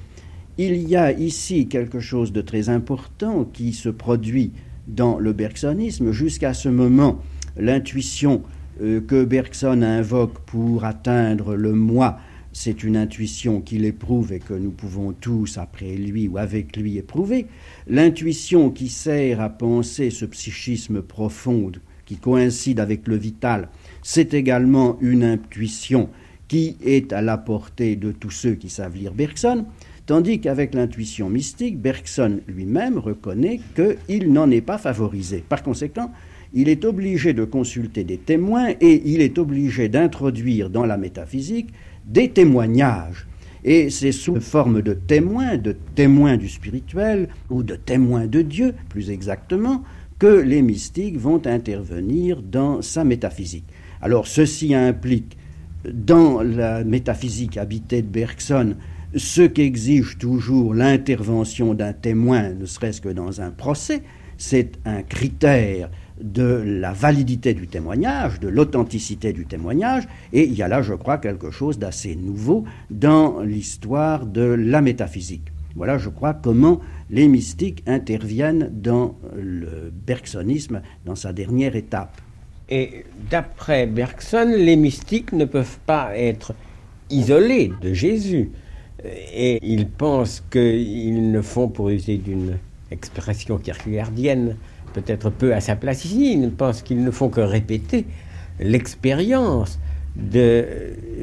il 0.57 0.77
y 0.89 0.95
a 0.95 1.11
ici 1.11 1.67
quelque 1.67 1.99
chose 1.99 2.31
de 2.31 2.41
très 2.41 2.69
important 2.69 3.43
qui 3.43 3.71
se 3.71 3.89
produit 3.89 4.51
dans 4.87 5.19
le 5.19 5.31
bergsonisme. 5.31 6.11
Jusqu'à 6.11 6.55
ce 6.55 6.69
moment, 6.69 7.19
l'intuition 7.55 8.41
euh, 8.81 8.99
que 8.99 9.23
Bergson 9.23 9.81
invoque 9.83 10.39
pour 10.39 10.85
atteindre 10.85 11.55
le 11.55 11.73
moi 11.73 12.17
c'est 12.57 12.83
une 12.83 12.95
intuition 12.95 13.59
qu'il 13.59 13.83
éprouve 13.83 14.31
et 14.31 14.39
que 14.39 14.53
nous 14.53 14.71
pouvons 14.71 15.11
tous, 15.11 15.57
après 15.57 15.93
lui 15.95 16.29
ou 16.29 16.37
avec 16.37 16.77
lui, 16.77 16.97
éprouver. 16.97 17.47
L'intuition 17.85 18.69
qui 18.69 18.87
sert 18.87 19.41
à 19.41 19.49
penser 19.49 20.09
ce 20.09 20.23
psychisme 20.23 21.01
profond 21.01 21.73
qui 22.05 22.15
coïncide 22.15 22.79
avec 22.79 23.09
le 23.09 23.17
vital, 23.17 23.67
c'est 24.01 24.33
également 24.33 24.97
une 25.01 25.25
intuition 25.25 26.09
qui 26.47 26.77
est 26.81 27.11
à 27.11 27.21
la 27.21 27.37
portée 27.37 27.97
de 27.97 28.13
tous 28.13 28.31
ceux 28.31 28.55
qui 28.55 28.69
savent 28.69 28.95
lire 28.95 29.13
Bergson, 29.13 29.65
tandis 30.05 30.39
qu'avec 30.39 30.75
l'intuition 30.75 31.29
mystique, 31.29 31.77
Bergson 31.77 32.39
lui-même 32.47 32.97
reconnaît 32.97 33.59
qu'il 33.75 34.31
n'en 34.31 34.49
est 34.49 34.61
pas 34.61 34.77
favorisé. 34.77 35.43
Par 35.49 35.61
conséquent, 35.61 36.09
il 36.53 36.69
est 36.69 36.85
obligé 36.85 37.33
de 37.33 37.43
consulter 37.43 38.05
des 38.05 38.17
témoins 38.17 38.69
et 38.79 39.01
il 39.03 39.19
est 39.19 39.37
obligé 39.39 39.89
d'introduire 39.89 40.69
dans 40.69 40.85
la 40.85 40.95
métaphysique 40.95 41.71
des 42.05 42.29
témoignages. 42.29 43.27
Et 43.63 43.89
c'est 43.89 44.11
sous 44.11 44.39
forme 44.39 44.81
de 44.81 44.93
témoins, 44.93 45.57
de 45.57 45.75
témoins 45.95 46.37
du 46.37 46.47
spirituel 46.49 47.29
ou 47.49 47.63
de 47.63 47.75
témoins 47.75 48.27
de 48.27 48.41
Dieu, 48.41 48.75
plus 48.89 49.09
exactement, 49.09 49.83
que 50.19 50.27
les 50.27 50.61
mystiques 50.61 51.17
vont 51.17 51.41
intervenir 51.45 52.41
dans 52.41 52.81
sa 52.81 53.03
métaphysique. 53.03 53.65
Alors 54.01 54.27
ceci 54.27 54.75
implique 54.75 55.37
dans 55.91 56.41
la 56.41 56.83
métaphysique 56.83 57.57
habitée 57.57 58.01
de 58.01 58.07
Bergson 58.07 58.75
ce 59.15 59.41
qu'exige 59.41 60.17
toujours 60.17 60.73
l'intervention 60.73 61.73
d'un 61.73 61.93
témoin, 61.93 62.49
ne 62.49 62.65
serait-ce 62.65 63.01
que 63.01 63.09
dans 63.09 63.41
un 63.41 63.51
procès, 63.51 64.03
c'est 64.37 64.73
un 64.85 65.03
critère 65.03 65.89
de 66.21 66.63
la 66.65 66.93
validité 66.93 67.53
du 67.53 67.67
témoignage, 67.67 68.39
de 68.39 68.47
l'authenticité 68.47 69.33
du 69.33 69.45
témoignage, 69.45 70.07
et 70.33 70.45
il 70.45 70.53
y 70.53 70.63
a 70.63 70.67
là, 70.67 70.81
je 70.81 70.93
crois, 70.93 71.17
quelque 71.17 71.51
chose 71.51 71.77
d'assez 71.77 72.15
nouveau 72.15 72.63
dans 72.89 73.41
l'histoire 73.41 74.25
de 74.25 74.41
la 74.41 74.81
métaphysique. 74.81 75.51
Voilà, 75.75 75.97
je 75.97 76.09
crois, 76.09 76.33
comment 76.33 76.79
les 77.09 77.27
mystiques 77.27 77.83
interviennent 77.85 78.69
dans 78.73 79.15
le 79.35 79.91
bergsonisme 80.07 80.81
dans 81.05 81.15
sa 81.15 81.33
dernière 81.33 81.75
étape. 81.75 82.21
Et 82.69 83.05
d'après 83.29 83.85
Bergson, 83.85 84.53
les 84.57 84.77
mystiques 84.77 85.33
ne 85.33 85.45
peuvent 85.45 85.79
pas 85.85 86.17
être 86.17 86.55
isolés 87.09 87.73
de 87.81 87.93
Jésus. 87.93 88.51
Et 89.03 89.59
ils 89.61 89.87
pensent 89.87 90.43
qu'ils 90.49 91.31
ne 91.31 91.41
font, 91.41 91.67
pour 91.67 91.89
user 91.89 92.17
d'une 92.17 92.57
expression 92.89 93.57
kierkegaardienne, 93.57 94.55
peut-être 94.95 95.29
peu 95.29 95.53
à 95.53 95.59
sa 95.59 95.75
place 95.75 96.05
ici, 96.05 96.33
ils 96.33 96.49
pensent 96.49 96.81
qu'ils 96.81 97.03
ne 97.03 97.11
font 97.11 97.27
que 97.29 97.41
répéter 97.41 98.05
l'expérience 98.59 99.77
de 100.15 100.65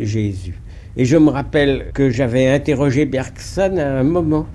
Jésus. 0.01 0.61
Et 0.97 1.07
je 1.07 1.17
me 1.17 1.31
rappelle 1.31 1.87
que 1.95 2.11
j'avais 2.11 2.49
interrogé 2.49 3.07
Bergson 3.07 3.79
à 3.79 4.01
un 4.01 4.03
moment 4.03 4.47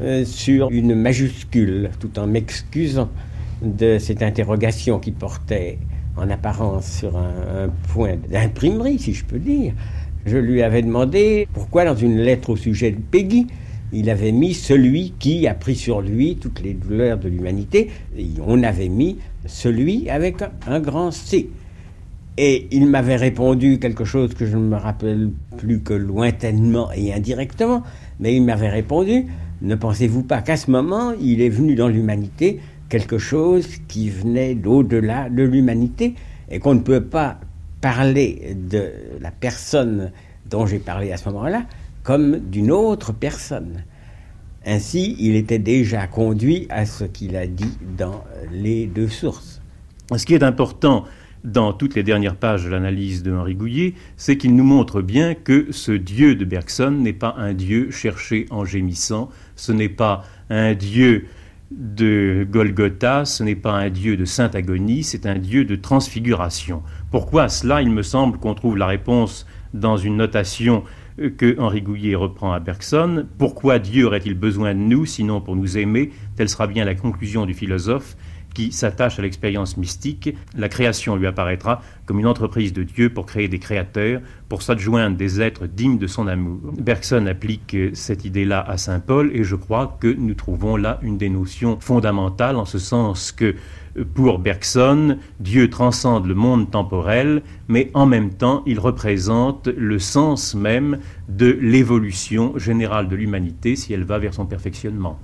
euh, 0.00 0.24
sur 0.24 0.70
une 0.70 0.94
majuscule, 0.94 1.90
tout 2.00 2.18
en 2.18 2.26
m'excusant 2.26 3.10
de 3.62 3.98
cette 3.98 4.22
interrogation 4.22 4.98
qui 4.98 5.10
portait 5.10 5.78
en 6.16 6.30
apparence 6.30 6.90
sur 6.90 7.16
un, 7.16 7.68
point 7.92 8.16
d'imprimerie, 8.30 8.98
si 8.98 9.12
je 9.12 9.24
peux 9.24 9.38
dire. 9.38 9.74
Je 10.24 10.38
lui 10.38 10.62
avais 10.62 10.80
demandé 10.80 11.46
pourquoi 11.52 11.84
dans 11.84 11.94
une 11.94 12.16
lettre 12.16 12.50
au 12.50 12.56
sujet 12.56 12.92
de 12.92 13.00
Peggy, 13.10 13.46
il 13.92 14.08
avait 14.10 14.32
mis 14.32 14.54
celui 14.54 15.12
qui 15.18 15.46
a 15.46 15.54
pris 15.54 15.76
sur 15.76 16.00
lui 16.00 16.36
toutes 16.36 16.62
les 16.62 16.74
douleurs 16.74 17.18
de 17.18 17.28
l'humanité. 17.28 17.90
On 18.46 18.62
avait 18.62 18.88
mis 18.88 19.18
celui 19.46 20.08
avec 20.08 20.36
un 20.66 20.80
grand 20.80 21.10
C. 21.10 21.50
Et 22.38 22.68
il 22.70 22.86
m'avait 22.86 23.16
répondu 23.16 23.78
quelque 23.78 24.04
chose 24.04 24.32
que 24.32 24.46
je 24.46 24.56
ne 24.56 24.62
me 24.62 24.76
rappelle 24.76 25.30
plus 25.58 25.80
que 25.80 25.92
lointainement 25.92 26.90
et 26.92 27.12
indirectement, 27.12 27.82
mais 28.20 28.34
il 28.34 28.42
m'avait 28.42 28.70
répondu, 28.70 29.26
ne 29.60 29.74
pensez-vous 29.74 30.22
pas 30.22 30.40
qu'à 30.40 30.56
ce 30.56 30.70
moment, 30.70 31.12
il 31.20 31.42
est 31.42 31.50
venu 31.50 31.74
dans 31.74 31.88
l'humanité 31.88 32.60
quelque 32.88 33.18
chose 33.18 33.66
qui 33.86 34.08
venait 34.08 34.54
d'au-delà 34.54 35.28
de 35.28 35.42
l'humanité 35.42 36.14
et 36.50 36.58
qu'on 36.58 36.74
ne 36.74 36.80
peut 36.80 37.04
pas 37.04 37.38
parler 37.82 38.56
de 38.68 38.90
la 39.20 39.30
personne 39.30 40.10
dont 40.48 40.64
j'ai 40.64 40.78
parlé 40.78 41.12
à 41.12 41.18
ce 41.18 41.28
moment-là? 41.28 41.64
Comme 42.02 42.38
d'une 42.38 42.70
autre 42.70 43.12
personne. 43.12 43.84
Ainsi, 44.64 45.16
il 45.18 45.34
était 45.34 45.58
déjà 45.58 46.06
conduit 46.06 46.66
à 46.70 46.86
ce 46.86 47.04
qu'il 47.04 47.36
a 47.36 47.46
dit 47.46 47.78
dans 47.96 48.24
les 48.52 48.86
deux 48.86 49.08
sources. 49.08 49.60
Ce 50.16 50.24
qui 50.24 50.34
est 50.34 50.42
important 50.42 51.04
dans 51.44 51.72
toutes 51.72 51.96
les 51.96 52.04
dernières 52.04 52.36
pages 52.36 52.64
de 52.64 52.70
l'analyse 52.70 53.22
de 53.22 53.32
Henri 53.32 53.54
Gouillet, 53.54 53.94
c'est 54.16 54.36
qu'il 54.36 54.54
nous 54.54 54.64
montre 54.64 55.02
bien 55.02 55.34
que 55.34 55.66
ce 55.72 55.90
Dieu 55.90 56.36
de 56.36 56.44
Bergson 56.44 56.92
n'est 56.92 57.12
pas 57.12 57.34
un 57.36 57.52
Dieu 57.52 57.90
cherché 57.90 58.46
en 58.50 58.64
gémissant, 58.64 59.28
ce 59.56 59.72
n'est 59.72 59.88
pas 59.88 60.24
un 60.50 60.74
Dieu 60.74 61.26
de 61.72 62.46
Golgotha, 62.48 63.24
ce 63.24 63.42
n'est 63.42 63.56
pas 63.56 63.72
un 63.72 63.90
Dieu 63.90 64.16
de 64.16 64.24
sainte 64.24 64.54
agonie, 64.54 65.02
c'est 65.02 65.26
un 65.26 65.38
Dieu 65.38 65.64
de 65.64 65.74
transfiguration. 65.74 66.82
Pourquoi 67.10 67.48
cela? 67.48 67.82
Il 67.82 67.90
me 67.90 68.02
semble 68.02 68.38
qu'on 68.38 68.54
trouve 68.54 68.76
la 68.76 68.86
réponse 68.86 69.46
dans 69.74 69.96
une 69.96 70.16
notation 70.16 70.84
que 71.16 71.58
Henri 71.58 71.82
Gouillet 71.82 72.14
reprend 72.14 72.52
à 72.52 72.60
Bergson. 72.60 73.26
Pourquoi 73.38 73.78
Dieu 73.78 74.06
aurait-il 74.06 74.34
besoin 74.34 74.74
de 74.74 74.80
nous, 74.80 75.06
sinon 75.06 75.40
pour 75.40 75.56
nous 75.56 75.78
aimer? 75.78 76.10
Telle 76.36 76.48
sera 76.48 76.66
bien 76.66 76.84
la 76.84 76.94
conclusion 76.94 77.46
du 77.46 77.54
philosophe 77.54 78.16
qui 78.54 78.72
s'attache 78.72 79.18
à 79.18 79.22
l'expérience 79.22 79.76
mystique, 79.76 80.34
la 80.56 80.68
création 80.68 81.16
lui 81.16 81.26
apparaîtra 81.26 81.80
comme 82.06 82.20
une 82.20 82.26
entreprise 82.26 82.72
de 82.72 82.82
Dieu 82.82 83.10
pour 83.10 83.26
créer 83.26 83.48
des 83.48 83.58
créateurs, 83.58 84.20
pour 84.48 84.62
s'adjoindre 84.62 85.16
des 85.16 85.40
êtres 85.40 85.66
dignes 85.66 85.98
de 85.98 86.06
son 86.06 86.26
amour. 86.26 86.60
Bergson 86.78 87.26
applique 87.26 87.76
cette 87.94 88.24
idée-là 88.24 88.60
à 88.60 88.76
Saint 88.76 89.00
Paul 89.00 89.30
et 89.34 89.44
je 89.44 89.56
crois 89.56 89.96
que 90.00 90.08
nous 90.08 90.34
trouvons 90.34 90.76
là 90.76 90.98
une 91.02 91.18
des 91.18 91.30
notions 91.30 91.78
fondamentales 91.80 92.56
en 92.56 92.64
ce 92.64 92.78
sens 92.78 93.32
que 93.32 93.54
pour 94.14 94.38
Bergson, 94.38 95.18
Dieu 95.40 95.68
transcende 95.70 96.26
le 96.26 96.34
monde 96.34 96.70
temporel, 96.70 97.42
mais 97.68 97.90
en 97.94 98.06
même 98.06 98.30
temps, 98.30 98.62
il 98.66 98.78
représente 98.78 99.68
le 99.68 99.98
sens 99.98 100.54
même 100.54 100.98
de 101.28 101.58
l'évolution 101.60 102.58
générale 102.58 103.08
de 103.08 103.16
l'humanité 103.16 103.76
si 103.76 103.92
elle 103.92 104.04
va 104.04 104.18
vers 104.18 104.34
son 104.34 104.46
perfectionnement. 104.46 105.18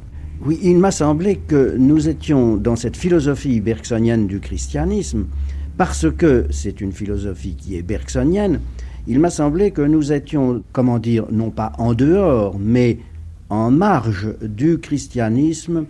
Oui, 0.45 0.59
il 0.62 0.79
m'a 0.79 0.91
semblé 0.91 1.37
que 1.37 1.77
nous 1.77 2.09
étions 2.09 2.57
dans 2.57 2.77
cette 2.77 2.97
philosophie 2.97 3.61
bergsonienne 3.61 4.27
du 4.27 4.39
christianisme, 4.39 5.27
parce 5.77 6.07
que 6.11 6.47
c'est 6.51 6.81
une 6.81 6.93
philosophie 6.93 7.57
qui 7.57 7.77
est 7.77 7.83
bergsonienne, 7.83 8.61
il 9.07 9.19
m'a 9.21 9.31
semblé 9.31 9.71
que 9.71 9.83
nous 9.83 10.12
étions, 10.12 10.62
comment 10.73 10.99
dire, 10.99 11.25
non 11.33 11.51
pas 11.51 11.73
en 11.79 11.95
dehors, 11.95 12.57
mais 12.59 12.99
en 13.49 13.71
marge 13.71 14.29
du 14.43 14.79
christianisme 14.79 15.87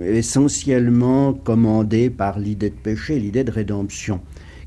essentiellement 0.00 1.32
commandé 1.32 2.10
par 2.10 2.38
l'idée 2.38 2.70
de 2.70 2.74
péché, 2.74 3.18
l'idée 3.18 3.44
de 3.44 3.50
rédemption. 3.50 4.20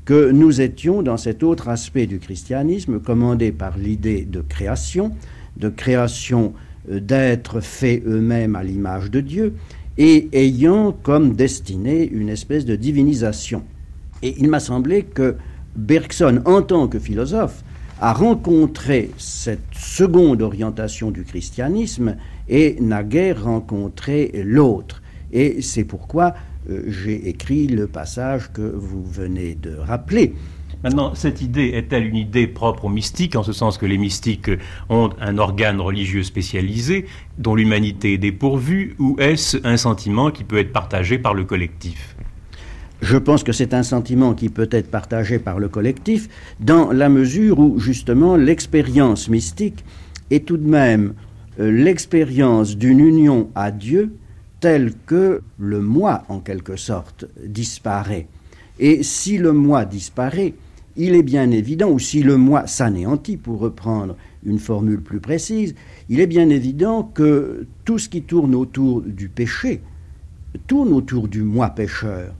Que 0.04 0.30
nous 0.30 0.60
étions 0.60 1.02
dans 1.02 1.16
cet 1.16 1.42
autre 1.42 1.68
aspect 1.68 2.06
du 2.06 2.18
christianisme 2.18 3.00
commandé 3.00 3.52
par 3.52 3.78
l'idée 3.78 4.24
de 4.24 4.40
création, 4.40 5.12
de 5.56 5.68
création 5.68 6.54
euh, 6.90 7.00
d'êtres 7.00 7.60
faits 7.60 8.02
eux-mêmes 8.06 8.56
à 8.56 8.64
l'image 8.64 9.10
de 9.10 9.20
Dieu, 9.20 9.54
et 9.98 10.28
ayant 10.32 10.92
comme 10.92 11.34
destinée 11.34 12.08
une 12.08 12.28
espèce 12.28 12.64
de 12.64 12.76
divinisation. 12.76 13.62
Et 14.22 14.34
il 14.38 14.48
m'a 14.48 14.60
semblé 14.60 15.02
que 15.02 15.36
Bergson, 15.76 16.42
en 16.44 16.62
tant 16.62 16.88
que 16.88 16.98
philosophe, 16.98 17.62
a 18.00 18.12
rencontré 18.12 19.10
cette 19.18 19.74
seconde 19.74 20.42
orientation 20.42 21.10
du 21.10 21.22
christianisme 21.22 22.16
et 22.48 22.76
n'a 22.80 23.04
guère 23.04 23.44
rencontré 23.44 24.32
l'autre. 24.44 25.01
Et 25.32 25.62
c'est 25.62 25.84
pourquoi 25.84 26.34
euh, 26.70 26.84
j'ai 26.88 27.28
écrit 27.28 27.66
le 27.66 27.86
passage 27.86 28.52
que 28.52 28.62
vous 28.62 29.04
venez 29.04 29.54
de 29.54 29.76
rappeler. 29.76 30.34
Maintenant, 30.84 31.14
cette 31.14 31.40
idée 31.40 31.70
est-elle 31.74 32.06
une 32.06 32.16
idée 32.16 32.48
propre 32.48 32.86
aux 32.86 32.88
mystiques, 32.88 33.36
en 33.36 33.44
ce 33.44 33.52
sens 33.52 33.78
que 33.78 33.86
les 33.86 33.98
mystiques 33.98 34.50
ont 34.88 35.10
un 35.20 35.38
organe 35.38 35.80
religieux 35.80 36.24
spécialisé 36.24 37.06
dont 37.38 37.54
l'humanité 37.54 38.14
est 38.14 38.18
dépourvue, 38.18 38.96
ou 38.98 39.16
est-ce 39.20 39.58
un 39.64 39.76
sentiment 39.76 40.32
qui 40.32 40.42
peut 40.42 40.58
être 40.58 40.72
partagé 40.72 41.18
par 41.18 41.34
le 41.34 41.44
collectif? 41.44 42.16
Je 43.00 43.16
pense 43.16 43.42
que 43.42 43.52
c'est 43.52 43.74
un 43.74 43.82
sentiment 43.82 44.34
qui 44.34 44.48
peut 44.48 44.68
être 44.70 44.90
partagé 44.90 45.38
par 45.38 45.58
le 45.58 45.68
collectif 45.68 46.28
dans 46.60 46.92
la 46.92 47.08
mesure 47.08 47.58
où 47.58 47.78
justement 47.78 48.36
l'expérience 48.36 49.28
mystique 49.28 49.84
est 50.30 50.46
tout 50.46 50.56
de 50.56 50.68
même 50.68 51.14
euh, 51.58 51.70
l'expérience 51.70 52.76
d'une 52.76 53.00
union 53.00 53.50
à 53.56 53.72
Dieu 53.72 54.14
telle 54.62 54.92
que 55.06 55.42
le 55.58 55.80
moi 55.80 56.22
en 56.28 56.38
quelque 56.38 56.76
sorte 56.76 57.26
disparaît. 57.44 58.28
Et 58.78 59.02
si 59.02 59.36
le 59.36 59.52
moi 59.52 59.84
disparaît, 59.84 60.54
il 60.96 61.14
est 61.16 61.24
bien 61.24 61.50
évident, 61.50 61.90
ou 61.90 61.98
si 61.98 62.22
le 62.22 62.36
moi 62.36 62.68
s'anéantit, 62.68 63.36
pour 63.36 63.58
reprendre 63.58 64.16
une 64.46 64.60
formule 64.60 65.00
plus 65.00 65.18
précise, 65.18 65.74
il 66.08 66.20
est 66.20 66.28
bien 66.28 66.48
évident 66.48 67.02
que 67.02 67.66
tout 67.84 67.98
ce 67.98 68.08
qui 68.08 68.22
tourne 68.22 68.54
autour 68.54 69.02
du 69.02 69.28
péché 69.28 69.80
tourne 70.68 70.92
autour 70.92 71.26
du 71.26 71.42
moi 71.42 71.70
pécheur, 71.70 72.32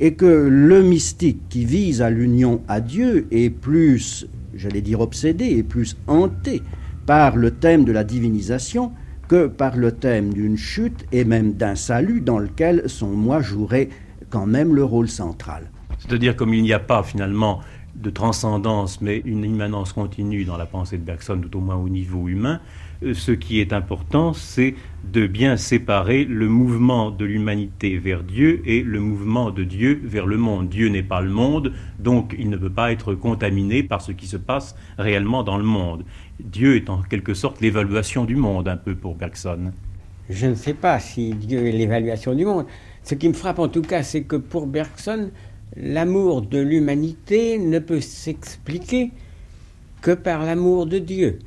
et 0.00 0.14
que 0.14 0.48
le 0.50 0.82
mystique 0.82 1.42
qui 1.48 1.64
vise 1.64 2.02
à 2.02 2.10
l'union 2.10 2.60
à 2.66 2.80
Dieu 2.80 3.28
est 3.30 3.50
plus, 3.50 4.26
j'allais 4.52 4.80
dire 4.80 5.00
obsédé, 5.00 5.44
et 5.44 5.62
plus 5.62 5.96
hanté 6.08 6.60
par 7.06 7.36
le 7.36 7.52
thème 7.52 7.84
de 7.84 7.92
la 7.92 8.02
divinisation 8.02 8.90
que 9.28 9.46
par 9.46 9.76
le 9.76 9.92
thème 9.92 10.32
d'une 10.32 10.56
chute 10.56 11.06
et 11.12 11.24
même 11.24 11.52
d'un 11.52 11.74
salut 11.74 12.20
dans 12.20 12.38
lequel 12.38 12.84
son 12.86 13.08
moi 13.08 13.40
jouerait 13.40 13.90
quand 14.30 14.46
même 14.46 14.74
le 14.74 14.84
rôle 14.84 15.08
central. 15.08 15.70
C'est-à-dire 15.98 16.34
comme 16.34 16.54
il 16.54 16.62
n'y 16.62 16.72
a 16.72 16.78
pas 16.78 17.02
finalement 17.02 17.60
de 17.94 18.10
transcendance, 18.10 19.00
mais 19.00 19.22
une 19.24 19.44
immanence 19.44 19.92
continue 19.92 20.44
dans 20.44 20.56
la 20.56 20.66
pensée 20.66 20.98
de 20.98 21.02
Bergson, 21.02 21.40
tout 21.40 21.58
au 21.58 21.60
moins 21.60 21.76
au 21.76 21.88
niveau 21.88 22.28
humain, 22.28 22.60
euh, 23.02 23.14
ce 23.14 23.32
qui 23.32 23.60
est 23.60 23.72
important, 23.72 24.32
c'est 24.32 24.74
de 25.04 25.26
bien 25.26 25.56
séparer 25.56 26.24
le 26.24 26.48
mouvement 26.48 27.10
de 27.10 27.24
l'humanité 27.24 27.96
vers 27.98 28.22
Dieu 28.22 28.62
et 28.64 28.82
le 28.82 29.00
mouvement 29.00 29.50
de 29.50 29.64
Dieu 29.64 30.00
vers 30.04 30.26
le 30.26 30.36
monde. 30.36 30.68
Dieu 30.68 30.88
n'est 30.88 31.02
pas 31.02 31.20
le 31.20 31.30
monde, 31.30 31.72
donc 31.98 32.34
il 32.38 32.50
ne 32.50 32.56
peut 32.56 32.70
pas 32.70 32.92
être 32.92 33.14
contaminé 33.14 33.82
par 33.82 34.00
ce 34.00 34.12
qui 34.12 34.26
se 34.26 34.36
passe 34.36 34.76
réellement 34.98 35.42
dans 35.42 35.56
le 35.56 35.64
monde. 35.64 36.04
Dieu 36.40 36.76
est 36.76 36.88
en 36.88 37.02
quelque 37.02 37.34
sorte 37.34 37.60
l'évaluation 37.60 38.24
du 38.24 38.36
monde, 38.36 38.68
un 38.68 38.76
peu 38.76 38.94
pour 38.94 39.14
Bergson. 39.14 39.72
Je 40.30 40.46
ne 40.46 40.54
sais 40.54 40.74
pas 40.74 41.00
si 41.00 41.34
Dieu 41.34 41.66
est 41.66 41.72
l'évaluation 41.72 42.34
du 42.34 42.44
monde. 42.44 42.66
Ce 43.02 43.14
qui 43.14 43.28
me 43.28 43.34
frappe 43.34 43.58
en 43.58 43.68
tout 43.68 43.82
cas, 43.82 44.02
c'est 44.02 44.22
que 44.22 44.36
pour 44.36 44.66
Bergson, 44.66 45.30
l'amour 45.76 46.42
de 46.42 46.58
l'humanité 46.58 47.58
ne 47.58 47.78
peut 47.78 48.00
s'expliquer 48.00 49.10
que 50.00 50.12
par 50.12 50.44
l'amour 50.44 50.86
de 50.86 50.98
Dieu. 50.98 51.38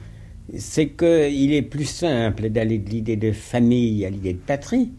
C'est 0.58 0.90
qu'il 0.90 1.54
est 1.54 1.62
plus 1.62 1.86
simple 1.86 2.50
d'aller 2.50 2.80
de 2.80 2.90
l'idée 2.90 3.16
de 3.16 3.32
famille 3.32 4.06
à 4.06 4.10
l'idée 4.10 4.34
de 4.34 4.40
patrie 4.40 4.92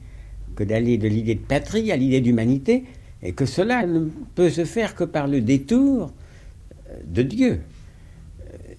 que 0.54 0.64
d'aller 0.64 0.98
de 0.98 1.08
l'idée 1.08 1.34
de 1.34 1.40
patrie 1.40 1.90
à 1.92 1.96
l'idée 1.96 2.20
d'humanité, 2.20 2.84
et 3.22 3.32
que 3.32 3.46
cela 3.46 3.86
ne 3.86 4.08
peut 4.34 4.50
se 4.50 4.64
faire 4.64 4.94
que 4.94 5.04
par 5.04 5.26
le 5.26 5.40
détour 5.40 6.12
de 7.06 7.22
Dieu. 7.22 7.60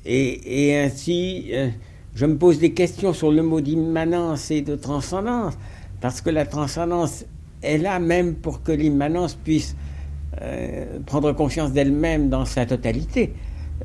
Et, 0.05 0.75
ainsi, 0.77 1.49
euh, 1.53 1.69
je 2.15 2.25
me 2.25 2.37
pose 2.37 2.59
des 2.59 2.73
questions 2.73 3.13
sur 3.13 3.31
le 3.31 3.41
mot 3.41 3.61
d'immanence 3.61 4.51
et 4.51 4.61
de 4.61 4.75
transcendance, 4.75 5.57
parce 6.01 6.21
que 6.21 6.29
la 6.29 6.45
transcendance 6.45 7.25
est 7.61 7.77
là 7.77 7.99
même 7.99 8.35
pour 8.35 8.61
que 8.61 8.71
l'immanence 8.71 9.35
puisse 9.35 9.75
euh, 10.41 10.99
prendre 11.05 11.31
conscience 11.33 11.71
d'elle-même 11.71 12.29
dans 12.29 12.45
sa 12.45 12.65
totalité. 12.65 13.33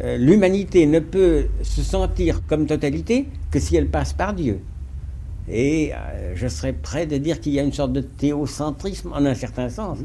Euh, 0.01 0.17
l'humanité 0.17 0.87
ne 0.87 0.99
peut 0.99 1.47
se 1.63 1.83
sentir 1.83 2.43
comme 2.47 2.67
totalité 2.67 3.29
que 3.51 3.59
si 3.59 3.77
elle 3.77 3.89
passe 3.89 4.13
par 4.13 4.35
Dieu. 4.35 4.61
Et 5.49 5.93
euh, 5.93 6.33
je 6.35 6.49
serais 6.49 6.73
prêt 6.73 7.07
de 7.07 7.17
dire 7.17 7.41
qu'il 7.41 7.53
y 7.53 7.61
a 7.61 7.63
une 7.63 7.73
sorte 7.73 7.93
de 7.93 8.01
théocentrisme, 8.01 9.13
en 9.13 9.25
un 9.25 9.35
certain 9.35 9.69
sens, 9.69 9.99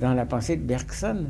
dans 0.00 0.14
la 0.14 0.24
pensée 0.24 0.56
de 0.56 0.62
Bergson. 0.62 1.26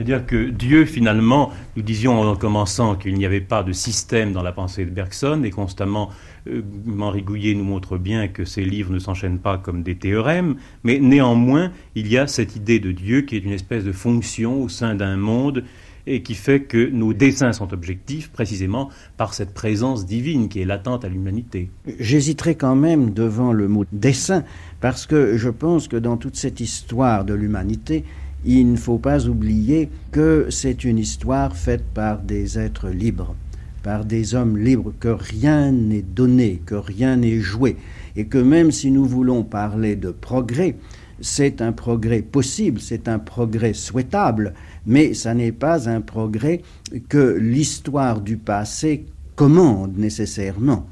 C'est-à-dire 0.00 0.24
que 0.24 0.48
Dieu, 0.48 0.86
finalement, 0.86 1.52
nous 1.76 1.82
disions 1.82 2.22
en 2.22 2.34
commençant 2.34 2.94
qu'il 2.94 3.12
n'y 3.16 3.26
avait 3.26 3.42
pas 3.42 3.62
de 3.62 3.72
système 3.72 4.32
dans 4.32 4.42
la 4.42 4.50
pensée 4.50 4.86
de 4.86 4.90
Bergson, 4.90 5.42
et 5.44 5.50
constamment, 5.50 6.08
euh, 6.48 6.62
Henri 6.98 7.20
Gouillet 7.20 7.52
nous 7.52 7.64
montre 7.64 7.98
bien 7.98 8.26
que 8.26 8.46
ces 8.46 8.64
livres 8.64 8.94
ne 8.94 8.98
s'enchaînent 8.98 9.40
pas 9.40 9.58
comme 9.58 9.82
des 9.82 9.96
théorèmes, 9.96 10.56
mais 10.84 11.00
néanmoins, 11.00 11.70
il 11.96 12.10
y 12.10 12.16
a 12.16 12.26
cette 12.26 12.56
idée 12.56 12.80
de 12.80 12.92
Dieu 12.92 13.20
qui 13.20 13.36
est 13.36 13.40
une 13.40 13.52
espèce 13.52 13.84
de 13.84 13.92
fonction 13.92 14.62
au 14.62 14.70
sein 14.70 14.94
d'un 14.94 15.18
monde 15.18 15.64
et 16.06 16.22
qui 16.22 16.34
fait 16.34 16.60
que 16.60 16.88
nos 16.88 17.12
dessins 17.12 17.52
sont 17.52 17.74
objectifs 17.74 18.30
précisément 18.30 18.88
par 19.18 19.34
cette 19.34 19.52
présence 19.52 20.06
divine 20.06 20.48
qui 20.48 20.62
est 20.62 20.64
latente 20.64 21.04
à 21.04 21.10
l'humanité. 21.10 21.68
J'hésiterai 21.98 22.54
quand 22.54 22.74
même 22.74 23.12
devant 23.12 23.52
le 23.52 23.68
mot 23.68 23.84
dessin 23.92 24.44
parce 24.80 25.04
que 25.04 25.36
je 25.36 25.50
pense 25.50 25.88
que 25.88 25.96
dans 25.96 26.16
toute 26.16 26.36
cette 26.36 26.60
histoire 26.60 27.26
de 27.26 27.34
l'humanité, 27.34 28.04
il 28.44 28.72
ne 28.72 28.76
faut 28.76 28.98
pas 28.98 29.26
oublier 29.26 29.90
que 30.12 30.46
c'est 30.50 30.84
une 30.84 30.98
histoire 30.98 31.56
faite 31.56 31.84
par 31.94 32.20
des 32.20 32.58
êtres 32.58 32.88
libres, 32.88 33.34
par 33.82 34.04
des 34.04 34.34
hommes 34.34 34.56
libres, 34.56 34.92
que 34.98 35.08
rien 35.08 35.72
n'est 35.72 36.02
donné, 36.02 36.62
que 36.64 36.74
rien 36.74 37.16
n'est 37.16 37.40
joué, 37.40 37.76
et 38.16 38.26
que 38.26 38.38
même 38.38 38.70
si 38.70 38.90
nous 38.90 39.04
voulons 39.04 39.42
parler 39.42 39.96
de 39.96 40.10
progrès, 40.10 40.76
c'est 41.20 41.60
un 41.60 41.72
progrès 41.72 42.22
possible, 42.22 42.80
c'est 42.80 43.08
un 43.08 43.18
progrès 43.18 43.74
souhaitable, 43.74 44.54
mais 44.86 45.12
ça 45.12 45.34
n'est 45.34 45.52
pas 45.52 45.88
un 45.88 46.00
progrès 46.00 46.62
que 47.08 47.36
l'histoire 47.38 48.22
du 48.22 48.38
passé 48.38 49.04
commande 49.36 49.98
nécessairement. 49.98 50.86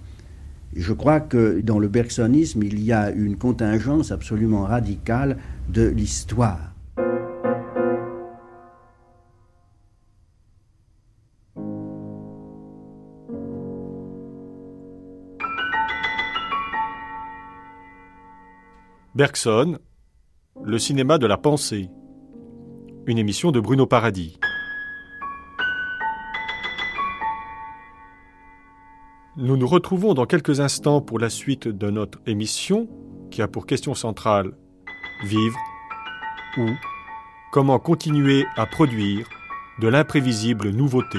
Je 0.76 0.92
crois 0.92 1.20
que 1.20 1.60
dans 1.60 1.78
le 1.78 1.88
bergsonisme, 1.88 2.62
il 2.62 2.84
y 2.84 2.92
a 2.92 3.10
une 3.10 3.36
contingence 3.36 4.12
absolument 4.12 4.64
radicale 4.64 5.38
de 5.68 5.86
l'histoire. 5.88 6.67
Bergson, 19.18 19.80
Le 20.62 20.78
cinéma 20.78 21.18
de 21.18 21.26
la 21.26 21.36
pensée. 21.36 21.90
Une 23.04 23.18
émission 23.18 23.50
de 23.50 23.58
Bruno 23.58 23.84
Paradis. 23.84 24.38
Nous 29.36 29.56
nous 29.56 29.66
retrouvons 29.66 30.14
dans 30.14 30.24
quelques 30.24 30.60
instants 30.60 31.00
pour 31.00 31.18
la 31.18 31.30
suite 31.30 31.66
de 31.66 31.90
notre 31.90 32.20
émission 32.26 32.88
qui 33.32 33.42
a 33.42 33.48
pour 33.48 33.66
question 33.66 33.92
centrale 33.96 34.52
vivre 35.24 35.58
ou 36.56 36.68
comment 37.50 37.80
continuer 37.80 38.46
à 38.54 38.66
produire 38.66 39.28
de 39.80 39.88
l'imprévisible 39.88 40.70
nouveauté. 40.70 41.18